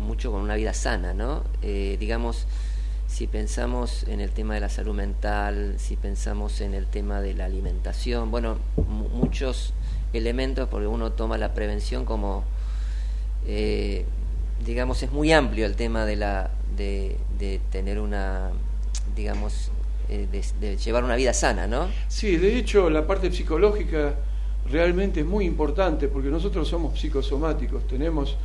mucho 0.05 0.31
con 0.31 0.41
una 0.41 0.55
vida 0.55 0.73
sana, 0.73 1.15
¿no? 1.15 1.43
Eh, 1.63 1.97
digamos, 1.99 2.47
si 3.07 3.27
pensamos 3.27 4.05
en 4.09 4.21
el 4.21 4.31
tema 4.31 4.55
de 4.55 4.61
la 4.61 4.69
salud 4.69 4.95
mental, 4.95 5.75
si 5.79 5.97
pensamos 5.97 6.61
en 6.61 6.75
el 6.75 6.87
tema 6.87 7.21
de 7.21 7.35
la 7.35 7.45
alimentación, 7.45 8.31
bueno, 8.31 8.59
muchos 8.77 9.73
elementos, 10.13 10.69
porque 10.69 10.87
uno 10.87 11.13
toma 11.13 11.39
la 11.39 11.55
prevención 11.55 12.05
como, 12.05 12.45
eh, 13.47 14.05
digamos, 14.65 15.03
es 15.03 15.13
muy 15.13 15.33
amplio 15.33 15.67
el 15.67 15.77
tema 15.77 16.05
de, 16.05 16.17
la, 16.17 16.51
de, 16.77 17.61
tener 17.71 18.01
una, 18.01 18.51
digamos, 19.15 19.71
eh, 20.09 20.27
de, 20.61 20.77
llevar 20.77 21.05
una 21.05 21.17
vida 21.17 21.33
sana, 21.33 21.67
¿no? 21.67 21.89
Sí, 22.09 22.37
de 22.37 22.59
hecho 22.59 22.91
la 22.91 23.07
parte 23.07 23.31
psicológica 23.33 24.15
realmente 24.71 25.21
es 25.21 25.27
muy 25.27 25.45
importante 25.45 26.09
porque 26.09 26.29
nosotros 26.29 26.67
somos 26.67 26.99
psicosomáticos, 26.99 27.87
tenemos 27.87 28.37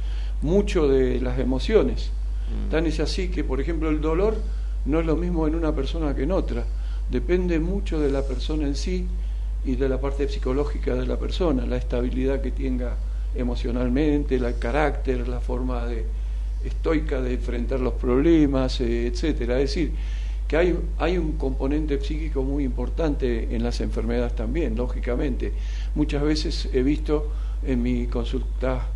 mucho 0.42 0.88
de 0.88 1.20
las 1.20 1.40
emociones. 1.40 2.12
Mm. 2.68 2.72
Tan 2.72 2.86
es 2.86 3.00
así 3.00 3.30
que, 3.30 3.44
por 3.44 3.62
ejemplo, 3.62 3.90
el 3.90 4.02
dolor 4.02 4.36
no 4.86 5.00
es 5.00 5.06
lo 5.06 5.16
mismo 5.16 5.48
en 5.48 5.56
una 5.56 5.74
persona 5.74 6.16
que 6.16 6.24
en 6.24 6.32
otra. 6.32 6.66
Depende 7.10 7.60
mucho 7.60 8.00
de 8.00 8.12
la 8.12 8.24
persona 8.24 8.66
en 8.66 8.76
sí 8.76 9.08
y 9.66 9.76
de 9.76 9.90
la 9.90 10.00
parte 10.00 10.28
psicológica 10.30 10.96
de 10.96 11.06
la 11.06 11.18
persona, 11.18 11.66
la 11.66 11.78
estabilidad 11.78 12.42
que 12.42 12.52
tenga 12.52 12.96
emocionalmente, 13.36 14.36
el 14.36 14.58
carácter, 14.58 15.28
la 15.28 15.40
forma 15.40 15.86
de, 15.86 16.06
estoica 16.64 17.22
de 17.22 17.34
enfrentar 17.34 17.80
los 17.80 17.94
problemas, 17.94 18.82
eh, 18.82 19.08
etcétera. 19.08 19.60
Es 19.60 19.70
decir, 19.70 19.92
que 20.48 20.58
hay, 20.58 20.78
hay 20.98 21.18
un 21.18 21.34
componente 21.34 22.02
psíquico 22.02 22.44
muy 22.44 22.64
importante 22.64 23.56
en 23.56 23.64
las 23.64 23.82
enfermedades 23.82 24.36
también, 24.36 24.76
lógicamente. 24.76 25.54
Muchas 25.96 26.24
veces 26.24 26.70
he 26.74 26.82
visto 26.82 27.32
en 27.64 27.82
mi 27.84 28.08
consulta 28.08 28.88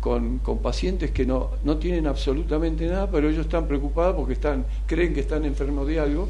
con, 0.00 0.38
con, 0.38 0.58
pacientes 0.58 1.10
que 1.10 1.26
no, 1.26 1.50
no 1.64 1.78
tienen 1.78 2.06
absolutamente 2.06 2.86
nada, 2.86 3.10
pero 3.10 3.28
ellos 3.28 3.46
están 3.46 3.66
preocupados 3.66 4.16
porque 4.16 4.34
están, 4.34 4.64
creen 4.86 5.14
que 5.14 5.20
están 5.20 5.44
enfermos 5.44 5.86
de 5.86 6.00
algo 6.00 6.28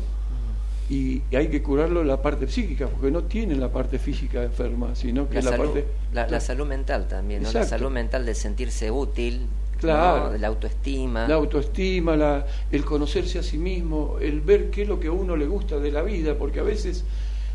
y, 0.90 1.22
hay 1.34 1.48
que 1.48 1.62
curarlo 1.62 2.02
la 2.02 2.22
parte 2.22 2.48
psíquica, 2.48 2.86
porque 2.86 3.10
no 3.10 3.24
tienen 3.24 3.60
la 3.60 3.70
parte 3.70 3.98
física 3.98 4.42
enferma, 4.42 4.94
sino 4.94 5.28
que 5.28 5.42
la, 5.42 5.50
salud, 5.50 5.66
parte... 5.66 5.84
La, 6.12 6.40
salud 6.40 6.66
mental 6.66 7.06
también, 7.06 7.42
¿no? 7.42 7.52
la 7.52 7.64
salud 7.64 7.90
mental 7.90 8.24
de 8.24 8.34
sentirse 8.34 8.90
útil, 8.90 9.46
Claro. 9.78 10.36
La 10.36 10.48
autoestima. 10.48 11.28
La 11.28 11.36
autoestima, 11.36 12.16
la, 12.16 12.44
el 12.72 12.84
conocerse 12.84 13.38
a 13.38 13.44
sí 13.44 13.58
mismo, 13.58 14.16
el 14.20 14.40
ver 14.40 14.70
qué 14.70 14.82
es 14.82 14.88
lo 14.88 14.98
que 14.98 15.06
a 15.06 15.12
uno 15.12 15.36
le 15.36 15.46
gusta 15.46 15.78
de 15.78 15.92
la 15.92 16.02
vida, 16.02 16.34
porque 16.36 16.58
a 16.58 16.64
veces 16.64 17.04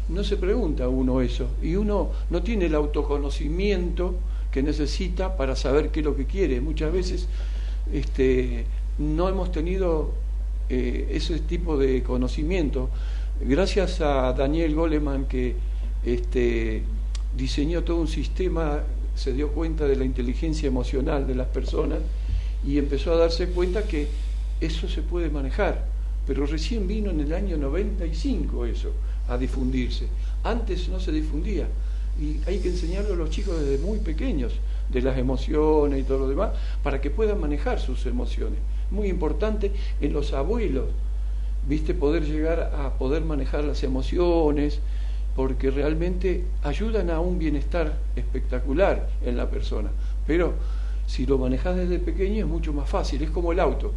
no 0.07 0.24
se 0.24 0.38
pregunta 0.38 0.86
a 0.86 0.88
uno 0.88 1.20
eso, 1.22 1.47
y 1.61 1.76
uno 1.76 2.11
no 2.30 2.41
tiene 2.41 2.68
el 2.68 2.76
autoconocimiento 2.76 4.16
que 4.54 4.62
necesita 4.62 5.36
para 5.36 5.56
saber 5.56 5.89
qué 5.89 6.01
es 6.01 6.06
lo 6.06 6.16
que 6.16 6.26
quiere. 6.26 6.62
Muchas 6.62 6.93
veces 6.93 7.28
este, 7.91 8.66
no 8.99 9.28
hemos 9.28 9.51
tenido 9.51 10.14
eh, 10.70 11.10
ese 11.12 11.39
tipo 11.39 11.76
de 11.76 12.04
conocimiento. 12.04 12.89
Gracias 13.41 13.99
a 13.99 14.32
Daniel 14.34 14.76
Goleman 14.76 15.26
que 15.26 15.56
este, 16.06 16.84
diseñó 17.36 17.84
todo 17.84 17.97
un 17.97 18.08
sistema 18.08 18.84
se 19.16 19.34
dio 19.34 19.51
cuenta 19.51 19.88
de 19.88 19.95
la 19.95 20.06
inteligencia 20.06 20.68
emocional 20.68 21.26
de 21.26 21.36
las 21.36 21.47
personas 21.47 21.99
y 22.66 22.78
empezó 22.78 23.14
a 23.14 23.18
darse 23.18 23.47
cuenta 23.47 23.84
que 23.84 24.08
eso 24.62 24.88
se 24.88 25.01
puede 25.01 25.30
manejar. 25.30 25.86
Pero 26.28 26.45
recién 26.45 26.88
vino 26.88 27.10
en 27.10 27.20
el 27.20 27.34
año 27.34 27.58
95 27.58 28.66
eso 28.66 28.91
a 29.28 29.38
difundirse. 29.38 30.08
Antes 30.43 30.89
no 30.89 30.99
se 30.99 31.12
difundía. 31.12 31.68
Y 32.20 32.39
hay 32.47 32.59
que 32.59 32.70
enseñarlo 32.70 33.14
a 33.14 33.18
los 33.18 33.30
chicos 33.30 33.59
desde 33.59 33.84
muy 33.84 33.99
pequeños, 33.99 34.53
de 34.89 35.01
las 35.01 35.18
emociones 35.18 35.99
y 35.99 36.03
todo 36.03 36.20
lo 36.20 36.28
demás, 36.28 36.51
para 36.84 37.01
que 37.01 37.09
puedan 37.09 37.39
manejar 37.39 37.80
sus 37.80 38.05
emociones. 38.05 38.59
Muy 38.91 39.07
importante 39.07 39.72
en 40.01 40.14
los 40.14 40.34
abuelos, 40.34 40.86
viste, 41.68 41.93
poder 41.93 42.26
llegar 42.26 42.72
a 42.76 42.91
poder 42.97 43.24
manejar 43.24 43.64
las 43.64 43.84
emociones, 43.84 44.80
porque 45.36 45.72
realmente 45.72 46.43
ayudan 46.64 47.09
a 47.09 47.20
un 47.20 47.39
bienestar 47.39 47.97
espectacular 48.16 49.09
en 49.26 49.36
la 49.38 49.49
persona. 49.49 49.89
Pero 50.28 50.53
si 51.07 51.26
lo 51.26 51.38
manejas 51.38 51.76
desde 51.76 51.99
pequeño 51.99 52.45
es 52.45 52.51
mucho 52.51 52.74
más 52.74 52.88
fácil, 52.88 53.24
es 53.24 53.32
como 53.32 53.51
el 53.51 53.59
auto. 53.59 53.91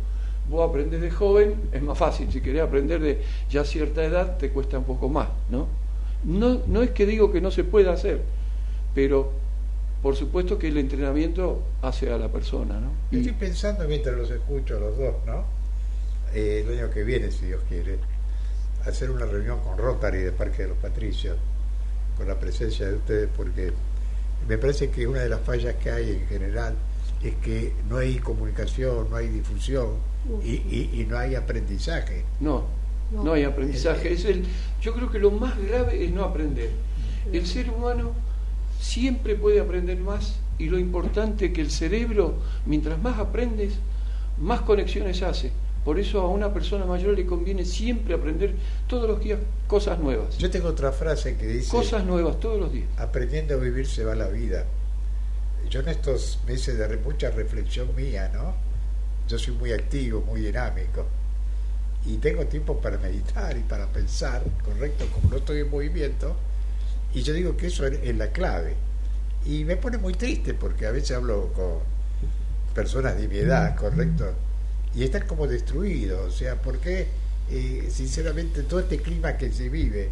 Vos 0.48 0.68
aprendes 0.68 1.00
de 1.00 1.10
joven, 1.10 1.56
es 1.72 1.82
más 1.82 1.98
fácil. 1.98 2.30
Si 2.32 2.40
querés 2.40 2.62
aprender 2.62 3.00
de 3.00 3.20
ya 3.50 3.64
cierta 3.64 4.04
edad, 4.04 4.38
te 4.38 4.50
cuesta 4.50 4.78
un 4.78 4.84
poco 4.84 5.08
más, 5.08 5.28
¿no? 5.50 5.66
No, 6.24 6.62
no 6.66 6.82
es 6.82 6.90
que 6.90 7.06
digo 7.06 7.32
que 7.32 7.40
no 7.40 7.50
se 7.50 7.64
pueda 7.64 7.92
hacer, 7.92 8.22
pero 8.94 9.32
por 10.02 10.16
supuesto 10.16 10.58
que 10.58 10.68
el 10.68 10.76
entrenamiento 10.76 11.62
hace 11.82 12.12
a 12.12 12.18
la 12.18 12.28
persona, 12.28 12.78
¿no? 12.80 12.92
Estoy 13.10 13.32
pensando 13.32 13.86
mientras 13.88 14.16
los 14.16 14.30
escucho 14.30 14.76
a 14.76 14.80
los 14.80 14.98
dos, 14.98 15.14
¿no? 15.26 15.44
Eh, 16.34 16.64
el 16.66 16.78
año 16.78 16.90
que 16.90 17.02
viene, 17.02 17.30
si 17.30 17.46
Dios 17.46 17.62
quiere 17.68 17.98
hacer 18.84 19.10
una 19.10 19.26
reunión 19.26 19.60
con 19.60 19.76
Rotary 19.78 20.18
de 20.18 20.32
Parque 20.32 20.62
de 20.62 20.68
los 20.68 20.78
Patricios, 20.78 21.36
con 22.16 22.28
la 22.28 22.38
presencia 22.38 22.86
de 22.86 22.94
ustedes, 22.94 23.28
porque 23.36 23.72
me 24.48 24.58
parece 24.58 24.90
que 24.90 25.06
una 25.06 25.20
de 25.20 25.28
las 25.28 25.40
fallas 25.40 25.74
que 25.76 25.90
hay 25.90 26.10
en 26.10 26.26
general 26.28 26.74
es 27.22 27.34
que 27.36 27.72
no 27.88 27.96
hay 27.98 28.18
comunicación, 28.18 29.10
no 29.10 29.16
hay 29.16 29.28
difusión 29.28 29.94
y, 30.44 31.04
no 31.08 31.18
hay 31.18 31.34
aprendizaje. 31.34 32.24
No, 32.40 32.64
no, 33.12 33.32
hay 33.32 33.44
aprendizaje. 33.44 34.12
Es 34.12 34.24
el, 34.24 34.44
yo 34.80 34.94
creo 34.94 35.11
que 35.11 35.18
lo 35.18 35.30
más 35.30 35.57
grave 35.59 36.04
es 36.04 36.11
no 36.11 36.24
aprender. 36.24 36.70
El 37.32 37.46
ser 37.46 37.70
humano 37.70 38.12
siempre 38.80 39.34
puede 39.34 39.61
aprender 39.61 39.98
más 39.98 40.38
y 40.59 40.66
lo 40.66 40.78
importante 40.78 41.46
es 41.46 41.52
que 41.52 41.61
el 41.61 41.70
cerebro, 41.70 42.34
mientras 42.64 43.00
más 43.00 43.18
aprendes, 43.18 43.74
más 44.38 44.61
conexiones 44.62 45.22
hace 45.22 45.50
por 45.86 46.00
eso 46.00 46.20
a 46.20 46.28
una 46.28 46.52
persona 46.52 46.84
mayor 46.84 47.16
le 47.16 47.24
conviene 47.24 47.64
siempre 47.64 48.12
aprender 48.12 48.57
todos 48.88 49.09
los 49.09 49.20
días 49.20 49.38
cosas 49.68 50.00
nuevas. 50.00 50.36
Yo 50.36 50.50
tengo 50.50 50.70
otra 50.70 50.90
frase 50.90 51.36
que 51.36 51.46
dice... 51.46 51.70
Cosas 51.70 52.04
nuevas 52.04 52.40
todos 52.40 52.59
los 52.59 52.72
días. 52.72 52.88
Aprendiendo 52.96 53.54
a 53.54 53.59
vivir 53.59 53.86
se 53.86 54.02
va 54.02 54.16
la 54.16 54.26
vida. 54.26 54.64
Yo 55.70 55.78
en 55.78 55.88
estos 55.88 56.40
meses 56.44 56.76
de 56.76 56.96
mucha 56.96 57.30
reflexión 57.30 57.94
mía, 57.94 58.32
¿no? 58.34 58.57
Yo 59.28 59.38
soy 59.38 59.54
muy 59.54 59.70
activo, 59.70 60.22
muy 60.22 60.40
dinámico. 60.40 61.07
Y 62.07 62.18
tengo 62.18 62.46
tiempo 62.46 62.80
para 62.80 62.98
meditar 62.98 63.57
y 63.57 63.61
para 63.61 63.86
pensar, 63.86 64.42
correcto, 64.64 65.07
como 65.12 65.30
no 65.30 65.36
estoy 65.36 65.61
en 65.61 65.70
movimiento. 65.70 66.36
Y 67.14 67.22
yo 67.22 67.32
digo 67.32 67.57
que 67.57 67.66
eso 67.66 67.86
es 67.86 68.16
la 68.16 68.28
clave. 68.28 68.74
Y 69.44 69.64
me 69.64 69.76
pone 69.76 69.98
muy 69.98 70.14
triste 70.14 70.54
porque 70.54 70.86
a 70.86 70.90
veces 70.90 71.16
hablo 71.16 71.52
con 71.52 71.78
personas 72.74 73.16
de 73.16 73.28
mi 73.28 73.38
edad, 73.38 73.74
correcto 73.76 74.34
y 74.96 75.04
están 75.04 75.26
como 75.26 75.46
destruidos. 75.46 76.34
O 76.34 76.36
sea, 76.36 76.57
porque 76.57 77.07
eh, 77.50 77.88
sinceramente 77.90 78.62
todo 78.62 78.80
este 78.80 78.98
clima 78.98 79.36
que 79.36 79.52
se 79.52 79.68
vive, 79.68 80.09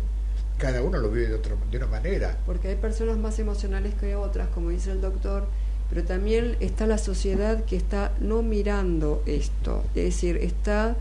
cada 0.58 0.82
uno 0.82 0.98
lo 0.98 1.10
vive 1.10 1.28
de, 1.28 1.34
otro, 1.34 1.56
de 1.70 1.78
una 1.78 1.86
manera. 1.86 2.38
Porque 2.46 2.68
hay 2.68 2.76
personas 2.76 3.16
más 3.16 3.38
emocionales 3.38 3.94
que 3.94 4.14
otras, 4.14 4.48
como 4.48 4.68
dice 4.68 4.92
el 4.92 5.00
doctor, 5.00 5.48
pero 5.88 6.04
también 6.04 6.56
está 6.60 6.86
la 6.86 6.98
sociedad 6.98 7.64
que 7.64 7.76
está 7.76 8.12
no 8.20 8.42
mirando 8.42 9.22
esto, 9.26 9.84
es 9.94 10.04
decir, 10.04 10.36
está... 10.36 10.96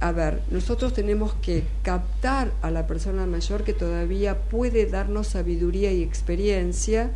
A 0.00 0.12
ver, 0.12 0.42
nosotros 0.50 0.92
tenemos 0.92 1.34
que 1.34 1.64
captar 1.82 2.52
a 2.62 2.70
la 2.70 2.86
persona 2.86 3.26
mayor 3.26 3.64
que 3.64 3.72
todavía 3.72 4.38
puede 4.42 4.86
darnos 4.86 5.26
sabiduría 5.26 5.90
y 5.92 6.04
experiencia 6.04 7.10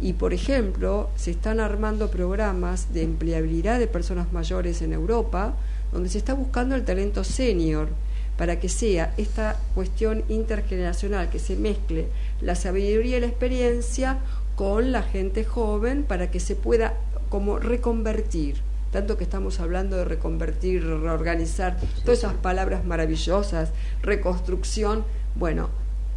y, 0.00 0.14
por 0.14 0.32
ejemplo, 0.32 1.10
se 1.14 1.30
están 1.30 1.60
armando 1.60 2.10
programas 2.10 2.94
de 2.94 3.02
empleabilidad 3.02 3.78
de 3.78 3.86
personas 3.86 4.32
mayores 4.32 4.80
en 4.80 4.94
Europa, 4.94 5.54
donde 5.92 6.08
se 6.08 6.16
está 6.16 6.32
buscando 6.32 6.74
el 6.74 6.86
talento 6.86 7.22
senior 7.22 7.88
para 8.38 8.58
que 8.58 8.70
sea 8.70 9.12
esta 9.18 9.60
cuestión 9.74 10.24
intergeneracional, 10.30 11.28
que 11.28 11.38
se 11.38 11.56
mezcle 11.56 12.08
la 12.40 12.54
sabiduría 12.54 13.18
y 13.18 13.20
la 13.20 13.26
experiencia 13.26 14.20
con 14.56 14.90
la 14.90 15.02
gente 15.02 15.44
joven 15.44 16.02
para 16.02 16.30
que 16.30 16.40
se 16.40 16.56
pueda 16.56 16.94
como 17.28 17.58
reconvertir. 17.58 18.71
Tanto 18.92 19.16
que 19.16 19.24
estamos 19.24 19.58
hablando 19.58 19.96
de 19.96 20.04
reconvertir, 20.04 20.84
reorganizar, 20.84 21.78
todas 22.04 22.18
esas 22.18 22.34
palabras 22.34 22.84
maravillosas, 22.84 23.70
reconstrucción. 24.02 25.04
Bueno, 25.34 25.70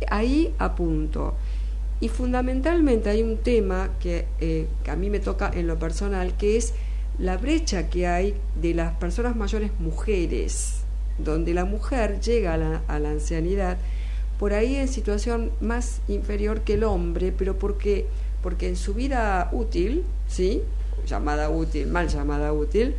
ahí 0.09 0.53
apunto. 0.59 1.35
Y 2.01 2.09
fundamentalmente 2.09 3.09
hay 3.09 3.23
un 3.23 3.37
tema 3.37 3.89
que, 3.99 4.25
eh, 4.41 4.67
que, 4.83 4.91
a 4.91 4.97
mí 4.97 5.09
me 5.09 5.19
toca 5.19 5.49
en 5.53 5.67
lo 5.67 5.79
personal, 5.79 6.35
que 6.35 6.57
es 6.57 6.73
la 7.17 7.37
brecha 7.37 7.89
que 7.89 8.07
hay 8.07 8.35
de 8.61 8.73
las 8.73 8.93
personas 8.97 9.37
mayores 9.37 9.71
mujeres, 9.79 10.81
donde 11.17 11.53
la 11.53 11.63
mujer 11.63 12.19
llega 12.19 12.55
a 12.55 12.57
la, 12.57 12.81
a 12.89 12.99
la 12.99 13.11
ancianidad 13.11 13.77
por 14.37 14.53
ahí 14.53 14.75
en 14.75 14.87
situación 14.87 15.51
más 15.61 16.01
inferior 16.07 16.61
que 16.61 16.73
el 16.73 16.83
hombre, 16.83 17.31
pero 17.31 17.57
porque, 17.57 18.05
porque 18.43 18.67
en 18.67 18.75
su 18.75 18.93
vida 18.93 19.49
útil, 19.53 20.03
¿sí? 20.27 20.61
Llamada 21.05 21.49
útil, 21.49 21.87
mal 21.87 22.07
llamada 22.07 22.53
útil, 22.53 22.95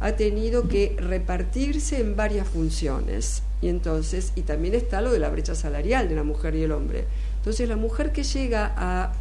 ha 0.00 0.12
tenido 0.12 0.68
que 0.68 0.96
repartirse 0.98 2.00
en 2.00 2.16
varias 2.16 2.48
funciones. 2.48 3.42
Y 3.60 3.68
entonces, 3.68 4.32
y 4.36 4.42
también 4.42 4.74
está 4.74 5.00
lo 5.00 5.12
de 5.12 5.18
la 5.18 5.30
brecha 5.30 5.54
salarial 5.54 6.08
de 6.08 6.14
la 6.14 6.22
mujer 6.22 6.54
y 6.54 6.62
el 6.62 6.72
hombre. 6.72 7.04
Entonces 7.38 7.68
la 7.68 7.76
mujer 7.76 8.12
que 8.12 8.22
llega 8.22 8.72
a, 8.76 9.12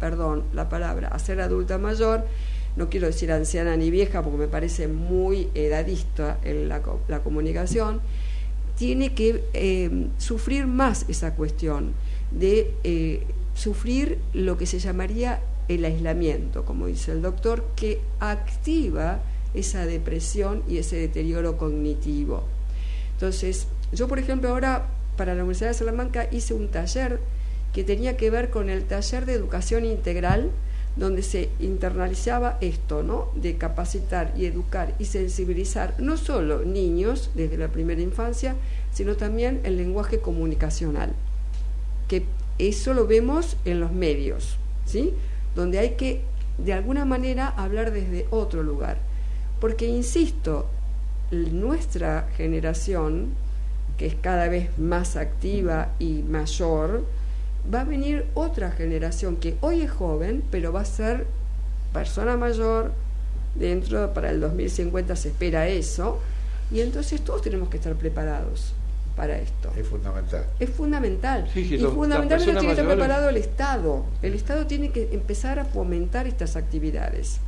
perdón, 0.00 0.44
la 0.52 0.68
palabra, 0.68 1.08
a 1.08 1.18
ser 1.18 1.40
adulta 1.40 1.78
mayor, 1.78 2.24
no 2.76 2.88
quiero 2.90 3.06
decir 3.06 3.32
anciana 3.32 3.76
ni 3.76 3.90
vieja 3.90 4.22
porque 4.22 4.38
me 4.38 4.48
parece 4.48 4.88
muy 4.88 5.48
edadista 5.54 6.38
en 6.44 6.68
la, 6.68 6.80
comunicación, 7.22 8.00
tiene 8.76 9.14
que 9.14 9.42
eh, 9.54 10.08
sufrir 10.18 10.66
más 10.66 11.04
esa 11.08 11.34
cuestión 11.34 11.94
de 12.30 12.74
eh, 12.84 13.26
sufrir 13.54 14.18
lo 14.34 14.56
que 14.56 14.66
se 14.66 14.78
llamaría 14.78 15.40
el 15.68 15.84
aislamiento, 15.84 16.64
como 16.64 16.86
dice 16.86 17.12
el 17.12 17.22
doctor, 17.22 17.64
que 17.76 18.00
activa 18.20 19.20
esa 19.54 19.86
depresión 19.86 20.62
y 20.68 20.78
ese 20.78 20.96
deterioro 20.96 21.56
cognitivo. 21.56 22.44
Entonces, 23.12 23.66
yo 23.92 24.08
por 24.08 24.18
ejemplo 24.18 24.50
ahora 24.50 24.86
para 25.16 25.34
la 25.34 25.42
Universidad 25.42 25.70
de 25.70 25.74
Salamanca 25.74 26.28
hice 26.30 26.54
un 26.54 26.68
taller 26.68 27.20
que 27.72 27.84
tenía 27.84 28.16
que 28.16 28.30
ver 28.30 28.50
con 28.50 28.70
el 28.70 28.84
taller 28.84 29.26
de 29.26 29.34
educación 29.34 29.84
integral, 29.84 30.50
donde 30.96 31.22
se 31.22 31.48
internalizaba 31.60 32.58
esto, 32.60 33.02
¿no? 33.02 33.28
De 33.36 33.56
capacitar 33.56 34.32
y 34.36 34.46
educar 34.46 34.94
y 34.98 35.04
sensibilizar 35.04 35.94
no 35.98 36.16
solo 36.16 36.64
niños 36.64 37.30
desde 37.34 37.56
la 37.56 37.68
primera 37.68 38.00
infancia, 38.00 38.56
sino 38.92 39.16
también 39.16 39.60
el 39.64 39.76
lenguaje 39.76 40.18
comunicacional, 40.18 41.12
que 42.08 42.24
eso 42.58 42.94
lo 42.94 43.06
vemos 43.06 43.56
en 43.64 43.80
los 43.80 43.92
medios, 43.92 44.56
¿sí? 44.86 45.14
Donde 45.54 45.78
hay 45.78 45.90
que 45.90 46.22
de 46.58 46.72
alguna 46.72 47.04
manera 47.04 47.48
hablar 47.48 47.92
desde 47.92 48.26
otro 48.30 48.62
lugar, 48.62 48.98
porque 49.60 49.86
insisto, 49.86 50.66
nuestra 51.30 52.28
generación 52.36 53.28
que 53.96 54.06
es 54.06 54.14
cada 54.14 54.48
vez 54.48 54.78
más 54.78 55.16
activa 55.16 55.88
y 55.98 56.22
mayor, 56.22 57.04
va 57.72 57.80
a 57.80 57.84
venir 57.84 58.26
otra 58.34 58.70
generación 58.70 59.36
que 59.36 59.56
hoy 59.60 59.82
es 59.82 59.90
joven, 59.90 60.42
pero 60.50 60.72
va 60.72 60.82
a 60.82 60.84
ser 60.84 61.26
persona 61.92 62.36
mayor, 62.36 62.92
dentro 63.56 64.14
para 64.14 64.30
el 64.30 64.40
2050 64.40 65.16
se 65.16 65.28
espera 65.28 65.66
eso, 65.66 66.20
y 66.70 66.80
entonces 66.80 67.20
todos 67.22 67.42
tenemos 67.42 67.68
que 67.68 67.78
estar 67.78 67.94
preparados 67.96 68.72
para 69.18 69.36
esto. 69.36 69.72
Es 69.76 69.84
fundamental. 69.84 70.46
Es 70.60 70.70
fundamental. 70.70 71.50
y 71.56 71.76
fundamentalmente 71.76 72.60
tiene 72.60 72.60
que 72.60 72.70
estar 72.70 72.86
preparado 72.86 73.28
el 73.28 73.36
Estado. 73.36 74.04
El 74.22 74.34
Estado 74.34 74.66
tiene 74.68 74.90
que 74.92 75.08
empezar 75.12 75.58
a 75.58 75.64
fomentar 75.64 76.28
estas 76.28 76.54
actividades, 76.54 77.40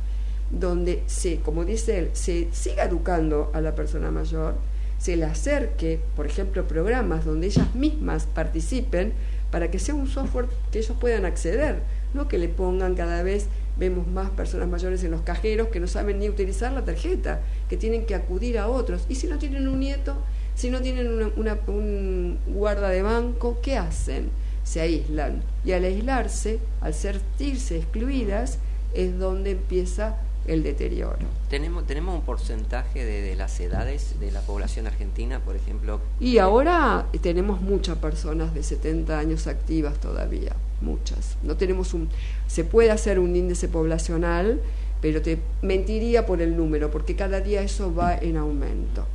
donde 0.49 1.01
se, 1.07 1.37
como 1.39 1.63
dice 1.63 1.97
él, 1.97 2.09
se 2.11 2.49
siga 2.51 2.83
educando 2.83 3.51
a 3.53 3.61
la 3.61 3.73
persona 3.73 4.11
mayor, 4.11 4.55
se 4.97 5.15
le 5.15 5.23
acerque, 5.23 6.01
por 6.17 6.27
ejemplo, 6.27 6.67
programas 6.67 7.23
donde 7.23 7.47
ellas 7.47 7.73
mismas 7.73 8.25
participen 8.25 9.13
para 9.49 9.71
que 9.71 9.79
sea 9.79 9.95
un 9.95 10.07
software 10.09 10.47
que 10.71 10.79
ellos 10.79 10.97
puedan 10.99 11.23
acceder, 11.23 11.79
no 12.13 12.27
que 12.27 12.37
le 12.37 12.49
pongan 12.49 12.95
cada 12.95 13.23
vez 13.23 13.47
vemos 13.77 14.05
más 14.07 14.29
personas 14.31 14.67
mayores 14.67 15.03
en 15.05 15.11
los 15.11 15.21
cajeros 15.21 15.69
que 15.69 15.79
no 15.79 15.87
saben 15.87 16.19
ni 16.19 16.27
utilizar 16.27 16.73
la 16.73 16.83
tarjeta, 16.83 17.39
que 17.69 17.77
tienen 17.77 18.05
que 18.05 18.13
acudir 18.13 18.59
a 18.59 18.67
otros. 18.67 19.05
Y 19.07 19.15
si 19.15 19.27
no 19.27 19.37
tienen 19.37 19.69
un 19.69 19.79
nieto, 19.79 20.17
si 20.55 20.69
no 20.69 20.81
tienen 20.81 21.31
una, 21.35 21.57
un 21.67 22.39
guarda 22.47 22.89
de 22.89 23.01
banco, 23.01 23.59
¿qué 23.61 23.77
hacen? 23.77 24.29
Se 24.63 24.81
aíslan. 24.81 25.43
Y 25.65 25.71
al 25.71 25.83
aislarse, 25.83 26.59
al 26.81 26.93
sentirse 26.93 27.77
excluidas, 27.77 28.59
es 28.93 29.17
donde 29.17 29.51
empieza 29.51 30.17
el 30.47 30.63
deterioro. 30.63 31.19
¿Tenemos, 31.49 31.85
tenemos 31.85 32.15
un 32.15 32.21
porcentaje 32.21 33.05
de, 33.05 33.35
las 33.35 33.59
edades 33.59 34.19
de 34.19 34.31
la 34.31 34.41
población 34.41 34.87
argentina, 34.87 35.39
por 35.39 35.55
ejemplo? 35.55 36.01
Y 36.19 36.37
ahora 36.39 37.07
tenemos 37.21 37.61
muchas 37.61 37.97
personas 37.97 38.53
de 38.53 38.63
70 38.63 39.17
años 39.17 39.47
activas 39.47 39.99
todavía, 39.99 40.55
muchas. 40.81 41.37
No 41.43 41.57
tenemos 41.57 41.93
un, 41.93 42.09
se 42.47 42.63
puede 42.63 42.91
hacer 42.91 43.19
un 43.19 43.35
índice 43.35 43.67
poblacional, 43.67 44.61
pero 45.01 45.21
te 45.21 45.39
mentiría 45.61 46.25
por 46.25 46.41
el 46.41 46.57
número, 46.57 46.91
porque 46.91 47.15
cada 47.15 47.39
día 47.39 47.61
eso 47.61 47.93
va 47.93 48.15
en 48.15 48.37
aumento. 48.37 49.05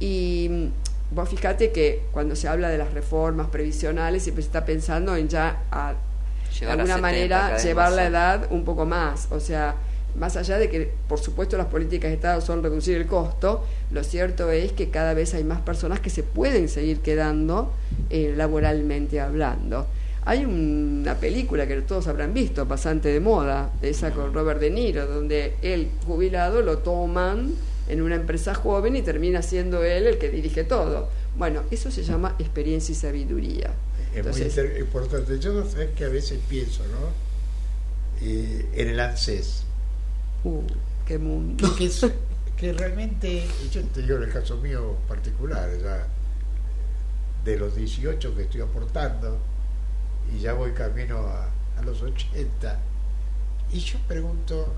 Y 0.00 0.70
vos 1.10 1.28
fíjate 1.28 1.70
que 1.70 2.04
cuando 2.10 2.34
se 2.34 2.48
habla 2.48 2.68
de 2.70 2.78
las 2.78 2.92
reformas 2.92 3.48
previsionales, 3.48 4.22
siempre 4.22 4.42
se 4.42 4.48
está 4.48 4.64
pensando 4.64 5.14
en 5.14 5.28
ya, 5.28 5.62
de 6.60 6.66
alguna 6.66 6.98
manera, 6.98 7.56
llevar 7.58 7.92
la 7.92 8.06
edad 8.06 8.46
un 8.50 8.64
poco 8.64 8.86
más. 8.86 9.28
O 9.30 9.38
sea, 9.38 9.76
más 10.18 10.36
allá 10.36 10.58
de 10.58 10.68
que, 10.68 10.90
por 11.08 11.20
supuesto, 11.20 11.56
las 11.56 11.66
políticas 11.66 12.10
de 12.10 12.14
Estado 12.14 12.40
son 12.40 12.62
reducir 12.62 12.96
el 12.96 13.06
costo, 13.06 13.64
lo 13.90 14.02
cierto 14.02 14.50
es 14.50 14.72
que 14.72 14.90
cada 14.90 15.14
vez 15.14 15.34
hay 15.34 15.44
más 15.44 15.60
personas 15.60 16.00
que 16.00 16.10
se 16.10 16.22
pueden 16.22 16.68
seguir 16.68 17.00
quedando 17.00 17.72
eh, 18.08 18.34
laboralmente 18.36 19.20
hablando. 19.20 19.86
Hay 20.24 20.44
una 20.44 21.14
película 21.14 21.66
que 21.66 21.80
todos 21.82 22.06
habrán 22.06 22.34
visto, 22.34 22.66
bastante 22.66 23.08
de 23.08 23.20
moda, 23.20 23.70
esa 23.80 24.10
con 24.10 24.34
Robert 24.34 24.60
De 24.60 24.70
Niro, 24.70 25.06
donde 25.06 25.54
el 25.62 25.90
jubilado 26.06 26.60
lo 26.60 26.78
toman 26.78 27.54
en 27.90 28.02
una 28.02 28.14
empresa 28.14 28.54
joven 28.54 28.96
y 28.96 29.02
termina 29.02 29.42
siendo 29.42 29.84
él 29.84 30.06
el 30.06 30.18
que 30.18 30.30
dirige 30.30 30.64
todo. 30.64 31.08
Bueno, 31.36 31.62
eso 31.70 31.90
se 31.90 32.02
llama 32.02 32.36
experiencia 32.38 32.92
y 32.92 32.96
sabiduría. 32.96 33.70
Es 34.14 34.24
muy 34.24 34.80
importante. 34.80 35.38
Yo 35.38 35.52
no 35.52 35.64
sé 35.68 35.90
que 35.96 36.04
a 36.04 36.08
veces 36.08 36.40
pienso, 36.48 36.82
¿no? 36.84 37.30
Eh, 38.22 38.66
en 38.74 38.88
el 38.88 39.00
ANSES 39.00 39.64
Uh, 40.44 40.62
qué 41.06 41.18
mundo. 41.18 41.68
Que, 41.78 41.90
que 42.56 42.72
realmente, 42.74 43.46
yo 43.72 43.82
te 43.84 44.02
digo 44.02 44.16
en 44.18 44.24
el 44.24 44.32
caso 44.32 44.56
mío 44.58 44.96
particular, 45.08 45.70
ya 45.80 46.06
de 47.44 47.56
los 47.56 47.74
18 47.74 48.34
que 48.34 48.42
estoy 48.42 48.60
aportando, 48.60 49.38
y 50.34 50.40
ya 50.40 50.52
voy 50.52 50.72
camino 50.72 51.18
a, 51.18 51.48
los 51.82 52.02
80, 52.02 52.78
y 53.72 53.80
yo 53.80 53.98
pregunto, 54.06 54.74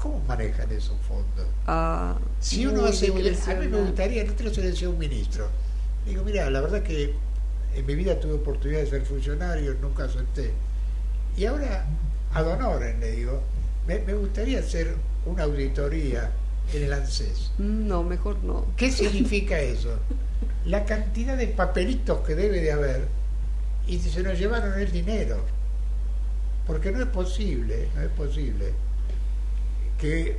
¿cómo 0.00 0.20
manejan 0.26 0.70
esos 0.70 0.96
fondos? 1.06 1.46
Ah, 1.66 2.16
si 2.40 2.66
uno 2.66 2.84
hace, 2.84 3.08
a 3.08 3.54
mí 3.54 3.68
me 3.68 3.80
gustaría, 3.80 4.24
no 4.24 4.32
te 4.32 4.44
lo 4.44 4.50
decía 4.50 4.88
un 4.88 4.98
ministro, 4.98 5.48
digo, 6.06 6.22
mira, 6.24 6.48
la 6.50 6.60
verdad 6.60 6.82
que 6.82 7.14
en 7.74 7.86
mi 7.86 7.94
vida 7.94 8.18
tuve 8.18 8.34
oportunidad 8.34 8.80
de 8.80 8.86
ser 8.86 9.02
funcionario, 9.02 9.74
nunca 9.74 10.04
acepté. 10.04 10.52
Y 11.36 11.44
ahora, 11.44 11.86
ad 12.32 12.46
honorem, 12.46 12.98
le 13.00 13.12
digo, 13.12 13.42
me, 13.86 13.98
gustaría 14.14 14.60
hacer 14.60 14.94
una 15.26 15.44
auditoría 15.44 16.30
en 16.72 16.82
el 16.84 16.92
ANSES. 16.92 17.52
No, 17.58 18.02
mejor 18.02 18.42
no. 18.42 18.66
¿Qué 18.76 18.90
significa 18.92 19.58
eso? 19.60 19.98
La 20.64 20.84
cantidad 20.84 21.36
de 21.36 21.48
papelitos 21.48 22.26
que 22.26 22.34
debe 22.34 22.60
de 22.60 22.72
haber 22.72 23.08
y 23.86 23.98
se 23.98 24.22
nos 24.22 24.38
llevaron 24.38 24.78
el 24.78 24.90
dinero. 24.90 25.38
Porque 26.66 26.92
no 26.92 27.00
es 27.00 27.08
posible, 27.08 27.88
no 27.94 28.02
es 28.02 28.10
posible 28.10 28.74
que 29.98 30.38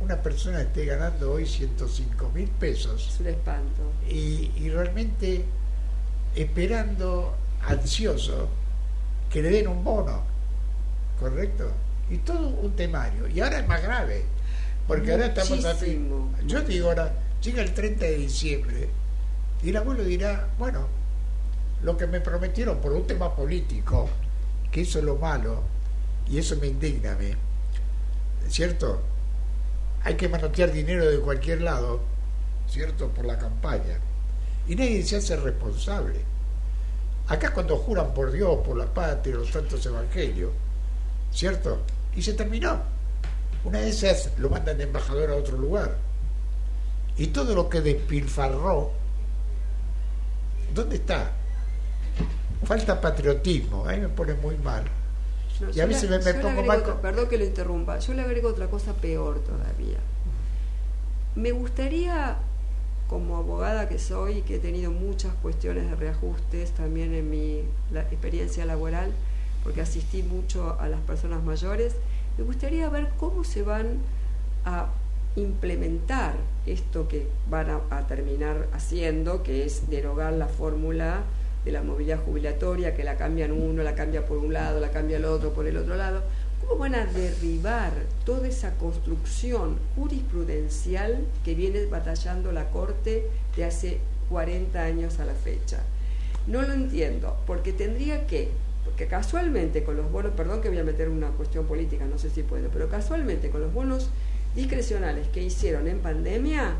una 0.00 0.22
persona 0.22 0.62
esté 0.62 0.86
ganando 0.86 1.32
hoy 1.32 1.46
105 1.46 2.30
mil 2.34 2.48
pesos. 2.48 3.08
Es 3.14 3.20
un 3.20 3.26
espanto. 3.26 3.92
Y, 4.08 4.52
y 4.56 4.70
realmente 4.70 5.44
esperando, 6.34 7.34
ansioso, 7.66 8.48
que 9.30 9.42
le 9.42 9.50
den 9.50 9.68
un 9.68 9.82
bono. 9.84 10.22
¿Correcto? 11.18 11.70
y 12.10 12.18
todo 12.18 12.48
un 12.48 12.72
temario. 12.72 13.28
Y 13.28 13.40
ahora 13.40 13.60
es 13.60 13.68
más 13.68 13.82
grave, 13.82 14.24
porque 14.86 15.12
ahora 15.12 15.26
estamos 15.26 15.64
así. 15.64 16.08
Yo 16.46 16.60
digo 16.62 16.88
ahora, 16.88 17.14
llega 17.40 17.62
el 17.62 17.72
30 17.72 18.04
de 18.04 18.16
diciembre 18.16 18.88
y 19.62 19.70
el 19.70 19.76
abuelo 19.76 20.02
dirá, 20.02 20.48
bueno, 20.58 20.88
lo 21.82 21.96
que 21.96 22.06
me 22.06 22.20
prometieron 22.20 22.80
por 22.80 22.92
un 22.92 23.06
tema 23.06 23.34
político, 23.34 24.08
que 24.70 24.82
eso 24.82 24.98
es 24.98 25.04
lo 25.04 25.16
malo, 25.16 25.62
y 26.28 26.38
eso 26.38 26.56
me 26.56 26.66
indigna 26.66 27.12
a 27.12 27.16
mí, 27.16 27.30
¿cierto? 28.50 29.00
Hay 30.02 30.16
que 30.16 30.28
manotear 30.28 30.72
dinero 30.72 31.10
de 31.10 31.20
cualquier 31.20 31.62
lado, 31.62 32.00
¿cierto? 32.68 33.08
Por 33.08 33.24
la 33.24 33.38
campaña. 33.38 33.98
Y 34.68 34.74
nadie 34.74 35.02
se 35.02 35.16
hace 35.16 35.36
responsable. 35.36 36.20
Acá 37.28 37.54
cuando 37.54 37.78
juran 37.78 38.12
por 38.12 38.30
Dios, 38.30 38.58
por 38.66 38.76
la 38.76 38.92
patria, 38.92 39.36
los 39.36 39.50
santos 39.50 39.84
evangelios, 39.86 40.50
¿cierto? 41.32 41.80
y 42.14 42.22
se 42.22 42.32
terminó. 42.34 42.78
Una 43.64 43.80
de 43.80 43.90
esas 43.90 44.30
lo 44.38 44.48
mandan 44.48 44.78
de 44.78 44.84
embajador 44.84 45.30
a 45.30 45.36
otro 45.36 45.56
lugar. 45.56 45.96
Y 47.16 47.28
todo 47.28 47.54
lo 47.54 47.68
que 47.68 47.80
despilfarró, 47.80 48.92
¿dónde 50.74 50.96
está? 50.96 51.32
Falta 52.64 53.00
patriotismo, 53.00 53.86
ahí 53.86 54.00
me 54.00 54.08
pone 54.08 54.34
muy 54.34 54.56
mal. 54.56 54.84
Y 55.74 55.80
a 55.80 55.86
veces 55.86 56.24
me, 56.24 56.34
pongo 56.34 56.62
mal. 56.62 56.82
Perdón 57.02 57.28
que 57.28 57.38
lo 57.38 57.44
interrumpa, 57.44 57.98
yo 57.98 58.14
le 58.14 58.22
agrego 58.22 58.48
otra 58.48 58.68
cosa 58.68 58.94
peor 58.94 59.40
todavía. 59.40 59.98
Me 61.34 61.52
gustaría, 61.52 62.36
como 63.08 63.36
abogada 63.36 63.88
que 63.88 63.98
soy 63.98 64.38
y 64.38 64.42
que 64.42 64.56
he 64.56 64.58
tenido 64.58 64.90
muchas 64.90 65.32
cuestiones 65.42 65.88
de 65.88 65.96
reajustes 65.96 66.72
también 66.72 67.14
en 67.14 67.30
mi 67.30 67.62
experiencia 68.10 68.64
laboral, 68.64 69.12
porque 69.62 69.80
asistí 69.80 70.22
mucho 70.22 70.76
a 70.80 70.88
las 70.88 71.00
personas 71.00 71.42
mayores, 71.42 71.94
me 72.38 72.44
gustaría 72.44 72.88
ver 72.88 73.10
cómo 73.18 73.44
se 73.44 73.62
van 73.62 73.98
a 74.64 74.86
implementar 75.36 76.34
esto 76.66 77.08
que 77.08 77.28
van 77.48 77.68
a, 77.90 78.06
terminar 78.06 78.68
haciendo, 78.72 79.42
que 79.42 79.64
es 79.64 79.88
derogar 79.88 80.32
la 80.32 80.48
fórmula 80.48 81.22
de 81.64 81.72
la 81.72 81.82
movilidad 81.82 82.24
jubilatoria, 82.24 82.94
que 82.94 83.04
la 83.04 83.16
cambian 83.16 83.52
uno, 83.52 83.82
la 83.82 83.94
cambia 83.94 84.26
por 84.26 84.38
un 84.38 84.52
lado, 84.52 84.80
la 84.80 84.90
cambia 84.90 85.18
el 85.18 85.24
otro 85.24 85.52
por 85.52 85.66
el 85.66 85.76
otro 85.76 85.96
lado. 85.96 86.22
¿Cómo 86.60 86.78
van 86.80 86.94
a 86.94 87.06
derribar 87.06 87.92
toda 88.24 88.46
esa 88.48 88.74
construcción 88.76 89.78
jurisprudencial 89.96 91.24
que 91.44 91.54
viene 91.54 91.86
batallando 91.86 92.52
la 92.52 92.70
Corte 92.70 93.26
de 93.56 93.64
hace 93.64 93.98
40 94.30 94.82
años 94.82 95.18
a 95.18 95.26
la 95.26 95.34
fecha. 95.34 95.80
No 96.46 96.62
lo 96.62 96.72
entiendo, 96.72 97.36
porque 97.46 97.72
tendría 97.72 98.26
que, 98.26 98.48
porque 98.84 99.06
casualmente 99.06 99.84
con 99.84 99.96
los 99.96 100.10
bonos, 100.10 100.32
perdón 100.32 100.62
que 100.62 100.70
voy 100.70 100.78
a 100.78 100.84
meter 100.84 101.10
una 101.10 101.28
cuestión 101.28 101.66
política, 101.66 102.06
no 102.06 102.16
sé 102.16 102.30
si 102.30 102.42
puedo, 102.42 102.70
pero 102.70 102.88
casualmente 102.88 103.50
con 103.50 103.60
los 103.60 103.74
bonos 103.74 104.08
discrecionales 104.54 105.28
que 105.28 105.42
hicieron 105.42 105.86
en 105.86 105.98
pandemia, 105.98 106.74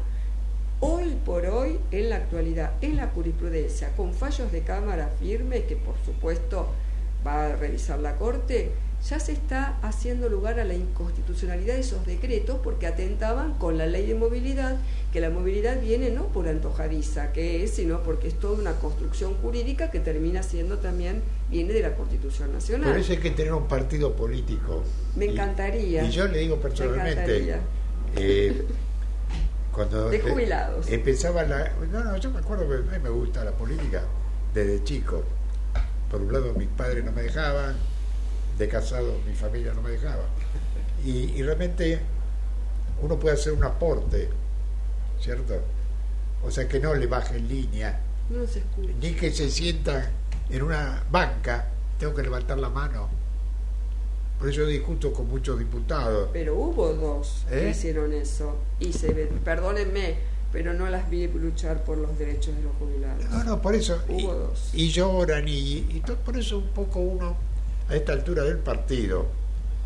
hoy 0.80 1.16
por 1.24 1.46
hoy, 1.46 1.78
en 1.90 2.10
la 2.10 2.16
actualidad, 2.16 2.72
en 2.80 2.96
la 2.96 3.08
jurisprudencia, 3.08 3.94
con 3.96 4.12
fallos 4.14 4.50
de 4.50 4.62
Cámara 4.62 5.10
firme, 5.20 5.64
que 5.64 5.76
por 5.76 5.94
supuesto 6.04 6.68
va 7.26 7.46
a 7.46 7.56
revisar 7.56 8.00
la 8.00 8.16
Corte, 8.16 8.72
ya 9.08 9.18
se 9.18 9.32
está 9.32 9.78
haciendo 9.82 10.28
lugar 10.28 10.60
a 10.60 10.64
la 10.64 10.74
inconstitucionalidad 10.74 11.74
de 11.74 11.80
esos 11.80 12.04
decretos 12.04 12.58
porque 12.62 12.86
atentaban 12.86 13.54
con 13.54 13.78
la 13.78 13.86
ley 13.86 14.06
de 14.06 14.14
movilidad, 14.14 14.76
que 15.12 15.20
la 15.20 15.30
movilidad 15.30 15.80
viene 15.80 16.10
no 16.10 16.26
por 16.26 16.48
antojadiza 16.48 17.32
que 17.32 17.64
es, 17.64 17.70
sino 17.70 18.02
porque 18.02 18.28
es 18.28 18.34
toda 18.34 18.58
una 18.58 18.74
construcción 18.74 19.34
jurídica 19.36 19.90
que 19.90 20.00
termina 20.00 20.42
siendo 20.42 20.78
también, 20.78 21.22
viene 21.50 21.72
de 21.72 21.80
la 21.80 21.94
Constitución 21.94 22.52
Nacional. 22.52 22.90
Por 22.90 22.98
eso 22.98 23.12
hay 23.12 23.18
que 23.18 23.30
tener 23.30 23.54
un 23.54 23.68
partido 23.68 24.14
político. 24.14 24.82
Me 25.16 25.26
encantaría. 25.26 26.04
Y, 26.04 26.10
yo 26.10 26.26
le 26.28 26.38
digo 26.40 26.56
personalmente, 26.56 27.56
eh, 28.16 28.66
cuando 29.72 30.10
de 30.10 30.20
jubilados. 30.20 30.88
empezaba 30.88 31.42
la... 31.44 31.72
No, 31.90 32.04
no, 32.04 32.16
yo 32.16 32.30
me 32.30 32.40
acuerdo 32.40 32.68
que 32.68 32.74
a 32.74 32.98
mí 32.98 33.02
me 33.02 33.10
gusta 33.10 33.44
la 33.44 33.52
política 33.52 34.02
desde 34.52 34.82
chico. 34.84 35.22
Por 36.10 36.22
un 36.22 36.32
lado 36.32 36.52
mis 36.54 36.68
padres 36.68 37.04
no 37.04 37.12
me 37.12 37.22
dejaban, 37.22 37.76
de 38.58 38.68
casado 38.68 39.18
mi 39.26 39.34
familia 39.34 39.72
no 39.74 39.82
me 39.82 39.90
dejaba. 39.90 40.24
Y, 41.04 41.42
realmente 41.42 42.00
uno 43.00 43.18
puede 43.18 43.34
hacer 43.34 43.52
un 43.52 43.64
aporte, 43.64 44.28
¿cierto? 45.20 45.54
O 46.44 46.50
sea, 46.50 46.68
que 46.68 46.78
no 46.80 46.94
le 46.94 47.06
baje 47.06 47.36
en 47.36 47.48
línea, 47.48 48.00
ni 49.00 49.12
que 49.14 49.32
se 49.32 49.50
sienta 49.50 50.10
en 50.50 50.62
una 50.62 51.02
banca, 51.10 51.68
tengo 51.98 52.14
que 52.14 52.22
levantar 52.22 52.58
la 52.58 52.68
mano. 52.68 53.08
Por 54.40 54.48
eso 54.48 54.64
discuto 54.64 55.12
con 55.12 55.28
muchos 55.28 55.58
diputados. 55.58 56.30
Pero 56.32 56.54
hubo 56.54 56.94
dos 56.94 57.44
que 57.50 57.68
¿Eh? 57.68 57.70
hicieron 57.72 58.14
eso. 58.14 58.56
Y 58.80 58.94
se 58.94 59.12
perdónenme, 59.44 60.16
pero 60.50 60.72
no 60.72 60.88
las 60.88 61.10
vi 61.10 61.28
luchar 61.28 61.84
por 61.84 61.98
los 61.98 62.18
derechos 62.18 62.56
de 62.56 62.62
los 62.62 62.72
jubilados. 62.76 63.22
No, 63.28 63.44
no, 63.44 63.60
por 63.60 63.74
eso. 63.74 64.00
Hubo 64.08 64.18
y, 64.18 64.24
dos. 64.24 64.70
Y 64.72 64.88
lloran, 64.88 65.46
y, 65.46 65.52
y 65.90 66.02
por 66.24 66.38
eso 66.38 66.56
un 66.56 66.68
poco 66.68 67.00
uno 67.00 67.36
a 67.90 67.94
esta 67.94 68.12
altura 68.12 68.42
del 68.44 68.56
partido, 68.56 69.26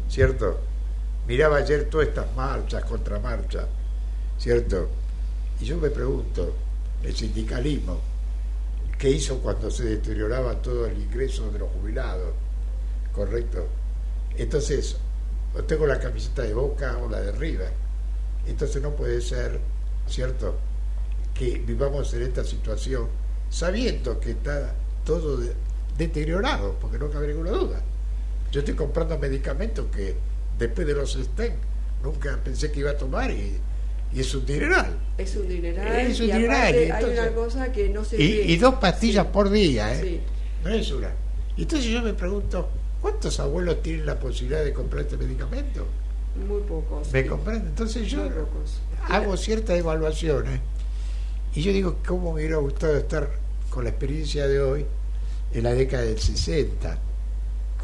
¿cierto? 0.08 0.60
Miraba 1.26 1.56
ayer 1.56 1.90
todas 1.90 2.06
estas 2.06 2.32
marchas, 2.36 2.84
contramarchas, 2.84 3.66
¿cierto? 4.38 4.88
Y 5.60 5.64
yo 5.64 5.78
me 5.78 5.90
pregunto, 5.90 6.54
el 7.02 7.16
sindicalismo, 7.16 7.98
¿qué 8.98 9.10
hizo 9.10 9.40
cuando 9.40 9.68
se 9.68 9.84
deterioraba 9.84 10.62
todo 10.62 10.86
el 10.86 10.96
ingreso 10.96 11.50
de 11.50 11.58
los 11.58 11.70
jubilados? 11.70 12.34
¿Correcto? 13.12 13.66
Entonces, 14.36 14.96
tengo 15.66 15.86
la 15.86 15.98
camiseta 15.98 16.42
de 16.42 16.54
Boca 16.54 16.98
o 16.98 17.08
la 17.08 17.20
de 17.20 17.32
River. 17.32 17.72
Entonces 18.46 18.82
no 18.82 18.90
puede 18.90 19.20
ser, 19.20 19.60
¿cierto?, 20.06 20.56
que 21.32 21.58
vivamos 21.58 22.12
en 22.14 22.22
esta 22.22 22.44
situación 22.44 23.08
sabiendo 23.50 24.20
que 24.20 24.32
está 24.32 24.74
todo 25.04 25.40
deteriorado, 25.96 26.76
porque 26.80 26.98
no 26.98 27.10
cabe 27.10 27.28
ninguna 27.28 27.50
duda. 27.50 27.82
Yo 28.52 28.60
estoy 28.60 28.74
comprando 28.74 29.18
medicamentos 29.18 29.86
que 29.94 30.16
después 30.58 30.86
de 30.86 30.94
los 30.94 31.12
STEM 31.12 31.54
nunca 32.02 32.38
pensé 32.42 32.70
que 32.70 32.80
iba 32.80 32.90
a 32.90 32.96
tomar 32.96 33.30
y, 33.30 33.58
es 34.14 34.32
un 34.32 34.46
dineral. 34.46 34.96
Es 35.18 35.34
un 35.34 35.48
dineral. 35.48 35.96
Es 36.06 36.20
un 36.20 36.28
y 36.28 36.32
dineral. 36.32 36.74
hay 36.92 37.04
una 37.04 37.32
cosa 37.32 37.72
que 37.72 37.88
no 37.88 38.04
se 38.04 38.22
y, 38.22 38.52
y 38.52 38.56
dos 38.58 38.76
pastillas 38.76 39.26
por 39.26 39.50
día, 39.50 39.92
¿eh? 39.92 40.20
No 40.62 40.70
es 40.70 40.88
una. 40.92 41.10
Y 41.56 41.62
entonces 41.62 41.90
yo 41.90 42.00
me 42.00 42.14
pregunto, 42.14 42.68
¿cuántos 43.04 43.38
abuelos 43.38 43.82
tienen 43.82 44.06
la 44.06 44.18
posibilidad 44.18 44.64
de 44.64 44.72
comprar 44.72 45.02
este 45.02 45.18
medicamento? 45.18 45.86
Muy 46.48 46.62
pocos. 46.62 47.12
¿Me 47.12 47.26
comprenden? 47.26 47.68
Entonces 47.68 48.08
yo 48.08 48.26
hago 49.10 49.36
ciertas 49.36 49.78
evaluaciones 49.78 50.58
y 51.54 51.60
yo 51.60 51.70
digo, 51.70 51.98
¿cómo 52.06 52.32
me 52.32 52.40
hubiera 52.40 52.56
gustado 52.56 52.96
estar 52.96 53.28
con 53.68 53.84
la 53.84 53.90
experiencia 53.90 54.48
de 54.48 54.58
hoy 54.58 54.86
en 55.52 55.64
la 55.64 55.74
década 55.74 56.04
del 56.04 56.18
60? 56.18 56.98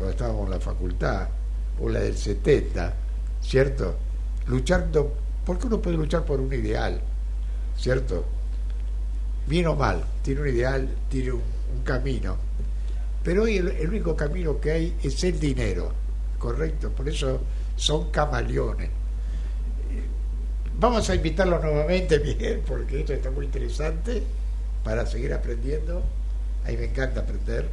cuando 0.00 0.12
estábamos 0.12 0.44
en 0.46 0.50
la 0.52 0.60
facultad, 0.60 1.28
o 1.78 1.90
la 1.90 2.00
del 2.00 2.16
70, 2.16 2.94
¿cierto? 3.42 3.96
Luchando, 4.46 5.12
porque 5.44 5.66
uno 5.66 5.82
puede 5.82 5.98
luchar 5.98 6.24
por 6.24 6.40
un 6.40 6.50
ideal, 6.54 7.02
¿cierto? 7.76 8.24
Bien 9.46 9.66
o 9.66 9.76
mal, 9.76 10.02
tiene 10.22 10.40
un 10.40 10.48
ideal, 10.48 10.88
tiene 11.10 11.32
un, 11.32 11.60
camino. 11.84 12.36
Pero 13.22 13.42
hoy 13.42 13.58
el, 13.58 13.88
único 13.88 14.16
camino 14.16 14.60
que 14.60 14.70
hay 14.70 14.96
es 15.02 15.22
el 15.24 15.38
dinero, 15.38 15.92
¿correcto? 16.38 16.90
Por 16.90 17.08
eso 17.08 17.40
son 17.76 18.10
camaleones. 18.10 18.90
Vamos 20.78 21.10
a 21.10 21.14
invitarlos 21.14 21.62
nuevamente, 21.62 22.18
Miguel, 22.24 22.62
porque 22.66 23.00
esto 23.00 23.12
está 23.12 23.30
muy 23.30 23.46
interesante 23.46 24.22
para 24.82 25.04
seguir 25.04 25.32
aprendiendo. 25.32 26.02
A 26.64 26.70
mí 26.70 26.76
me 26.76 26.86
encanta 26.86 27.20
aprender 27.20 27.68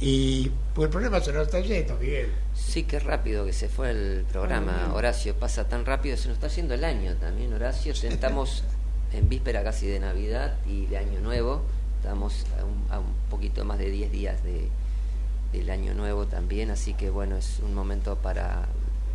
y 0.00 0.50
pues 0.74 0.86
el 0.86 0.90
problema 0.90 1.20
se 1.20 1.32
nos 1.32 1.44
está 1.44 1.60
yendo, 1.60 1.96
Miguel. 1.96 2.30
Sí, 2.54 2.82
qué 2.82 2.98
rápido 2.98 3.46
que 3.46 3.52
se 3.52 3.68
fue 3.68 3.90
el 3.90 4.24
programa, 4.30 4.92
Horacio. 4.94 5.34
Pasa 5.34 5.68
tan 5.68 5.86
rápido, 5.86 6.16
se 6.16 6.28
nos 6.28 6.36
está 6.36 6.48
yendo 6.48 6.74
el 6.74 6.84
año 6.84 7.14
también, 7.16 7.52
Horacio. 7.52 7.92
Estamos 8.02 8.64
en 9.12 9.28
víspera 9.28 9.62
casi 9.62 9.86
de 9.86 10.00
Navidad 10.00 10.58
y 10.66 10.86
de 10.86 10.98
Año 10.98 11.20
Nuevo. 11.20 11.62
Estamos 12.04 12.44
a 12.90 12.98
un, 12.98 13.06
poquito 13.30 13.64
más 13.64 13.78
de 13.78 13.90
10 13.90 14.12
días 14.12 14.44
de, 14.44 14.68
del 15.54 15.70
Año 15.70 15.94
Nuevo 15.94 16.26
también. 16.26 16.70
Así 16.70 16.92
que 16.92 17.08
bueno, 17.08 17.38
es 17.38 17.60
un 17.64 17.74
momento 17.74 18.16
para 18.16 18.68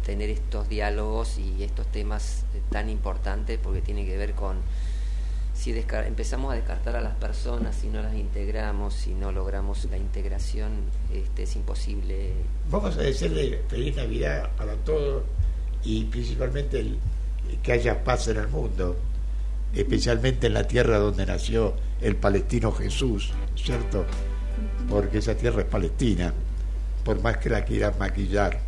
tener 0.03 0.31
estos 0.31 0.67
diálogos 0.67 1.37
y 1.37 1.61
estos 1.61 1.85
temas 1.85 2.45
tan 2.71 2.89
importantes 2.89 3.59
porque 3.61 3.81
tiene 3.81 4.07
que 4.07 4.17
ver 4.17 4.33
con 4.33 4.57
si 5.53 5.71
empezamos 5.71 6.51
a 6.51 6.55
descartar 6.55 6.95
a 6.95 7.01
las 7.01 7.13
personas, 7.13 7.75
si 7.75 7.89
no 7.89 8.01
las 8.01 8.15
integramos, 8.15 8.95
si 8.95 9.13
no 9.13 9.31
logramos 9.31 9.85
la 9.85 9.97
integración, 9.97 10.71
este, 11.13 11.43
es 11.43 11.55
imposible. 11.55 12.31
Vamos 12.71 12.97
a 12.97 13.01
decirle 13.01 13.61
feliz 13.67 13.97
Navidad 13.97 14.49
para 14.57 14.73
todos 14.77 15.25
y 15.83 16.05
principalmente 16.05 16.79
el, 16.79 16.97
que 17.61 17.71
haya 17.71 18.03
paz 18.03 18.29
en 18.29 18.37
el 18.37 18.47
mundo, 18.47 18.95
especialmente 19.73 20.47
en 20.47 20.53
la 20.53 20.67
tierra 20.67 20.97
donde 20.97 21.25
nació 21.25 21.75
el 22.01 22.15
palestino 22.15 22.71
Jesús, 22.71 23.31
¿cierto? 23.55 24.05
Porque 24.89 25.19
esa 25.19 25.35
tierra 25.35 25.61
es 25.61 25.67
palestina, 25.67 26.33
por 27.03 27.21
más 27.21 27.37
que 27.37 27.49
la 27.49 27.65
quieran 27.65 27.93
maquillar. 27.99 28.61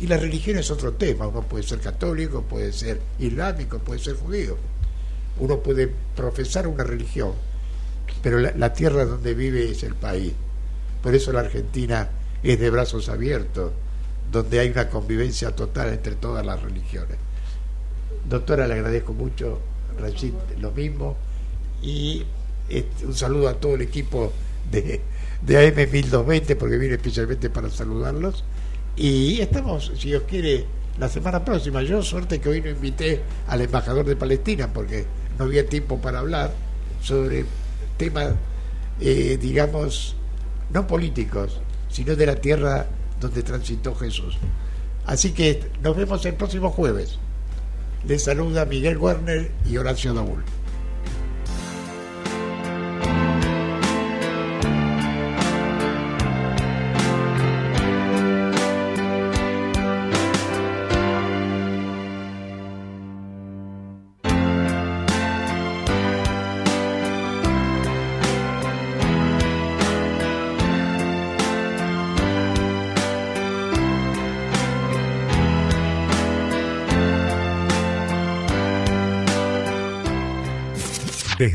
Y 0.00 0.06
la 0.06 0.16
religión 0.16 0.58
es 0.58 0.70
otro 0.70 0.92
tema, 0.92 1.26
uno 1.26 1.42
puede 1.42 1.64
ser 1.64 1.80
católico, 1.80 2.42
puede 2.42 2.72
ser 2.72 3.00
islámico, 3.18 3.78
puede 3.78 4.00
ser 4.00 4.16
judío 4.16 4.56
uno 5.40 5.60
puede 5.60 5.92
profesar 6.16 6.66
una 6.66 6.84
religión, 6.84 7.32
pero 8.22 8.38
la, 8.38 8.72
tierra 8.72 9.04
donde 9.04 9.34
vive 9.34 9.70
es 9.70 9.82
el 9.82 9.94
país. 9.94 10.32
Por 11.02 11.14
eso 11.14 11.32
la 11.32 11.40
Argentina 11.40 12.08
es 12.42 12.58
de 12.58 12.70
brazos 12.70 13.08
abiertos, 13.08 13.72
donde 14.32 14.60
hay 14.60 14.70
una 14.70 14.88
convivencia 14.88 15.54
total 15.54 15.90
entre 15.90 16.16
todas 16.16 16.44
las 16.44 16.60
religiones. 16.60 17.16
Doctora, 18.28 18.66
le 18.66 18.74
agradezco 18.74 19.12
mucho, 19.12 19.60
Rachid, 19.98 20.32
lo 20.60 20.70
mismo, 20.72 21.16
y 21.82 22.24
este, 22.68 23.06
un 23.06 23.14
saludo 23.14 23.48
a 23.48 23.54
todo 23.54 23.74
el 23.74 23.82
equipo 23.82 24.32
de, 24.70 25.00
de 25.42 25.74
AM1220, 25.74 26.56
porque 26.56 26.78
vine 26.78 26.94
especialmente 26.94 27.50
para 27.50 27.70
saludarlos. 27.70 28.44
Y 28.96 29.40
estamos, 29.40 29.92
si 29.96 30.08
Dios 30.08 30.24
quiere, 30.28 30.66
la 30.98 31.08
semana 31.08 31.44
próxima. 31.44 31.82
Yo 31.82 32.02
suerte 32.02 32.40
que 32.40 32.48
hoy 32.48 32.60
no 32.60 32.70
invité 32.70 33.22
al 33.46 33.60
embajador 33.60 34.04
de 34.04 34.16
Palestina, 34.16 34.72
porque 34.72 35.06
no 35.38 35.44
había 35.44 35.66
tiempo 35.66 36.00
para 36.00 36.18
hablar 36.18 36.52
sobre 37.02 37.44
temas, 37.96 38.34
eh, 39.00 39.38
digamos, 39.40 40.16
no 40.72 40.86
políticos, 40.86 41.60
sino 41.88 42.16
de 42.16 42.26
la 42.26 42.36
tierra 42.36 42.86
donde 43.20 43.42
transitó 43.42 43.94
Jesús. 43.94 44.36
Así 45.06 45.32
que 45.32 45.70
nos 45.82 45.96
vemos 45.96 46.24
el 46.26 46.34
próximo 46.34 46.70
jueves. 46.70 47.18
Les 48.08 48.16
saluda 48.16 48.64
Miguel 48.64 48.96
Werner 48.96 49.50
y 49.68 49.76
Horacio 49.76 50.14
Daúl. 50.14 50.42